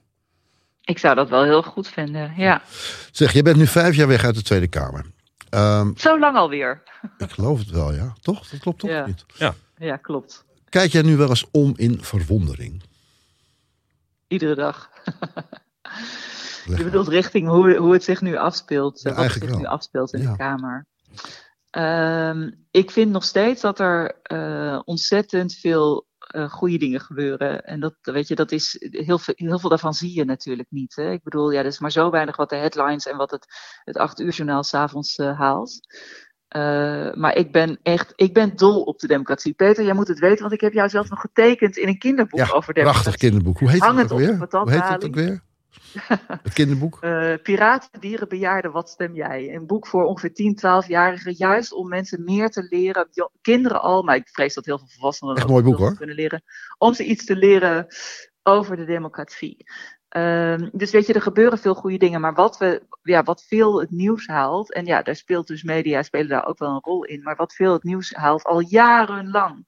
Ik 0.82 1.00
zou 1.00 1.16
dat 1.16 1.30
wel 1.30 1.44
heel 1.44 1.64
goed 1.64 1.88
vinden, 1.88 2.34
ja. 2.38 2.62
Zeg, 3.12 3.34
je 3.34 3.42
bent 3.42 3.58
nu 3.58 3.68
vijf 3.68 3.96
jaar 3.96 4.08
weg 4.08 4.24
uit 4.24 4.36
de 4.36 4.42
Tweede 4.42 4.68
Kamer. 4.68 5.06
Um, 5.50 5.94
Zo 5.98 6.20
lang 6.20 6.38
alweer. 6.38 6.84
Ik 7.18 7.32
geloof 7.32 7.60
het 7.60 7.70
wel, 7.70 7.94
ja. 7.94 8.14
Toch? 8.22 8.48
Dat 8.48 8.60
klopt 8.60 8.80
toch 8.80 8.90
ja. 8.90 9.06
niet? 9.06 9.26
Ja. 9.34 9.56
ja, 9.78 9.98
klopt. 9.98 10.46
Kijk 10.70 10.92
jij 10.92 11.02
nu 11.02 11.16
wel 11.18 11.30
eens 11.30 11.46
om 11.52 11.74
in 11.76 12.04
verwondering? 12.04 12.84
Iedere 14.28 14.56
dag. 14.56 14.90
je 16.78 16.84
bedoelt 16.84 17.08
richting 17.08 17.48
hoe, 17.48 17.76
hoe 17.76 17.94
het 17.94 18.04
zich 18.04 18.22
nu 18.22 18.36
afspeelt. 18.38 19.02
Ja, 19.02 19.14
wat 19.14 19.24
het 19.24 19.44
zich 19.44 19.58
nu 19.58 19.66
afspeelt 19.66 20.14
in 20.14 20.22
ja. 20.22 20.32
de 20.32 20.38
Kamer. 20.38 20.86
Um, 21.72 22.66
ik 22.72 22.92
vind 22.92 23.12
nog 23.12 23.24
steeds 23.24 23.62
dat 23.62 23.80
er 23.80 24.16
uh, 24.32 24.80
ontzettend 24.86 25.54
veel 25.54 26.08
uh, 26.36 26.50
goede 26.50 26.78
dingen 26.78 27.00
gebeuren. 27.00 27.64
En 27.64 27.80
dat, 27.80 27.96
weet 28.02 28.28
je, 28.28 28.36
dat 28.36 28.52
is, 28.52 28.78
heel, 28.80 29.18
veel, 29.18 29.34
heel 29.38 29.60
veel 29.60 29.70
daarvan 29.70 29.94
zie 29.94 30.16
je 30.16 30.26
natuurlijk 30.26 30.68
niet. 30.72 30.96
Hè? 30.96 31.12
Ik 31.12 31.24
bedoel, 31.24 31.52
ja, 31.52 31.60
er 31.60 31.66
is 31.66 31.80
maar 31.80 31.92
zo 31.92 32.10
weinig 32.10 32.36
wat 32.36 32.50
de 32.50 32.56
headlines 32.56 33.08
en 33.08 33.18
wat 33.18 33.32
het, 33.32 33.46
het 33.84 33.98
acht 33.98 34.20
uur 34.20 34.32
journaal 34.32 34.64
s'avonds 34.64 35.18
uh, 35.18 35.40
haalt. 35.40 35.80
Uh, 36.56 37.14
maar 37.14 37.36
ik 37.36 37.52
ben 37.52 37.80
echt, 37.84 38.14
ik 38.16 38.34
ben 38.34 38.56
dol 38.56 38.82
op 38.84 39.00
de 39.00 39.08
democratie. 39.08 39.54
Peter, 39.54 39.84
jij 39.84 39.94
moet 39.94 40.08
het 40.08 40.20
weten, 40.20 40.42
want 40.42 40.54
ik 40.54 40.62
heb 40.62 40.74
jou 40.74 40.90
zelf 40.90 41.10
nog 41.10 41.22
getekend 41.22 41.78
in 41.78 41.88
een 41.88 41.98
kinderboek 41.98 42.40
ja, 42.40 42.46
over 42.46 42.74
democratie. 42.74 43.02
prachtig 43.02 43.16
kinderboek. 43.16 43.60
Hoe 43.60 43.70
heet 43.70 43.82
Hang 43.82 43.98
het 43.98 44.12
ook 44.12 44.20
weer? 44.20 44.48
Hoe 44.50 44.72
heet 44.72 44.88
het 44.88 45.06
ook 45.06 45.16
weer? 45.16 45.44
Het 46.44 46.54
kinderboek? 46.54 46.98
Uh, 47.02 47.34
Piraten, 47.44 48.00
dieren, 48.00 48.30
bejaarden, 48.30 48.72
wat 48.72 48.90
stem 48.90 49.16
jij? 49.16 49.54
Een 49.56 49.66
boek 49.66 49.88
voor 49.88 50.04
ongeveer 50.04 50.34
10, 50.34 50.58
12-jarigen, 50.58 51.34
juist 51.38 51.74
om 51.74 51.88
mensen 51.88 52.24
meer 52.24 52.50
te 52.50 52.68
leren. 52.70 53.10
Kinderen 53.42 53.82
al, 53.82 54.04
maar 54.04 54.16
ik 54.16 54.30
vrees 54.30 54.54
dat 54.54 54.66
heel 54.66 54.78
veel 54.78 54.88
volwassenen 54.88 55.36
Echt 55.36 55.48
mooi 55.48 55.64
boek 55.64 55.78
hoor. 55.78 55.96
kunnen 55.98 56.16
leren. 56.16 56.44
Om 56.78 56.94
ze 56.94 57.04
iets 57.04 57.26
te 57.26 57.36
leren 57.36 57.88
over 58.44 58.76
de 58.76 58.86
democratie. 58.86 59.66
Uh, 60.18 60.56
dus 60.72 60.92
weet 60.92 61.08
je, 61.08 61.14
er 61.14 61.22
gebeuren 61.22 61.60
veel 61.60 61.76
goede 61.76 61.98
dingen. 61.98 62.22
Maar 62.22 62.34
wat, 62.34 62.58
we, 62.58 62.82
ja, 63.02 63.24
wat 63.24 63.44
veel 63.44 63.80
het 63.80 63.92
nieuws 63.92 64.28
haalt, 64.28 64.74
en 64.74 64.86
ja, 64.86 65.02
daar 65.02 65.16
speelt 65.16 65.48
dus 65.48 65.64
media 65.64 66.04
spelen 66.04 66.28
daar 66.28 66.46
ook 66.46 66.60
wel 66.60 66.70
een 66.70 66.84
rol 66.84 67.04
in. 67.04 67.24
Maar 67.24 67.36
wat 67.36 67.54
veel 67.54 67.74
het 67.74 67.84
nieuws 67.84 68.14
haalt 68.14 68.44
al 68.44 68.60
jarenlang 68.60 69.66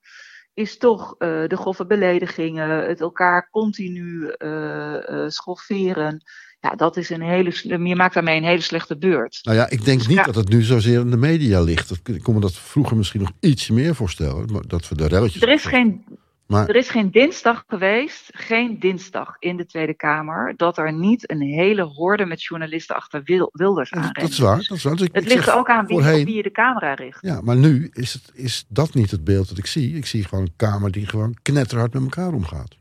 is 0.57 0.77
toch 0.77 1.15
uh, 1.19 1.47
de 1.47 1.57
grove 1.57 1.85
beledigingen, 1.85 2.87
het 2.87 3.01
elkaar 3.01 3.49
continu 3.51 4.33
uh, 4.37 5.25
schofferen. 5.27 6.23
Ja, 6.59 6.75
dat 6.75 6.97
is 6.97 7.09
een 7.09 7.21
hele. 7.21 7.51
Je 7.63 7.95
maakt 7.95 8.13
daarmee 8.13 8.37
een 8.37 8.43
hele 8.43 8.61
slechte 8.61 8.97
beurt. 8.97 9.39
Nou 9.43 9.57
ja, 9.57 9.69
ik 9.69 9.85
denk 9.85 9.97
dus, 9.97 10.07
niet 10.07 10.17
ja. 10.17 10.23
dat 10.23 10.35
het 10.35 10.49
nu 10.49 10.61
zozeer 10.61 10.99
in 10.99 11.09
de 11.09 11.17
media 11.17 11.61
ligt. 11.61 11.91
Ik 12.03 12.23
kon 12.23 12.33
me 12.33 12.39
dat 12.39 12.53
vroeger 12.53 12.97
misschien 12.97 13.21
nog 13.21 13.31
iets 13.39 13.69
meer 13.69 13.95
voorstellen. 13.95 14.51
Maar 14.51 14.67
dat 14.67 14.89
we 14.89 14.95
de 14.95 15.07
relletjes. 15.07 15.41
Er 15.41 15.49
is 15.49 15.65
geen. 15.65 16.05
Maar... 16.47 16.67
Er 16.67 16.75
is 16.75 16.89
geen 16.89 17.11
dinsdag 17.11 17.63
geweest, 17.67 18.29
geen 18.33 18.79
dinsdag 18.79 19.35
in 19.39 19.57
de 19.57 19.65
Tweede 19.65 19.93
Kamer, 19.93 20.53
dat 20.57 20.77
er 20.77 20.93
niet 20.93 21.29
een 21.29 21.41
hele 21.41 21.81
horde 21.81 22.25
met 22.25 22.43
journalisten 22.43 22.95
achter 22.95 23.21
wil, 23.23 23.49
Wilders 23.51 23.91
aan 23.91 24.09
Dat 24.11 24.29
is 24.29 24.39
waar. 24.39 24.55
Dat 24.67 24.77
is 24.77 24.83
waar. 24.83 24.95
Dus 24.95 25.07
ik, 25.07 25.15
het 25.15 25.23
ik 25.23 25.29
ligt 25.29 25.51
ook 25.51 25.69
aan 25.69 25.85
wie, 25.85 25.97
voorheen... 25.97 26.25
wie 26.25 26.35
je 26.35 26.43
de 26.43 26.51
camera 26.51 26.93
richt. 26.93 27.21
Ja, 27.21 27.41
maar 27.41 27.55
nu 27.55 27.89
is, 27.93 28.13
het, 28.13 28.31
is 28.33 28.65
dat 28.67 28.93
niet 28.93 29.11
het 29.11 29.23
beeld 29.23 29.49
dat 29.49 29.57
ik 29.57 29.65
zie. 29.65 29.95
Ik 29.95 30.05
zie 30.05 30.23
gewoon 30.23 30.43
een 30.43 30.53
Kamer 30.55 30.91
die 30.91 31.05
gewoon 31.05 31.37
knetterhard 31.41 31.93
met 31.93 32.03
elkaar 32.03 32.33
omgaat. 32.33 32.77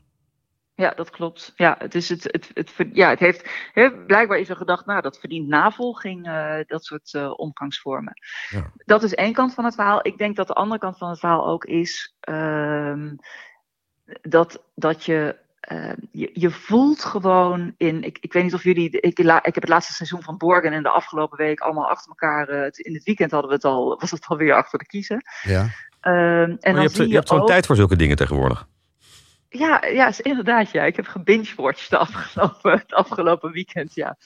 Ja, 0.75 0.93
dat 0.95 1.09
klopt. 1.09 1.53
Ja, 1.55 1.75
het, 1.79 1.95
is 1.95 2.09
het, 2.09 2.23
het, 2.23 2.51
het, 2.53 2.89
ja, 2.93 3.09
het 3.09 3.19
heeft. 3.19 3.49
Hè, 3.73 3.91
blijkbaar 3.91 4.39
is 4.39 4.49
er 4.49 4.55
gedacht, 4.55 4.85
nou, 4.85 5.01
dat 5.01 5.19
verdient 5.19 5.47
navolging, 5.47 6.27
uh, 6.27 6.55
dat 6.67 6.85
soort 6.85 7.13
uh, 7.13 7.39
omgangsvormen. 7.39 8.13
Ja. 8.49 8.71
Dat 8.85 9.03
is 9.03 9.13
één 9.13 9.33
kant 9.33 9.53
van 9.53 9.65
het 9.65 9.75
verhaal. 9.75 9.99
Ik 10.01 10.17
denk 10.17 10.35
dat 10.35 10.47
de 10.47 10.53
andere 10.53 10.79
kant 10.79 10.97
van 10.97 11.09
het 11.09 11.19
verhaal 11.19 11.47
ook 11.47 11.65
is. 11.65 12.15
Uh, 12.29 13.11
dat, 14.21 14.63
dat 14.75 15.05
je, 15.05 15.35
uh, 15.71 15.91
je, 16.11 16.29
je. 16.33 16.51
voelt 16.51 17.03
gewoon 17.03 17.73
in. 17.77 18.03
Ik, 18.03 18.17
ik 18.21 18.33
weet 18.33 18.43
niet 18.43 18.53
of 18.53 18.63
jullie. 18.63 18.89
Ik, 18.89 19.19
ik 19.19 19.25
heb 19.41 19.55
het 19.55 19.67
laatste 19.67 19.93
seizoen 19.93 20.23
van 20.23 20.37
Borgen 20.37 20.73
en 20.73 20.83
de 20.83 20.89
afgelopen 20.89 21.37
week 21.37 21.59
allemaal 21.59 21.89
achter 21.89 22.09
elkaar. 22.09 22.49
Uh, 22.49 22.67
in 22.71 22.93
het 22.93 23.03
weekend 23.03 23.31
hadden 23.31 23.49
we 23.49 23.55
het 23.55 23.65
al. 23.65 23.99
Was 23.99 24.11
het 24.11 24.25
alweer 24.27 24.53
achter 24.53 24.79
de 24.79 24.85
kiezen. 24.85 25.21
Ja. 25.41 25.69
Uh, 26.03 26.41
en 26.41 26.57
dan 26.61 26.73
je 26.73 26.79
hebt, 26.79 26.95
je 26.95 27.13
hebt 27.13 27.27
zo'n 27.27 27.45
tijd 27.45 27.65
voor 27.65 27.75
zulke 27.75 27.95
dingen 27.95 28.15
tegenwoordig. 28.15 28.67
Ja, 29.49 29.85
ja 29.85 30.07
is 30.07 30.21
inderdaad. 30.21 30.71
Ja. 30.71 30.83
Ik 30.83 30.95
heb 30.95 31.07
gebingewatcht 31.07 31.89
de 31.89 31.97
afgelopen, 31.97 32.71
het 32.71 32.93
afgelopen 32.93 33.51
weekend. 33.51 33.95
Ja. 33.95 34.17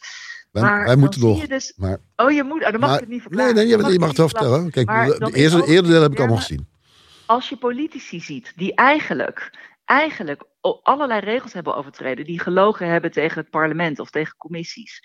Wij, 0.51 0.63
maar 0.63 0.85
wij 0.85 0.95
moeten 0.95 1.21
nog. 1.21 1.47
Dus, 1.47 1.73
maar, 1.75 1.97
oh, 2.15 2.31
je 2.31 2.43
moet. 2.43 2.65
Oh, 2.65 2.71
dan 2.71 2.79
mag 2.79 2.89
maar, 2.89 2.93
ik 2.93 2.99
het 2.99 3.09
niet 3.09 3.21
verklaren. 3.21 3.55
Nee, 3.55 3.63
nee, 3.63 3.73
je, 3.73 3.81
mag, 3.81 3.91
je 3.91 3.99
mag 3.99 4.07
het 4.07 4.17
wel 4.17 4.29
vertellen. 4.29 4.71
Kijk, 4.71 4.87
de 4.87 5.31
eerste, 5.33 5.65
eerste 5.65 5.87
deel 5.89 6.01
heb 6.01 6.11
ik 6.11 6.19
allemaal 6.19 6.37
gezien. 6.37 6.67
Als 7.25 7.49
je 7.49 7.57
politici 7.57 8.19
ziet 8.19 8.53
die 8.55 8.75
eigenlijk 8.75 9.51
eigenlijk 9.91 10.43
allerlei 10.81 11.19
regels 11.19 11.53
hebben 11.53 11.75
overtreden. 11.75 12.25
Die 12.25 12.39
gelogen 12.39 12.87
hebben 12.87 13.11
tegen 13.11 13.41
het 13.41 13.49
parlement 13.49 13.99
of 13.99 14.09
tegen 14.09 14.37
commissies. 14.37 15.01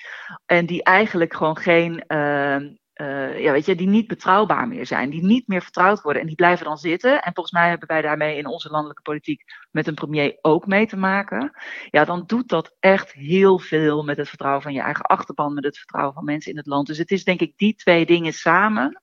En 0.47 0.67
die 0.67 0.83
eigenlijk 0.83 1.35
gewoon 1.35 1.57
geen. 1.57 2.05
Uh, 2.09 2.57
uh, 3.01 3.41
ja, 3.41 3.53
weet 3.53 3.67
je, 3.67 3.75
die 3.75 3.89
niet 3.89 4.07
betrouwbaar 4.07 4.69
meer 4.69 4.87
zijn. 4.87 5.11
Die 5.11 5.25
niet 5.25 5.49
meer 5.49 5.63
vertrouwd 5.63 6.03
worden. 6.03 6.21
En 6.21 6.27
die 6.27 6.37
blijven 6.37 6.65
dan 6.65 6.79
zitten. 6.79 7.23
En 7.23 7.35
volgens 7.35 7.55
mij 7.55 7.69
hebben 7.69 7.89
wij 7.89 8.03
daarmee 8.03 8.37
in 8.37 8.47
onze 8.47 8.71
landelijke 8.71 9.03
politiek 9.03 9.43
met 9.71 9.87
een 9.87 9.95
premier 9.95 10.39
ook 10.41 10.67
mee 10.67 10.87
te 10.87 10.97
maken. 10.97 11.51
Ja, 11.91 12.05
dan 12.05 12.25
doet 12.27 12.49
dat 12.49 12.77
echt 12.81 13.13
heel 13.13 13.59
veel 13.59 14.03
met 14.03 14.17
het 14.17 14.29
vertrouwen 14.29 14.63
van 14.63 14.73
je 14.73 14.81
eigen 14.81 15.05
achterban. 15.05 15.55
Met 15.55 15.65
het 15.65 15.79
vertrouwen 15.79 16.15
van 16.15 16.25
mensen 16.25 16.51
in 16.51 16.57
het 16.57 16.67
land. 16.67 16.87
Dus 16.87 16.99
het 16.99 17.11
is 17.11 17.25
denk 17.25 17.41
ik 17.41 17.53
die 17.57 17.75
twee 17.75 18.07
dingen 18.07 18.33
samen. 18.33 19.03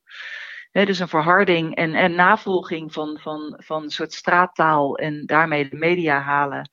He, 0.74 0.86
dus 0.86 1.00
een 1.00 1.08
verharding 1.08 1.76
en, 1.76 1.94
en 1.94 2.16
navolging 2.16 2.94
van, 2.94 3.20
van, 3.22 3.62
van 3.64 3.84
een 3.84 3.90
soort 3.90 4.14
straattaal 4.14 4.98
en 4.98 5.26
daarmee 5.26 5.70
de 5.70 5.76
media 5.76 6.20
halen 6.20 6.70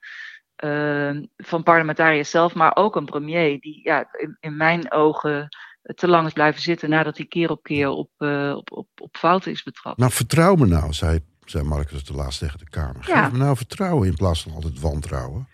uh, 0.65 1.23
van 1.37 1.63
parlementariërs 1.63 2.31
zelf, 2.31 2.55
maar 2.55 2.77
ook 2.77 2.97
een 2.97 3.05
premier 3.05 3.61
die 3.61 3.81
ja, 3.83 4.09
in, 4.13 4.37
in, 4.41 4.57
mijn 4.57 4.93
ogen 4.93 5.49
te 5.83 6.09
lang 6.09 6.27
is 6.27 6.33
blijven 6.33 6.63
zitten 6.63 6.91
nadat 6.91 7.17
hij 7.17 7.27
keer 7.27 7.51
op 7.51 7.63
keer 7.63 7.89
op, 7.89 8.11
uh, 8.19 8.55
op, 8.57 8.73
op, 8.73 8.89
op 9.01 9.17
fouten 9.17 9.53
is 9.53 9.63
betrapt. 9.63 9.99
Nou, 9.99 10.13
vertrouw 10.13 10.55
me 10.55 10.67
nou, 10.67 10.93
zei, 10.93 11.21
zei 11.45 11.65
Marcus 11.65 12.05
de 12.05 12.15
laatst 12.15 12.39
tegen 12.39 12.59
de 12.59 12.71
Kamer. 12.71 13.05
Geef 13.05 13.33
me 13.33 13.39
nou 13.39 13.57
vertrouwen 13.57 14.09
in 14.09 14.15
plaats 14.15 14.43
van 14.43 14.53
altijd 14.53 14.81
wantrouwen. 14.81 15.49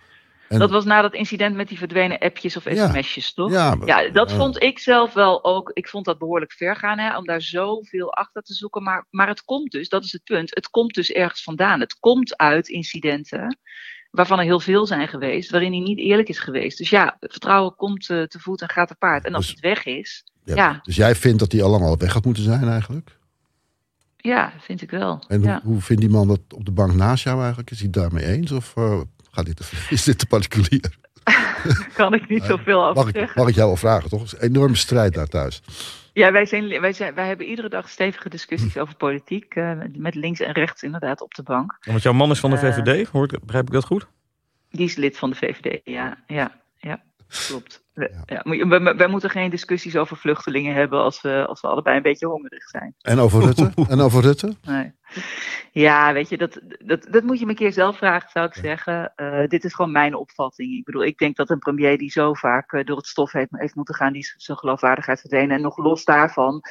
En... 0.48 0.58
Dat 0.58 0.70
was 0.70 0.84
na 0.84 1.02
dat 1.02 1.14
incident 1.14 1.56
met 1.56 1.68
die 1.68 1.78
verdwenen 1.78 2.18
appjes 2.18 2.56
of 2.56 2.62
sms'jes, 2.62 3.26
ja. 3.26 3.32
toch? 3.34 3.50
Ja, 3.50 3.76
ja 3.84 4.08
dat 4.10 4.30
uh... 4.30 4.36
vond 4.36 4.62
ik 4.62 4.78
zelf 4.78 5.12
wel 5.12 5.44
ook. 5.44 5.70
Ik 5.72 5.88
vond 5.88 6.04
dat 6.04 6.18
behoorlijk 6.18 6.52
ver 6.52 6.76
gaan, 6.76 6.98
hè, 6.98 7.16
om 7.16 7.26
daar 7.26 7.42
zoveel 7.42 8.12
achter 8.12 8.42
te 8.42 8.54
zoeken. 8.54 8.82
Maar, 8.82 9.06
maar 9.10 9.28
het 9.28 9.44
komt 9.44 9.70
dus, 9.70 9.88
dat 9.88 10.04
is 10.04 10.12
het 10.12 10.24
punt. 10.24 10.54
Het 10.54 10.70
komt 10.70 10.94
dus 10.94 11.10
ergens 11.10 11.42
vandaan. 11.42 11.80
Het 11.80 11.98
komt 12.00 12.36
uit 12.36 12.68
incidenten 12.68 13.58
waarvan 14.10 14.38
er 14.38 14.44
heel 14.44 14.60
veel 14.60 14.86
zijn 14.86 15.08
geweest, 15.08 15.50
waarin 15.50 15.72
hij 15.72 15.80
niet 15.80 15.98
eerlijk 15.98 16.28
is 16.28 16.38
geweest. 16.38 16.78
Dus 16.78 16.90
ja, 16.90 17.16
vertrouwen 17.20 17.74
komt 17.74 18.08
uh, 18.08 18.22
te 18.22 18.38
voet 18.38 18.62
en 18.62 18.68
gaat 18.68 18.88
te 18.88 18.94
paard. 18.94 19.24
En 19.24 19.34
als 19.34 19.46
dus, 19.46 19.54
het 19.54 19.64
weg 19.64 19.84
is, 19.84 20.24
ja, 20.44 20.54
ja. 20.54 20.80
Dus 20.82 20.96
jij 20.96 21.14
vindt 21.14 21.38
dat 21.38 21.52
hij 21.52 21.62
al 21.62 21.70
lang 21.70 21.82
al 21.82 21.96
weg 21.96 22.12
had 22.12 22.24
moeten 22.24 22.42
zijn 22.42 22.68
eigenlijk? 22.68 23.18
Ja, 24.16 24.52
vind 24.60 24.82
ik 24.82 24.90
wel. 24.90 25.24
En 25.28 25.42
ja. 25.42 25.60
hoe, 25.62 25.72
hoe 25.72 25.82
vindt 25.82 26.02
die 26.02 26.10
man 26.10 26.28
dat 26.28 26.40
op 26.54 26.64
de 26.64 26.70
bank 26.70 26.94
naast 26.94 27.24
jou 27.24 27.38
eigenlijk? 27.38 27.70
Is 27.70 27.80
hij 27.80 27.90
daarmee 27.90 28.24
eens 28.24 28.52
of 28.52 28.74
uh, 28.76 29.00
gaat 29.36 29.46
dit 29.46 29.56
te, 29.56 29.86
is 29.90 30.04
dit 30.04 30.18
te 30.18 30.26
particulier? 30.26 30.98
kan 31.94 32.14
ik 32.14 32.28
niet 32.28 32.44
zoveel 32.44 32.82
over 32.82 32.94
mag 32.94 33.08
ik, 33.08 33.16
zeggen. 33.16 33.40
Mag 33.40 33.48
ik 33.48 33.54
jou 33.54 33.66
wel 33.66 33.76
vragen, 33.76 34.08
toch? 34.08 34.20
Het 34.20 34.32
is 34.32 34.38
een 34.38 34.48
enorme 34.48 34.76
strijd 34.76 35.14
daar 35.14 35.26
thuis. 35.26 35.62
Ja, 36.12 36.32
wij, 36.32 36.46
zijn, 36.46 36.80
wij, 36.80 36.92
zijn, 36.92 37.14
wij 37.14 37.26
hebben 37.26 37.46
iedere 37.46 37.68
dag 37.68 37.88
stevige 37.88 38.28
discussies 38.28 38.76
over 38.76 38.96
politiek. 38.96 39.54
Uh, 39.54 39.72
met 39.92 40.14
links 40.14 40.40
en 40.40 40.52
rechts 40.52 40.82
inderdaad 40.82 41.20
op 41.20 41.34
de 41.34 41.42
bank. 41.42 41.76
Ja, 41.80 41.90
want 41.90 42.02
jouw 42.02 42.12
man 42.12 42.30
is 42.30 42.40
van 42.40 42.50
de 42.50 42.58
VVD, 42.58 43.06
uh, 43.06 43.06
hoort, 43.06 43.40
begrijp 43.40 43.66
ik 43.66 43.72
dat 43.72 43.84
goed? 43.84 44.06
Die 44.70 44.86
is 44.86 44.96
lid 44.96 45.18
van 45.18 45.30
de 45.30 45.36
VVD, 45.36 45.80
ja. 45.84 46.24
ja, 46.26 46.60
ja 46.76 47.02
klopt. 47.48 47.84
Ja. 48.26 48.42
Wij, 48.96 49.08
moeten 49.08 49.30
geen 49.30 49.50
discussies 49.50 49.96
over 49.96 50.16
vluchtelingen 50.16 50.74
hebben 50.74 51.00
als 51.00 51.20
we, 51.20 51.46
als 51.46 51.60
we 51.60 51.68
allebei 51.68 51.96
een 51.96 52.02
beetje 52.02 52.26
hongerig 52.26 52.68
zijn. 52.68 52.94
En 53.00 53.18
over 53.18 53.42
Rutte? 53.42 53.72
en 53.88 54.00
over 54.00 54.22
Rutte? 54.22 54.56
Nee. 54.62 54.92
Ja, 55.72 56.12
weet 56.12 56.28
je, 56.28 56.36
dat, 56.36 56.60
dat, 56.78 57.06
dat 57.10 57.22
moet 57.22 57.38
je 57.38 57.44
me 57.44 57.50
een 57.50 57.56
keer 57.56 57.72
zelf 57.72 57.96
vragen, 57.96 58.30
zou 58.30 58.46
ik 58.46 58.54
zeggen. 58.54 59.12
Uh, 59.16 59.46
dit 59.46 59.64
is 59.64 59.74
gewoon 59.74 59.92
mijn 59.92 60.14
opvatting. 60.14 60.72
Ik 60.72 60.84
bedoel, 60.84 61.04
ik 61.04 61.18
denk 61.18 61.36
dat 61.36 61.50
een 61.50 61.58
premier 61.58 61.98
die 61.98 62.10
zo 62.10 62.34
vaak 62.34 62.72
uh, 62.72 62.84
door 62.84 62.96
het 62.96 63.06
stof 63.06 63.32
heeft, 63.32 63.50
heeft 63.50 63.74
moeten 63.74 63.94
gaan, 63.94 64.12
die 64.12 64.32
zijn 64.36 64.58
geloofwaardigheid 64.58 65.20
verdwenen. 65.20 65.56
En 65.56 65.62
nog 65.62 65.76
los 65.76 66.04
daarvan, 66.04 66.62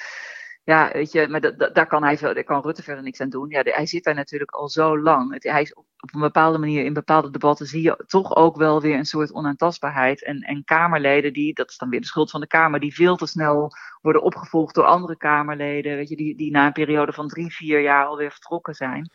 ja, 0.66 0.90
weet 0.94 1.12
je, 1.12 1.28
maar 1.28 1.42
da- 1.42 1.52
da- 1.52 1.70
daar 1.70 1.88
kan, 1.88 2.04
hij, 2.04 2.18
daar 2.18 2.44
kan 2.44 2.62
Rutte 2.62 2.84
verder 2.84 3.04
niks 3.04 3.20
aan 3.22 3.30
doen. 3.30 3.50
Ja, 3.50 3.64
de- 3.64 3.74
hij 3.76 3.86
zit 3.86 4.04
daar 4.04 4.16
natuurlijk 4.16 4.52
al 4.52 4.70
zo 4.70 5.00
lang. 5.00 5.34
Het, 5.34 5.44
hij 5.44 5.62
is 5.62 5.74
op, 5.74 5.86
op 6.00 6.14
een 6.14 6.20
bepaalde 6.20 6.58
manier, 6.58 6.86
in 6.86 6.94
bepaalde 6.94 7.30
debatten 7.32 7.66
zie 7.66 7.82
je 7.82 8.04
toch 8.08 8.36
ook 8.36 8.56
wel 8.58 8.82
weer 8.82 8.98
een 8.98 9.06
soort 9.06 9.34
onaantastbaarheid. 9.34 10.24
En, 10.26 10.40
en 10.42 10.64
Kamerleden, 10.64 11.34
die, 11.34 11.54
dat 11.54 11.70
is 11.70 11.78
dan 11.78 11.90
weer 11.90 12.02
de 12.02 12.06
schuld 12.08 12.30
van 12.32 12.42
de 12.42 12.48
Kamer, 12.48 12.80
die 12.80 12.94
veel 12.94 13.16
te 13.16 13.26
snel 13.26 13.72
worden 14.02 14.22
opgevolgd 14.24 14.76
door 14.76 14.84
andere 14.86 15.18
Kamerleden. 15.18 15.96
Weet 15.96 16.10
je, 16.10 16.16
die, 16.16 16.38
die 16.38 16.52
na 16.52 16.66
een 16.66 16.72
periode 16.74 17.14
van 17.14 17.28
drie, 17.28 17.54
vier 17.54 17.82
jaar 17.82 18.06
alweer 18.06 18.32
vertrokken 18.32 18.74
zijn. 18.74 19.10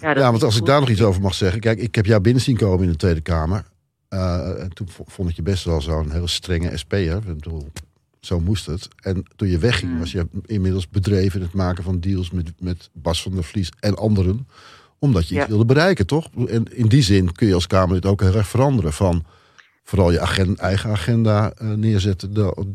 Ja, 0.00 0.14
Ja, 0.14 0.30
want 0.30 0.42
als 0.42 0.56
ik 0.56 0.64
daar 0.64 0.80
nog 0.80 0.88
iets 0.88 1.02
over 1.02 1.22
mag 1.22 1.34
zeggen. 1.34 1.60
Kijk, 1.60 1.78
ik 1.78 1.94
heb 1.94 2.06
jou 2.06 2.20
binnen 2.20 2.42
zien 2.42 2.56
komen 2.56 2.84
in 2.84 2.90
de 2.90 2.96
Tweede 2.96 3.20
Kamer. 3.20 3.64
Eh, 4.08 4.62
en 4.62 4.70
toen 4.74 4.88
vo- 4.88 5.04
vond 5.06 5.28
ik 5.30 5.36
je 5.36 5.42
best 5.42 5.64
wel 5.64 5.80
zo'n 5.80 6.10
heel 6.10 6.28
strenge 6.28 6.76
SP'er. 6.76 7.16
Ik 7.16 7.24
bedoel, 7.24 7.66
zo 8.26 8.40
moest 8.40 8.66
het. 8.66 8.88
En 9.02 9.24
toen 9.36 9.48
je 9.48 9.58
wegging, 9.58 9.90
Hmm. 9.90 10.00
was 10.00 10.12
je 10.12 10.26
inmiddels 10.46 10.88
bedreven 10.88 11.40
in 11.40 11.46
het 11.46 11.54
maken 11.54 11.84
van 11.84 12.00
deals 12.00 12.30
met, 12.30 12.52
met 12.60 12.90
Bas 12.92 13.22
van 13.22 13.32
der 13.34 13.44
Vlies 13.44 13.72
en 13.80 13.96
anderen. 13.96 14.48
Omdat 14.98 15.28
je 15.28 15.34
iets 15.34 15.42
Ja. 15.44 15.48
wilde 15.48 15.64
bereiken, 15.64 16.06
toch? 16.06 16.28
En 16.46 16.64
in 16.76 16.86
die 16.88 17.02
zin 17.02 17.32
kun 17.32 17.46
je 17.46 17.54
als 17.54 17.66
Kamerlid 17.66 18.06
ook 18.06 18.20
heel 18.20 18.34
erg 18.34 18.48
veranderen. 18.48 18.92
Van 18.92 19.24
vooral 19.84 20.10
je 20.12 20.18
eigen 20.56 20.90
agenda 20.90 21.52
eh, 21.52 21.68
neerzetten. 21.68 22.34
de- 22.34 22.74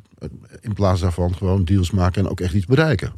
in 0.62 0.74
plaats 0.74 1.02
daarvan 1.02 1.36
gewoon 1.36 1.64
deals 1.64 1.92
maken 1.92 2.24
en 2.24 2.30
ook 2.30 2.40
echt 2.40 2.54
iets 2.54 2.66
bereiken. 2.66 3.14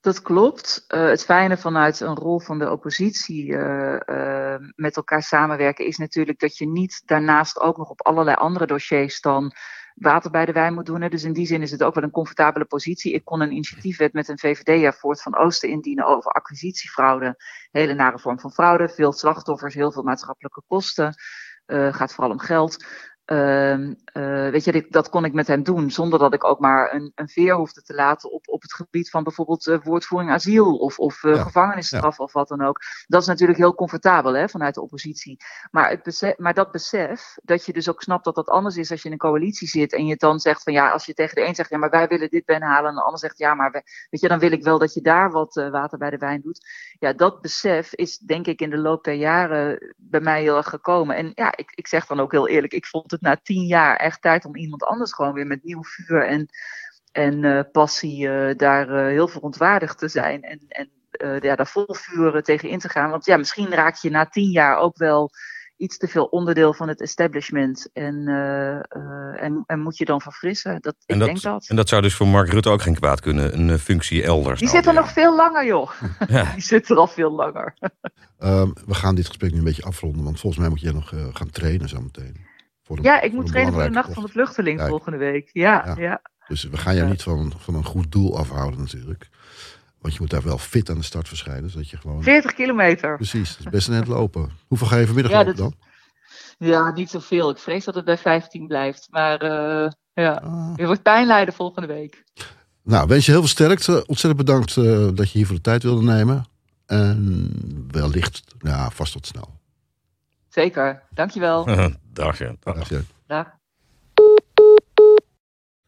Dat 0.00 0.22
klopt. 0.22 0.84
Eh, 0.88 1.08
het 1.08 1.24
fijne 1.24 1.56
vanuit 1.56 2.00
een 2.00 2.14
rol 2.16 2.40
van 2.40 2.58
de 2.58 2.70
oppositie 2.70 3.56
eh, 3.56 4.54
eh, 4.54 4.60
met 4.74 4.96
elkaar 4.96 5.22
samenwerken 5.22 5.86
is 5.86 5.96
natuurlijk 5.96 6.38
dat 6.40 6.56
je 6.56 6.66
niet 6.68 7.02
daarnaast 7.06 7.60
ook 7.60 7.76
nog 7.76 7.88
op 7.90 8.02
allerlei 8.06 8.36
andere 8.36 8.66
dossiers 8.66 9.20
dan 9.20 9.52
water 9.98 10.30
bij 10.30 10.44
de 10.44 10.52
wijn 10.52 10.74
moet 10.74 10.86
doen. 10.86 11.00
Hè. 11.00 11.08
Dus 11.08 11.24
in 11.24 11.32
die 11.32 11.46
zin 11.46 11.62
is 11.62 11.70
het 11.70 11.82
ook 11.82 11.94
wel 11.94 12.04
een 12.04 12.10
comfortabele 12.10 12.64
positie. 12.64 13.12
Ik 13.12 13.24
kon 13.24 13.40
een 13.40 13.52
initiatiefwet 13.52 14.12
met 14.12 14.28
een 14.28 14.38
VVD 14.38 14.96
Voort 14.98 15.22
van 15.22 15.36
Oosten 15.36 15.68
indienen 15.68 16.06
over 16.06 16.30
acquisitiefraude. 16.30 17.36
Hele 17.70 17.94
nare 17.94 18.18
vorm 18.18 18.40
van 18.40 18.52
fraude, 18.52 18.88
veel 18.88 19.12
slachtoffers, 19.12 19.74
heel 19.74 19.92
veel 19.92 20.02
maatschappelijke 20.02 20.62
kosten. 20.66 21.14
Eh 21.66 21.94
gaat 21.94 22.14
vooral 22.14 22.32
om 22.32 22.38
geld. 22.38 22.84
Ehm, 23.28 23.94
eh, 24.04 24.48
weet 24.50 24.64
je, 24.64 24.72
dit, 24.72 24.92
dat 24.92 25.08
kon 25.08 25.24
ik 25.24 25.32
met 25.32 25.46
hem 25.46 25.62
doen 25.62 25.90
zonder 25.90 26.18
dat 26.18 26.34
ik 26.34 26.44
ook 26.44 26.58
maar 26.58 26.94
een, 26.94 27.12
een 27.14 27.28
veer 27.28 27.54
hoefde 27.54 27.82
te 27.82 27.94
laten 27.94 28.30
op, 28.32 28.48
op 28.48 28.62
het 28.62 28.72
gebied 28.74 29.10
van 29.10 29.22
bijvoorbeeld 29.22 29.66
eh, 29.66 29.78
woordvoering 29.82 30.30
asiel 30.30 30.76
of, 30.76 30.98
of 30.98 31.24
eh, 31.24 31.34
Ja, 31.34 31.42
gevangenisstraf 31.42 32.20
of 32.20 32.32
wat 32.32 32.48
dan 32.48 32.62
ook. 32.62 32.80
Dat 33.06 33.20
is 33.20 33.26
natuurlijk 33.26 33.58
heel 33.58 33.74
comfortabel 33.74 34.32
hè, 34.32 34.48
vanuit 34.48 34.74
de 34.74 34.80
oppositie. 34.82 35.36
Maar, 35.70 35.90
het 35.90 36.02
besef, 36.02 36.38
maar 36.38 36.54
dat 36.54 36.70
besef, 36.70 37.36
dat 37.42 37.64
je 37.66 37.72
dus 37.72 37.88
ook 37.88 38.02
snapt 38.02 38.24
dat 38.24 38.34
dat 38.34 38.48
anders 38.48 38.76
is 38.76 38.90
als 38.90 39.00
je 39.00 39.06
in 39.06 39.12
een 39.12 39.18
coalitie 39.20 39.68
zit 39.68 39.92
en 39.92 40.06
je 40.06 40.16
dan 40.16 40.40
zegt 40.40 40.62
van 40.62 40.72
ja, 40.72 40.90
als 40.90 41.06
je 41.06 41.14
tegen 41.14 41.34
de 41.34 41.46
een 41.46 41.54
zegt 41.54 41.70
ja, 41.70 41.78
maar 41.78 41.90
wij 41.90 42.08
willen 42.08 42.30
dit 42.30 42.44
binnenhalen 42.44 42.88
en 42.90 42.94
de 42.96 43.02
ander 43.02 43.18
zegt 43.20 43.38
ja, 43.38 43.54
maar 43.54 43.70
we- 43.70 43.82
weet 44.10 44.20
je, 44.20 44.28
dan 44.28 44.38
wil 44.38 44.52
ik 44.52 44.62
wel 44.62 44.78
dat 44.78 44.94
je 44.94 45.00
daar 45.00 45.30
wat 45.30 45.54
water 45.54 45.98
bij 45.98 46.10
de 46.10 46.16
wijn 46.18 46.40
doet. 46.40 46.66
Ja, 46.98 47.12
dat 47.12 47.40
besef 47.40 47.94
is 47.94 48.18
denk 48.18 48.46
ik 48.46 48.60
in 48.60 48.70
de 48.70 48.78
loop 48.78 49.04
der 49.04 49.14
jaren 49.14 49.94
bij 49.96 50.20
mij 50.20 50.42
heel 50.42 50.56
erg 50.56 50.68
gekomen. 50.68 51.16
En 51.16 51.32
ja, 51.34 51.56
ik, 51.56 51.72
ik 51.74 51.86
zeg 51.86 52.06
dan 52.06 52.20
ook 52.20 52.32
heel 52.32 52.48
eerlijk, 52.48 52.72
ik 52.72 52.86
vond 52.86 53.10
het 53.10 53.16
na 53.20 53.36
tien 53.42 53.66
jaar 53.66 53.96
echt 53.96 54.22
tijd 54.22 54.44
om 54.44 54.56
iemand 54.56 54.84
anders 54.84 55.12
gewoon 55.12 55.32
weer 55.32 55.46
met 55.46 55.64
nieuw 55.64 55.82
vuur 55.82 56.26
en, 56.26 56.48
en 57.12 57.44
eh, 57.44 57.60
passie 57.72 58.28
eh, 58.28 58.56
daar 58.56 58.88
eh, 58.88 59.06
heel 59.06 59.28
verontwaardigd 59.28 59.98
te 59.98 60.08
zijn. 60.08 60.42
En, 60.42 60.64
en 60.68 60.90
eh, 61.18 61.40
ja, 61.40 61.56
daar 61.56 61.66
vol 61.66 61.86
vuur 61.88 62.42
tegen 62.42 62.68
in 62.68 62.78
te 62.78 62.88
gaan. 62.88 63.10
Want 63.10 63.24
ja, 63.24 63.36
misschien 63.36 63.70
raak 63.70 63.96
je 63.96 64.10
na 64.10 64.26
tien 64.26 64.50
jaar 64.50 64.76
ook 64.78 64.96
wel 64.96 65.30
iets 65.76 65.96
te 65.96 66.08
veel 66.08 66.24
onderdeel 66.24 66.74
van 66.74 66.88
het 66.88 67.00
establishment. 67.00 67.90
En, 67.92 68.28
eh, 68.28 68.76
eh, 68.76 69.42
en, 69.42 69.64
en 69.66 69.80
moet 69.80 69.96
je 69.96 70.04
dan 70.04 70.20
verfrissen. 70.20 70.80
Dat, 70.80 70.94
ik 70.98 71.14
En 71.14 71.18
dat, 71.18 71.28
denk 71.28 71.42
dat. 71.42 71.66
en 71.68 71.76
dat 71.76 71.88
zou 71.88 72.02
dus 72.02 72.14
voor 72.14 72.26
Mark 72.26 72.48
Rutte 72.48 72.68
ook 72.68 72.82
geen 72.82 72.94
kwaad 72.94 73.20
kunnen. 73.20 73.58
Een 73.58 73.78
functie 73.78 74.22
elders. 74.22 74.58
Die 74.58 74.68
nou 74.68 74.78
zit 74.78 74.88
er 74.88 75.00
nog 75.00 75.12
veel 75.12 75.36
langer, 75.36 75.66
joh. 75.66 75.90
Ja. 76.28 76.52
Die 76.52 76.62
zit 76.62 76.90
er 76.90 76.96
al 76.96 77.06
veel 77.06 77.30
langer. 77.30 77.74
Ehm, 78.38 78.70
we 78.86 78.94
gaan 78.94 79.14
dit 79.14 79.26
gesprek 79.26 79.52
nu 79.52 79.58
een 79.58 79.64
beetje 79.64 79.82
afronden. 79.82 80.24
Want 80.24 80.40
volgens 80.40 80.62
mij 80.62 80.70
moet 80.70 80.80
jij 80.80 80.92
nog 80.92 81.12
gaan 81.32 81.50
trainen 81.50 81.88
zometeen. 81.88 82.47
Voor 82.88 82.98
Ja, 83.02 83.20
ik 83.20 83.30
voor 83.30 83.40
moet 83.40 83.46
trainen 83.50 83.72
voor 83.72 83.82
de 83.82 83.88
Nacht 83.90 84.12
van 84.12 84.22
de. 84.22 84.28
Vluchteling 84.28 84.76
Kijk. 84.78 84.88
volgende 84.88 85.18
week. 85.18 85.50
Ja, 85.52 85.82
Ja. 85.86 85.94
ja. 85.98 86.20
Dus 86.48 86.62
we 86.64 86.76
gaan 86.76 86.94
jou 86.94 87.04
Ja. 87.06 87.12
niet 87.12 87.22
van, 87.22 87.52
van 87.58 87.74
een 87.74 87.84
goed 87.84 88.12
doel 88.12 88.38
afhouden 88.38 88.80
natuurlijk. 88.80 89.28
Want 90.00 90.14
je 90.14 90.20
moet 90.20 90.30
daar 90.30 90.42
wel 90.42 90.58
fit 90.58 90.90
aan 90.90 90.96
de 90.96 91.02
start 91.02 91.28
verschijnen. 91.28 91.70
Zodat 91.70 91.88
je 91.90 91.96
gewoon... 91.96 92.22
40 92.22 92.54
kilometer. 92.54 93.16
Precies, 93.16 93.48
dat 93.56 93.66
is 93.66 93.72
best 93.72 93.88
een 93.88 93.94
eind 93.94 94.06
lopen. 94.06 94.50
Hoeveel 94.66 94.86
ga 94.86 94.96
je 94.96 95.06
vanmiddag 95.06 95.32
Ja, 95.32 95.38
lopen 95.38 95.56
dat- 95.56 95.72
dan? 96.58 96.68
Ja, 96.68 96.90
niet 96.92 97.10
zoveel. 97.10 97.50
Ik 97.50 97.58
vrees 97.58 97.84
dat 97.84 97.94
het 97.94 98.04
bij 98.04 98.18
15 98.18 98.66
blijft. 98.66 99.06
Maar 99.10 99.40
eh, 99.40 99.90
ja, 100.12 100.32
Ah. 100.32 100.72
je 100.76 100.86
wordt 100.86 101.02
pijnlijden 101.02 101.54
volgende 101.54 101.88
week. 101.88 102.24
Nou, 102.82 103.06
wens 103.08 103.24
je 103.26 103.30
heel 103.30 103.40
veel 103.40 103.48
sterkte. 103.50 104.06
Ontzettend 104.06 104.46
bedankt 104.46 104.76
eh, 104.76 104.84
dat 105.14 105.30
je 105.30 105.38
hier 105.38 105.46
voor 105.46 105.56
de 105.56 105.60
tijd 105.62 105.82
wilde 105.82 106.02
nemen. 106.04 106.44
En 106.86 107.50
wellicht, 107.90 108.42
ja, 108.58 108.90
vast 108.90 109.12
tot 109.12 109.26
snel. 109.26 109.57
Zeker. 110.48 111.02
Dankjewel. 111.10 111.64
Dag, 112.12 112.38
ja. 112.38 112.54
Dag. 112.60 112.74
Dank 112.74 112.86
je. 112.86 113.02
Dag. 113.26 113.46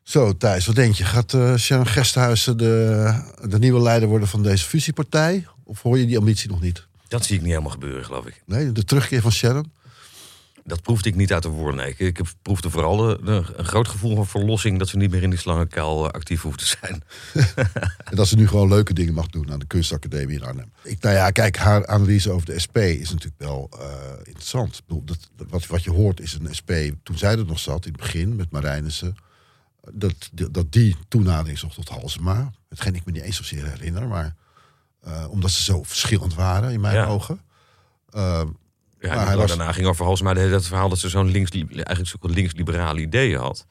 Zo, 0.03 0.37
Thijs, 0.37 0.67
wat 0.67 0.75
denk 0.75 0.95
je? 0.95 1.05
Gaat 1.05 1.35
eh 1.35 1.55
Sharon 1.55 1.87
Gesthuizen 1.87 2.57
de, 2.57 3.23
de 3.49 3.59
nieuwe 3.59 3.81
leider 3.81 4.09
worden 4.09 4.29
van 4.29 4.43
deze 4.43 4.65
fusiepartij? 4.65 5.47
Of 5.65 5.83
hoor 5.83 5.99
je 5.99 6.07
die 6.07 6.19
ambitie 6.19 6.51
nog 6.51 6.61
niet? 6.61 6.87
Dat 7.09 7.25
zie 7.25 7.35
ik 7.37 7.41
niet 7.41 7.51
helemaal 7.51 7.71
gebeuren, 7.73 8.05
geloof 8.05 8.27
ik. 8.27 8.43
Nee, 8.47 8.73
de 8.73 8.85
terugkeer 8.85 9.21
van 9.21 9.33
Sharon? 9.33 9.73
Dat 10.65 10.83
proefde 10.83 11.09
ik 11.09 11.15
niet 11.15 11.33
uit 11.33 11.43
de 11.43 11.49
woorden. 11.49 11.77
Nee. 11.77 11.95
Ik, 11.97 12.21
proefde 12.43 12.71
vooral 12.71 12.97
de- 12.97 13.45
een 13.57 13.65
groot 13.65 13.89
gevoel 13.89 14.15
van 14.17 14.27
verlossing... 14.27 14.79
dat 14.79 14.89
ze 14.89 14.97
niet 14.97 15.11
meer 15.11 15.23
in 15.23 15.31
die 15.31 15.39
slangenkuil 15.39 16.05
eh, 16.07 16.11
actief 16.11 16.43
hoeft 16.43 16.59
te 16.59 16.77
zijn. 16.81 17.03
En 18.11 18.17
dat 18.17 18.29
ze 18.29 18.37
nu 18.37 18.49
gewoon 18.49 18.69
leuke 18.69 18.95
dingen 18.95 19.15
mag 19.15 19.27
doen 19.27 19.53
aan 19.53 19.59
de 19.59 19.67
kunstacademie 19.67 20.37
in 20.37 20.45
Arnhem. 20.45 20.73
Ik, 20.83 21.01
nou 21.03 21.15
ja, 21.15 21.31
kijk, 21.31 21.57
haar 21.57 21.87
analyse 21.87 22.31
over 22.31 22.47
de 22.47 22.59
SP 22.65 22.77
is 22.77 23.11
natuurlijk 23.11 23.41
wel 23.43 23.71
eh, 23.81 23.87
interessant. 24.25 24.77
Ik 24.77 24.83
bedoel, 24.87 25.05
dat, 25.05 25.19
wat, 25.49 25.67
wat 25.67 25.83
je 25.85 25.91
hoort 25.91 26.21
is 26.21 26.33
een 26.41 26.55
SP, 26.59 26.71
toen 27.03 27.19
zij 27.19 27.39
er 27.39 27.47
nog 27.47 27.59
zat 27.59 27.87
in 27.87 27.93
het 27.93 28.01
begin 28.01 28.37
met 28.37 28.51
Marijnissen... 28.51 29.15
Dat, 29.93 30.31
dat 30.51 30.73
die 30.73 30.97
toenadering 31.09 31.59
zocht 31.59 31.75
tot 31.75 31.89
Halsema. 31.89 32.51
Hetgeen 32.69 32.95
ik 32.95 33.05
me 33.05 33.13
niet 33.13 33.23
eens 33.23 33.37
zozeer 33.37 33.65
herinner, 33.67 34.09
maar... 34.09 34.35
eh, 35.03 35.27
omdat 35.31 35.51
ze 35.51 35.63
zo 35.63 35.83
verschillend 35.83 36.35
waren 36.35 36.71
in 36.73 36.81
mijn 36.81 36.95
Ja. 36.95 37.05
ogen. 37.07 37.41
Eh, 38.11 38.43
Ja, 39.01 39.15
Maar 39.15 39.27
hij 39.27 39.37
was- 39.37 39.49
daarna 39.49 39.73
ging 39.73 39.87
over 39.87 40.05
Halsema 40.05 40.35
het 40.35 40.67
verhaal... 40.67 40.89
dat 40.89 40.99
ze 40.99 41.09
zo'n 41.09 41.31
links, 41.31 41.51
eigenlijk 41.51 42.09
zo'n 42.09 42.31
links-liberale 42.31 43.01
ideeën 43.01 43.39
had. 43.39 43.67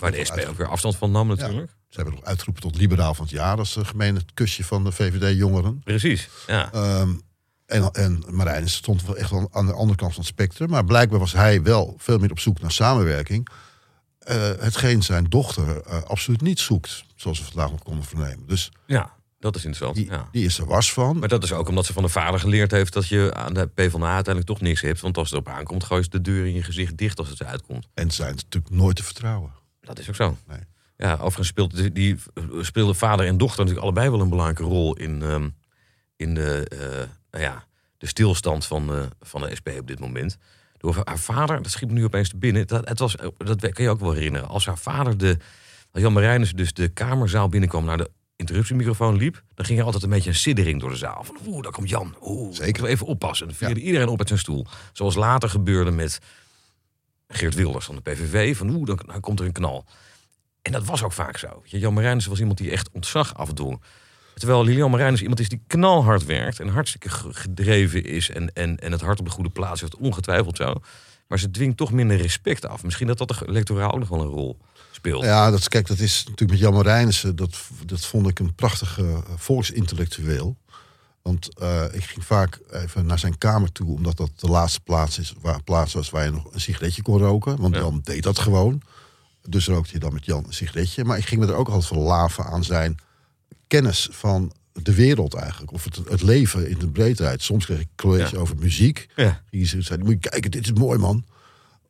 Waar 0.00 0.10
de 0.10 0.24
SP 0.28 0.38
ook 0.48 0.56
weer 0.56 0.68
afstand 0.68 0.96
van 0.96 1.10
nam 1.10 1.28
natuurlijk. 1.28 1.70
Ze 1.88 2.00
hebben 2.00 2.14
nog 2.14 2.24
uitgeroepen 2.24 2.62
tot 2.62 2.76
liberaal 2.76 3.14
van 3.14 3.24
het 3.24 3.34
jaar. 3.34 3.56
Dat 3.56 3.66
is 3.66 3.74
een 3.76 3.86
gemeen 3.86 4.14
het 4.14 4.34
kusje 4.34 4.64
van 4.64 4.84
de 4.84 4.92
VVD-jongeren. 4.92 5.80
Precies, 5.84 6.28
ja. 6.46 6.72
Ehm, 6.72 7.14
en, 7.66 7.90
en 7.92 8.24
Marijn 8.30 8.68
stond 8.68 9.06
wel 9.06 9.16
echt 9.16 9.30
wel 9.30 9.48
aan 9.52 9.66
de 9.66 9.72
andere 9.72 9.96
kant 9.98 10.12
van 10.12 10.20
het 10.22 10.30
spectrum. 10.30 10.70
Maar 10.70 10.84
blijkbaar 10.84 11.18
was 11.18 11.32
hij 11.32 11.62
wel 11.62 11.94
veel 11.98 12.18
meer 12.18 12.30
op 12.30 12.38
zoek 12.40 12.60
naar 12.60 12.72
samenwerking. 12.72 13.48
Eh, 14.18 14.36
hetgeen 14.58 15.02
zijn 15.02 15.24
dochter 15.24 15.80
eh, 15.82 16.02
absoluut 16.02 16.40
niet 16.40 16.58
zoekt. 16.60 17.04
Zoals 17.16 17.38
we 17.38 17.44
vandaag 17.44 17.70
nog 17.70 17.82
konden 17.82 18.04
vernemen. 18.04 18.46
Dus 18.46 18.72
ja, 18.86 19.13
dat 19.44 19.56
is 19.56 19.64
interessant. 19.64 19.94
die, 19.96 20.16
ja. 20.16 20.28
die 20.30 20.44
is 20.44 20.58
er 20.58 20.66
was 20.66 20.92
van. 20.92 21.18
Maar 21.18 21.28
dat 21.28 21.42
is 21.42 21.52
ook 21.52 21.68
omdat 21.68 21.86
ze 21.86 21.92
van 21.92 22.02
de 22.02 22.08
vader 22.08 22.40
geleerd 22.40 22.70
heeft... 22.70 22.92
dat 22.92 23.08
je 23.08 23.34
aan 23.34 23.54
de 23.54 23.66
PvdA 23.66 24.14
uiteindelijk 24.14 24.46
toch 24.46 24.60
niks 24.60 24.80
hebt. 24.80 25.00
Want 25.00 25.16
als 25.16 25.30
het 25.30 25.40
erop 25.40 25.54
aankomt, 25.54 25.84
gooi 25.84 26.02
je 26.02 26.08
de 26.08 26.20
deur 26.20 26.46
in 26.46 26.54
je 26.54 26.62
gezicht 26.62 26.96
dicht 26.96 27.18
als 27.18 27.28
het 27.28 27.40
eruit 27.40 27.62
komt. 27.62 27.88
En 27.94 28.10
zijn 28.10 28.34
natuurlijk 28.34 28.74
nooit 28.74 28.96
te 28.96 29.02
vertrouwen. 29.02 29.52
Dat 29.80 29.98
is 29.98 30.08
ook 30.08 30.14
zo. 30.14 30.36
Nee. 30.48 30.58
Ja, 30.96 31.12
overigens 31.12 31.48
speelt 31.48 31.94
die, 31.94 32.16
speelden 32.60 32.96
vader 32.96 33.26
en 33.26 33.38
dochter 33.38 33.58
natuurlijk 33.58 33.86
allebei 33.86 34.10
wel 34.10 34.20
een 34.20 34.28
belangrijke 34.28 34.62
rol 34.62 34.96
in, 34.96 35.22
ehm, 35.22 35.48
in 36.16 36.34
de, 36.34 36.66
eh, 36.68 37.08
nou 37.30 37.44
ja, 37.44 37.64
de 37.98 38.06
stilstand 38.06 38.66
van, 38.66 38.94
eh, 38.94 39.02
van 39.20 39.40
de 39.40 39.54
SP 39.58 39.68
op 39.78 39.86
dit 39.86 40.00
moment. 40.00 40.38
Door 40.78 41.00
haar 41.04 41.18
vader, 41.18 41.62
dat 41.62 41.70
schiet 41.70 41.88
me 41.88 41.94
nu 41.94 42.04
opeens 42.04 42.28
te 42.28 42.36
binnen. 42.36 42.66
Dat, 42.66 42.88
het 42.88 42.98
was, 42.98 43.16
dat 43.36 43.72
kan 43.72 43.84
je 43.84 43.90
ook 43.90 44.00
wel 44.00 44.12
herinneren. 44.12 44.48
Als 44.48 44.66
haar 44.66 44.78
vader, 44.78 45.18
de, 45.18 45.36
als 45.92 46.02
Jan 46.02 46.12
Marijnus, 46.12 46.52
dus 46.52 46.72
de 46.72 46.88
kamerzaal 46.88 47.48
binnenkwam 47.48 47.84
naar 47.84 47.96
de 47.96 48.10
interruptiemicrofoon 48.48 49.16
liep, 49.16 49.42
dan 49.54 49.64
ging 49.66 49.78
er 49.78 49.84
altijd 49.84 50.02
een 50.02 50.10
beetje 50.10 50.30
een 50.30 50.36
siddering 50.36 50.80
door 50.80 50.90
de 50.90 50.96
zaal. 50.96 51.24
Van 51.24 51.36
oeh, 51.46 51.62
daar 51.62 51.72
komt 51.72 51.88
Jan. 51.88 52.14
Oeh, 52.22 52.54
Zeker. 52.54 52.84
even 52.84 53.06
oppassen. 53.06 53.46
Dan 53.46 53.56
vierde 53.56 53.80
iedereen 53.80 54.08
op 54.08 54.18
uit 54.18 54.28
zijn 54.28 54.40
stoel. 54.40 54.66
Zoals 54.92 55.14
later 55.14 55.48
gebeurde 55.48 55.90
met 55.90 56.18
Geert 57.28 57.54
Wilders 57.54 57.84
van 57.86 57.94
de 57.94 58.00
PVV. 58.00 58.56
Van 58.56 58.70
oeh, 58.70 58.86
dan, 58.86 59.00
dan 59.06 59.20
komt 59.20 59.40
er 59.40 59.46
een 59.46 59.52
knal. 59.52 59.84
En 60.62 60.72
dat 60.72 60.84
was 60.84 61.02
ook 61.02 61.12
vaak 61.12 61.38
zo. 61.38 61.62
Jan 61.64 61.94
Marijnissen 61.94 62.30
was 62.30 62.40
iemand 62.40 62.58
die 62.58 62.70
echt 62.70 62.90
ontzag 62.92 63.34
afdwong. 63.34 63.82
Terwijl 64.34 64.64
Lilian 64.64 64.90
Marijnissen 64.90 65.22
iemand 65.22 65.40
is 65.40 65.48
die 65.48 65.62
knalhard 65.66 66.24
werkt... 66.24 66.60
en 66.60 66.68
hartstikke 66.68 67.08
ge- 67.10 67.32
gedreven 67.32 68.04
is 68.04 68.30
en, 68.30 68.52
en, 68.52 68.76
en 68.76 68.92
het 68.92 69.00
hart 69.00 69.18
op 69.18 69.24
de 69.24 69.30
goede 69.30 69.50
plaats 69.50 69.80
heeft. 69.80 69.96
Ongetwijfeld 69.96 70.56
zo. 70.56 70.74
Maar 71.28 71.38
ze 71.38 71.50
dwingt 71.50 71.76
toch 71.76 71.92
minder 71.92 72.16
respect 72.16 72.66
af. 72.66 72.82
Misschien 72.84 73.06
dat 73.06 73.18
dat 73.18 73.28
de 73.28 73.48
electoraal 73.48 73.92
ook 73.92 73.98
nog 73.98 74.08
wel 74.08 74.20
een 74.20 74.26
rol 74.26 74.58
speelt. 74.94 75.24
Ja, 75.24 75.50
dat, 75.50 75.68
kijk, 75.68 75.86
dat 75.86 75.98
is 75.98 76.16
natuurlijk 76.18 76.50
met 76.50 76.58
Jan 76.60 76.74
Marijnissen. 76.74 77.36
Dat, 77.36 77.56
dat 77.86 78.04
vond 78.06 78.28
ik 78.28 78.38
een 78.38 78.54
prachtige 78.54 79.02
eh, 79.02 79.18
volksintellectueel. 79.36 80.56
Want 81.22 81.58
eh, 81.58 81.84
ik 81.92 82.04
ging 82.04 82.24
vaak 82.24 82.60
even 82.70 83.06
naar 83.06 83.18
zijn 83.18 83.38
kamer 83.38 83.72
toe, 83.72 83.94
omdat 83.94 84.16
dat 84.16 84.30
de 84.36 84.46
laatste 84.48 84.80
plaats, 84.80 85.18
is, 85.18 85.34
waar, 85.40 85.62
plaats 85.62 85.92
was 85.92 86.10
waar 86.10 86.24
je 86.24 86.30
nog 86.30 86.52
een 86.52 86.60
sigaretje 86.60 87.02
kon 87.02 87.18
roken. 87.18 87.60
Want 87.60 87.74
Ja. 87.74 87.80
Jan 87.80 88.00
deed 88.02 88.22
dat 88.22 88.38
gewoon. 88.38 88.80
Dus 89.48 89.66
rookte 89.66 89.92
je 89.92 89.98
dan 89.98 90.12
met 90.12 90.24
Jan 90.24 90.44
een 90.46 90.52
sigaretje. 90.52 91.04
Maar 91.04 91.18
ik 91.18 91.26
ging 91.26 91.40
me 91.40 91.46
er 91.46 91.54
ook 91.54 91.68
altijd 91.68 91.86
van 91.86 91.98
laven 91.98 92.44
aan 92.44 92.64
zijn 92.64 92.96
kennis 93.66 94.08
van 94.12 94.52
de 94.72 94.94
wereld 94.94 95.34
eigenlijk. 95.34 95.72
Of 95.72 95.84
het, 95.84 96.00
het 96.08 96.22
leven 96.22 96.68
in 96.70 96.78
de 96.78 96.88
breedheid. 96.90 97.42
Soms 97.42 97.64
kreeg 97.64 97.80
ik 97.80 97.88
college 97.96 98.34
Ja. 98.34 98.40
over 98.40 98.56
muziek. 98.56 99.06
Ja. 99.16 99.42
Ze 99.50 99.82
zei, 99.82 99.98
moet 100.02 100.22
je 100.22 100.28
kijken, 100.30 100.50
dit 100.50 100.64
is 100.64 100.72
mooi 100.72 100.98
man. 100.98 101.24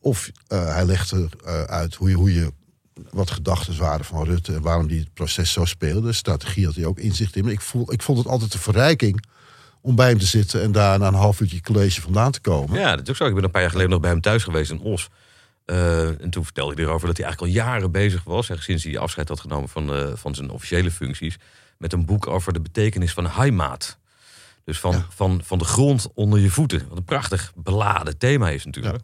Of 0.00 0.30
eh, 0.46 0.66
hij 0.74 0.84
legde 0.84 1.28
eh, 1.44 1.62
uit 1.62 1.94
hoe 1.94 2.08
je, 2.08 2.14
hoe 2.16 2.34
je 2.34 2.52
wat 3.10 3.30
gedachten 3.30 3.78
waren 3.78 4.04
van 4.04 4.24
Rutte 4.24 4.54
en 4.54 4.62
waarom 4.62 4.86
die 4.86 4.98
het 5.00 5.14
proces 5.14 5.52
zo 5.52 5.64
speelde. 5.64 6.12
Strategie 6.12 6.66
had 6.66 6.74
hij 6.74 6.84
ook 6.84 6.98
inzicht 6.98 7.36
in. 7.36 7.44
Maar 7.44 7.52
ik, 7.52 7.60
voel, 7.60 7.92
ik 7.92 8.02
vond 8.02 8.18
het 8.18 8.26
altijd 8.26 8.54
een 8.54 8.60
verrijking 8.60 9.24
om 9.80 9.94
bij 9.96 10.08
hem 10.08 10.18
te 10.18 10.26
zitten 10.26 10.62
en 10.62 10.72
daar 10.72 10.98
na 10.98 11.06
een 11.06 11.14
half 11.14 11.40
uurtje 11.40 11.60
college 11.60 12.00
vandaan 12.00 12.30
te 12.30 12.40
komen. 12.40 12.78
Ja, 12.80 12.90
dat 12.96 13.02
is 13.04 13.10
ook 13.10 13.16
zo. 13.16 13.26
Ik 13.26 13.34
ben 13.34 13.44
een 13.44 13.50
paar 13.50 13.60
jaar 13.60 13.70
geleden 13.70 13.90
nog 13.92 14.00
bij 14.00 14.10
hem 14.10 14.20
thuis 14.20 14.42
geweest 14.44 14.70
in 14.70 14.80
Os. 14.80 15.08
Eh, 15.64 16.20
en 16.22 16.30
toen 16.30 16.44
vertelde 16.44 16.74
hij 16.74 16.84
erover 16.84 17.06
dat 17.06 17.16
hij 17.16 17.26
eigenlijk 17.26 17.56
al 17.56 17.62
jaren 17.64 17.90
bezig 17.90 18.24
was, 18.24 18.50
sinds 18.58 18.84
hij 18.84 18.98
afscheid 18.98 19.28
had 19.28 19.40
genomen 19.40 19.68
van, 19.68 19.94
eh, 19.94 20.12
van 20.14 20.34
zijn 20.34 20.50
officiële 20.50 20.90
functies, 20.90 21.36
met 21.78 21.92
een 21.92 22.04
boek 22.04 22.26
over 22.26 22.52
de 22.52 22.60
betekenis 22.60 23.12
van 23.12 23.26
heimaat. 23.26 23.98
Dus 24.64 24.80
van, 24.80 24.92
Ja. 24.92 25.06
van, 25.08 25.40
van 25.44 25.58
de 25.58 25.64
grond 25.64 26.08
onder 26.14 26.38
je 26.40 26.50
voeten. 26.50 26.86
Wat 26.88 26.98
een 26.98 27.04
prachtig 27.04 27.52
beladen 27.56 28.18
thema 28.18 28.50
is 28.50 28.64
natuurlijk. 28.64 29.02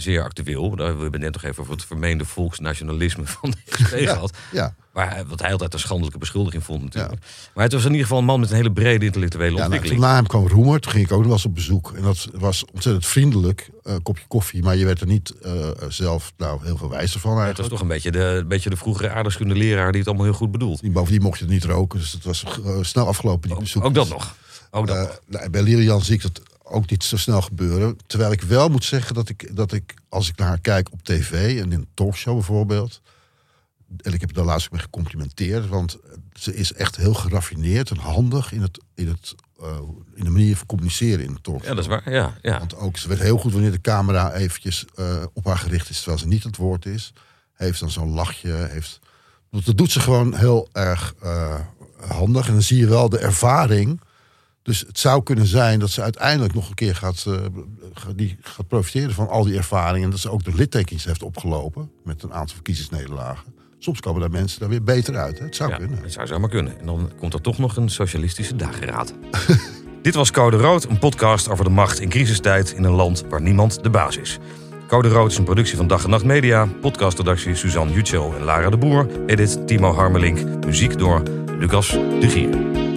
Zeer 0.00 0.22
actueel. 0.22 0.76
We 0.76 0.82
hebben 0.82 1.12
het 1.12 1.20
net 1.20 1.32
nog 1.32 1.42
even 1.44 1.60
over 1.62 1.72
het 1.74 1.84
vermeende 1.84 2.24
volksnationalisme 2.24 3.26
van 3.40 3.50
de 3.50 3.56
SP 3.82 3.94
Ja. 3.98 4.12
gehad. 4.12 4.36
Ja, 4.52 4.74
Waar 4.92 5.24
wat 5.26 5.40
hij 5.40 5.52
altijd 5.52 5.72
een 5.72 5.78
schandelijke 5.78 6.18
beschuldiging 6.18 6.64
vond 6.64 6.82
natuurlijk. 6.82 7.22
Maar 7.54 7.64
het 7.64 7.72
was 7.72 7.82
in 7.84 7.88
ieder 7.90 8.02
geval 8.06 8.18
een 8.18 8.24
man 8.24 8.40
met 8.40 8.50
een 8.50 8.56
hele 8.56 8.72
brede 8.72 9.04
intellectuele 9.04 9.50
ja 9.50 9.52
nou, 9.54 9.64
ontwikkeling. 9.64 10.00
na 10.00 10.14
hem 10.14 10.26
kwam 10.26 10.46
Roemer, 10.48 10.80
toen 10.80 10.92
ging 10.92 11.04
ik 11.04 11.12
ook 11.12 11.18
nog 11.18 11.26
wel 11.26 11.36
eens 11.36 11.44
op 11.46 11.54
bezoek. 11.54 11.92
En 11.96 12.02
dat 12.02 12.28
was 12.32 12.64
ontzettend 12.72 13.06
vriendelijk, 13.06 13.70
eh, 13.82 13.92
een 13.92 14.02
kopje 14.02 14.24
koffie. 14.28 14.62
Maar 14.62 14.76
je 14.76 14.84
werd 14.84 15.00
er 15.00 15.06
niet 15.06 15.30
eh, 15.42 15.52
zelf 15.88 16.32
nou, 16.36 16.60
heel 16.64 16.76
veel 16.76 16.90
wijzer 16.90 17.20
van 17.20 17.30
het 17.30 17.38
was 17.38 17.44
eigenlijk. 17.46 17.72
toch 17.72 17.80
een 17.80 17.88
beetje 17.88 18.10
de, 18.10 18.18
een 18.24 18.48
beetje 18.48 18.70
de 18.70 18.76
vroegere 18.76 19.08
aardrijkskunde 19.10 19.54
leraar 19.54 19.90
die 19.90 19.98
het 20.00 20.08
allemaal 20.08 20.26
heel 20.26 20.34
goed 20.36 20.50
bedoelt. 20.50 20.92
Bovendien 20.92 21.22
mocht 21.22 21.38
je 21.38 21.44
het 21.44 21.52
niet 21.52 21.64
roken, 21.64 21.98
dus 21.98 22.12
het 22.12 22.24
was 22.24 22.44
eh, 22.44 22.78
snel 22.80 23.06
afgelopen 23.06 23.48
die 23.48 23.58
bezoek. 23.58 23.84
Ook 23.84 23.94
dat 23.94 24.08
nog. 24.08 24.34
Ook 24.70 24.86
dat 24.86 24.96
Eh, 24.96 25.02
nog. 25.02 25.18
nou, 25.26 25.50
bij 25.50 25.62
Lilian 25.62 26.00
zie 26.02 26.14
ik 26.14 26.22
dat 26.22 26.40
ook 26.68 26.90
niet 26.90 27.04
zo 27.04 27.16
snel 27.16 27.42
gebeuren. 27.42 27.96
Terwijl 28.06 28.32
ik 28.32 28.42
wel 28.42 28.68
moet 28.68 28.84
zeggen 28.84 29.14
dat 29.14 29.28
ik, 29.28 29.56
dat 29.56 29.72
ik 29.72 29.94
als 30.08 30.28
ik 30.28 30.36
naar 30.36 30.48
haar 30.48 30.60
kijk 30.60 30.92
op 30.92 31.02
tv 31.02 31.32
en 31.32 31.72
in 31.72 31.72
een 31.72 31.88
talkshow 31.94 32.34
bijvoorbeeld. 32.34 33.00
En 33.96 34.12
ik 34.12 34.20
heb 34.20 34.32
daar 34.32 34.44
laatst 34.44 34.66
ook 34.66 34.72
mee 34.72 34.80
gecomplimenteerd. 34.80 35.68
Want 35.68 35.98
ze 36.32 36.54
is 36.54 36.72
echt 36.72 36.96
heel 36.96 37.14
geraffineerd 37.14 37.90
en 37.90 37.96
handig 37.96 38.52
in, 38.52 38.62
het, 38.62 38.80
in, 38.94 39.08
het, 39.08 39.34
eh, 39.60 39.78
in 40.14 40.24
de 40.24 40.30
manier 40.30 40.56
van 40.56 40.66
communiceren 40.66 41.24
in 41.24 41.34
de 41.34 41.40
talkshow. 41.40 41.68
Ja, 41.68 41.74
dat 41.74 41.84
is 41.84 41.90
waar. 41.90 42.12
Ja, 42.12 42.34
ja. 42.42 42.58
Want 42.58 42.76
ook, 42.76 42.96
ze 42.96 43.08
weet 43.08 43.18
heel 43.18 43.38
goed 43.38 43.52
wanneer 43.52 43.70
de 43.70 43.80
camera 43.80 44.32
eventjes 44.32 44.84
eh, 44.94 45.22
op 45.32 45.44
haar 45.44 45.58
gericht 45.58 45.90
is 45.90 45.96
terwijl 45.96 46.18
ze 46.18 46.26
niet 46.26 46.42
het 46.42 46.56
woord 46.56 46.86
is. 46.86 47.12
Heeft 47.52 47.80
dan 47.80 47.90
zo'n 47.90 48.10
lachje. 48.10 48.52
Heeft, 48.52 48.98
dat 49.50 49.76
doet 49.76 49.90
ze 49.90 50.00
gewoon 50.00 50.34
heel 50.34 50.68
erg 50.72 51.14
eh, 51.22 51.60
handig. 52.08 52.46
En 52.46 52.52
dan 52.52 52.62
zie 52.62 52.78
je 52.78 52.88
wel 52.88 53.08
de 53.08 53.18
ervaring. 53.18 54.00
Dus 54.68 54.80
het 54.80 54.98
zou 54.98 55.22
kunnen 55.22 55.46
zijn 55.46 55.78
dat 55.78 55.90
ze 55.90 56.02
uiteindelijk 56.02 56.54
nog 56.54 56.68
een 56.68 56.74
keer 56.74 56.94
gaat, 56.94 57.24
eh, 57.26 57.34
die 58.16 58.36
gaat 58.40 58.68
profiteren 58.68 59.14
van 59.14 59.28
al 59.28 59.44
die 59.44 59.56
ervaringen. 59.56 60.04
En 60.04 60.10
dat 60.10 60.18
ze 60.18 60.30
ook 60.30 60.44
de 60.44 60.54
littekens 60.54 61.04
heeft 61.04 61.22
opgelopen 61.22 61.90
met 62.04 62.22
een 62.22 62.32
aantal 62.32 62.54
verkiezingsnederlagen. 62.54 63.52
Soms 63.78 64.00
komen 64.00 64.20
daar 64.20 64.30
mensen 64.30 64.60
daar 64.60 64.68
weer 64.68 64.82
beter 64.82 65.16
uit. 65.16 65.38
Hè? 65.38 65.44
Het 65.44 65.56
zou 65.56 65.70
ja, 65.70 65.76
kunnen. 65.76 66.02
het 66.02 66.12
zou 66.12 66.26
zomaar 66.26 66.48
kunnen. 66.48 66.80
En 66.80 66.86
dan 66.86 67.10
komt 67.18 67.34
er 67.34 67.40
toch 67.40 67.58
nog 67.58 67.76
een 67.76 67.88
socialistische 67.88 68.56
dageraad. 68.56 69.14
Dit 70.02 70.14
was 70.14 70.30
Code 70.30 70.56
Rood, 70.56 70.84
een 70.84 70.98
podcast 70.98 71.48
over 71.48 71.64
de 71.64 71.70
macht 71.70 72.00
in 72.00 72.08
crisistijd 72.08 72.72
in 72.72 72.84
een 72.84 72.92
land 72.92 73.24
waar 73.28 73.42
niemand 73.42 73.82
de 73.82 73.90
baas 73.90 74.16
is. 74.16 74.38
Code 74.88 75.08
Rood 75.08 75.30
is 75.30 75.38
een 75.38 75.44
productie 75.44 75.76
van 75.76 75.86
Dag 75.86 76.04
en 76.04 76.10
Nacht 76.10 76.24
Media. 76.24 76.68
Podcastredactie 76.80 77.54
Suzanne 77.54 77.92
Jutschel 77.92 78.34
en 78.36 78.42
Lara 78.42 78.70
de 78.70 78.76
Boer. 78.76 79.06
Edit 79.26 79.66
Timo 79.66 79.94
Harmelink. 79.94 80.64
Muziek 80.64 80.98
door 80.98 81.22
Lucas 81.58 81.90
de 81.90 82.28
Gier. 82.28 82.87